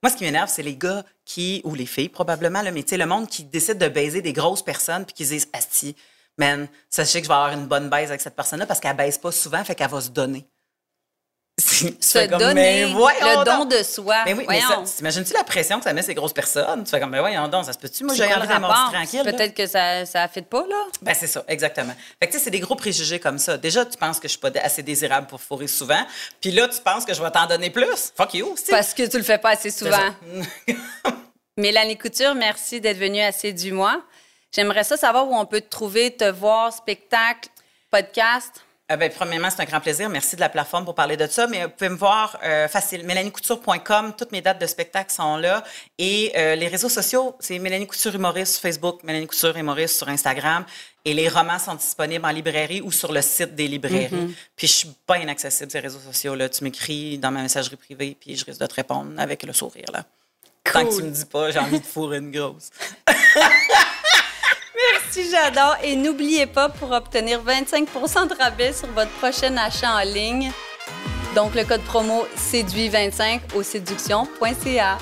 Moi, 0.03 0.11
ce 0.11 0.16
qui 0.16 0.24
m'énerve, 0.24 0.48
c'est 0.48 0.62
les 0.62 0.76
gars 0.76 1.05
qui, 1.24 1.61
ou 1.64 1.74
les 1.74 1.87
filles 1.87 2.09
probablement, 2.09 2.62
là, 2.62 2.70
mais 2.70 2.85
le 2.90 3.05
monde 3.05 3.29
qui 3.29 3.44
décide 3.44 3.79
de 3.79 3.88
baiser 3.88 4.22
des 4.22 4.33
grosses 4.33 4.62
personnes 4.62 5.05
puis 5.05 5.15
qui 5.15 5.25
se 5.27 5.31
disent 5.31 5.48
Asti, 5.52 5.94
man, 6.38 6.69
sachez 6.88 7.21
que 7.21 7.25
je 7.25 7.29
vais 7.29 7.35
avoir 7.35 7.52
une 7.52 7.67
bonne 7.67 7.90
baise 7.90 8.08
avec 8.08 8.21
cette 8.21 8.35
personne-là 8.35 8.67
parce 8.67 8.81
qu'elle 8.81 8.96
baise 8.96 9.19
pas 9.19 9.31
souvent, 9.31 9.62
fait 9.62 9.75
qu'elle 9.75 9.90
va 9.90 10.00
se 10.00 10.08
donner. 10.10 10.46
Se 11.61 12.29
comme, 12.29 12.38
donner 12.38 12.54
mais 12.54 12.92
voyons 12.92 13.40
le 13.40 13.44
donc. 13.44 13.69
don 13.69 13.77
de 13.77 13.83
soi. 13.83 14.23
Mais 14.25 14.33
oui, 14.33 14.44
mais 14.48 14.61
Voyons. 14.61 14.87
ça, 14.87 14.96
t'imagines-tu 14.96 15.33
la 15.35 15.44
pression 15.44 15.79
que 15.79 15.85
ça 15.85 15.92
met 15.92 16.02
ces 16.02 16.15
grosses 16.15 16.33
personnes? 16.33 16.85
Tu 16.85 16.90
fais 16.90 17.00
comme, 17.00 17.11
mais 17.11 17.21
voyons 17.21 17.46
donc, 17.48 17.65
ça 17.65 17.73
se 17.73 17.79
peut-tu? 17.79 18.04
Moi, 18.04 18.15
j'ai 18.15 18.25
rapport? 18.25 18.92
tranquille. 18.92 19.23
Peut-être 19.25 19.54
que 19.54 19.67
ça 19.67 20.06
ça 20.06 20.29
fit 20.29 20.42
pas, 20.42 20.65
là? 20.69 20.85
Ben, 21.02 21.15
c'est 21.15 21.27
ça, 21.27 21.44
exactement. 21.48 21.92
Fait 22.19 22.27
que, 22.27 22.33
tu 22.33 22.38
sais, 22.38 22.44
c'est 22.44 22.50
des 22.50 22.61
gros 22.61 22.75
préjugés 22.75 23.21
comme 23.21 23.38
ça. 23.38 23.56
Déjà, 23.56 23.85
tu 23.85 23.96
penses 23.96 24.19
que 24.19 24.29
je 24.29 24.33
suis 24.33 24.40
pas 24.40 24.50
assez 24.63 24.83
désirable 24.83 25.27
pour 25.27 25.40
fourrer 25.40 25.67
souvent. 25.67 26.04
Puis 26.40 26.50
là, 26.50 26.69
tu 26.69 26.81
penses 26.81 27.04
que 27.04 27.15
je 27.15 27.23
vais 27.23 27.31
t'en 27.31 27.46
donner 27.46 27.71
plus? 27.71 28.13
Fuck 28.17 28.35
you, 28.35 28.54
c'est 28.56 28.71
Parce 28.73 28.94
que 28.94 29.06
tu 29.06 29.17
le 29.19 29.25
fais 29.25 29.38
pas 29.38 29.50
assez 29.50 29.71
souvent. 29.71 30.15
Mélanie 31.56 31.98
Couture, 31.98 32.35
merci 32.35 32.81
d'être 32.81 32.98
venue 32.98 33.21
à 33.21 33.33
C'est 33.33 33.52
du 33.52 33.73
mois. 33.73 34.00
J'aimerais 34.52 34.85
ça 34.85 34.96
savoir 34.96 35.29
où 35.29 35.37
on 35.37 35.46
peut 35.46 35.61
te 35.61 35.69
trouver, 35.69 36.17
te 36.17 36.29
voir, 36.29 36.73
spectacle, 36.73 37.48
podcast. 37.90 38.65
Euh, 38.91 38.97
ben, 38.97 39.11
premièrement, 39.15 39.49
c'est 39.51 39.63
un 39.63 39.67
grand 39.67 39.81
plaisir. 39.81 40.09
Merci 40.09 40.37
de 40.37 40.41
la 40.41 40.49
plateforme 40.49 40.85
pour 40.85 40.95
parler 40.95 41.17
de 41.17 41.27
ça. 41.27 41.47
Mais 41.47 41.65
vous 41.65 41.71
pouvez 41.71 41.91
me 41.91 41.97
voir 41.97 42.38
euh, 42.43 42.67
facile. 42.67 43.05
MélanieCouture.com. 43.05 44.15
Toutes 44.17 44.33
mes 44.33 44.43
dates 44.43 44.61
de 44.61 44.67
spectacle 44.67 45.13
sont 45.13 45.37
là. 45.37 45.63
Et 45.99 46.33
euh, 46.37 46.57
les 46.57 46.67
réseaux 46.67 46.88
sociaux, 46.88 47.37
c'est 47.38 47.59
Mélanie 47.59 47.87
Couture 47.87 48.15
Humoriste 48.15 48.55
sur 48.55 48.63
Facebook, 48.63 49.03
Mélanie 49.05 49.29
Couture 49.29 49.57
Humoriste 49.57 49.97
sur 49.97 50.09
Instagram. 50.09 50.65
Et 51.05 51.15
les 51.15 51.29
romans 51.29 51.59
sont 51.59 51.75
disponibles 51.75 52.27
en 52.27 52.31
librairie 52.31 52.81
ou 52.81 52.91
sur 52.91 53.13
le 53.13 53.23
site 53.23 53.55
des 53.55 53.69
librairies. 53.69 54.15
Mm-hmm. 54.15 54.35
Puis 54.57 54.67
je 54.67 54.73
suis 54.73 54.91
pas 55.07 55.19
inaccessible, 55.19 55.71
ces 55.71 55.81
réseaux 55.81 56.01
sociaux-là. 56.01 56.49
Tu 56.49 56.65
m'écris 56.65 57.17
dans 57.17 57.31
ma 57.31 57.43
messagerie 57.43 57.77
privée, 57.77 58.17
puis 58.21 58.37
je 58.37 58.45
risque 58.45 58.61
de 58.61 58.67
te 58.67 58.75
répondre 58.75 59.13
avec 59.19 59.43
le 59.45 59.53
sourire, 59.53 59.87
là. 59.93 60.05
Tant 60.63 60.85
que 60.85 60.95
tu 60.95 61.03
me 61.03 61.11
dis 61.11 61.25
pas, 61.25 61.51
j'ai 61.51 61.59
envie 61.59 61.81
de 61.81 61.87
fourrer 61.87 62.19
une 62.19 62.31
grosse. 62.31 62.71
Merci, 64.93 65.31
j'adore. 65.31 65.77
Et 65.83 65.97
n'oubliez 65.97 66.47
pas, 66.47 66.69
pour 66.69 66.91
obtenir 66.93 67.41
25% 67.43 68.29
de 68.29 68.43
rabais 68.43 68.73
sur 68.73 68.88
votre 68.88 69.11
prochain 69.13 69.57
achat 69.57 69.95
en 69.95 70.05
ligne, 70.05 70.51
donc 71.35 71.55
le 71.55 71.65
code 71.65 71.83
promo 71.83 72.27
séduit25 72.37 73.41
au 73.55 73.63
séduction.ca. 73.63 74.99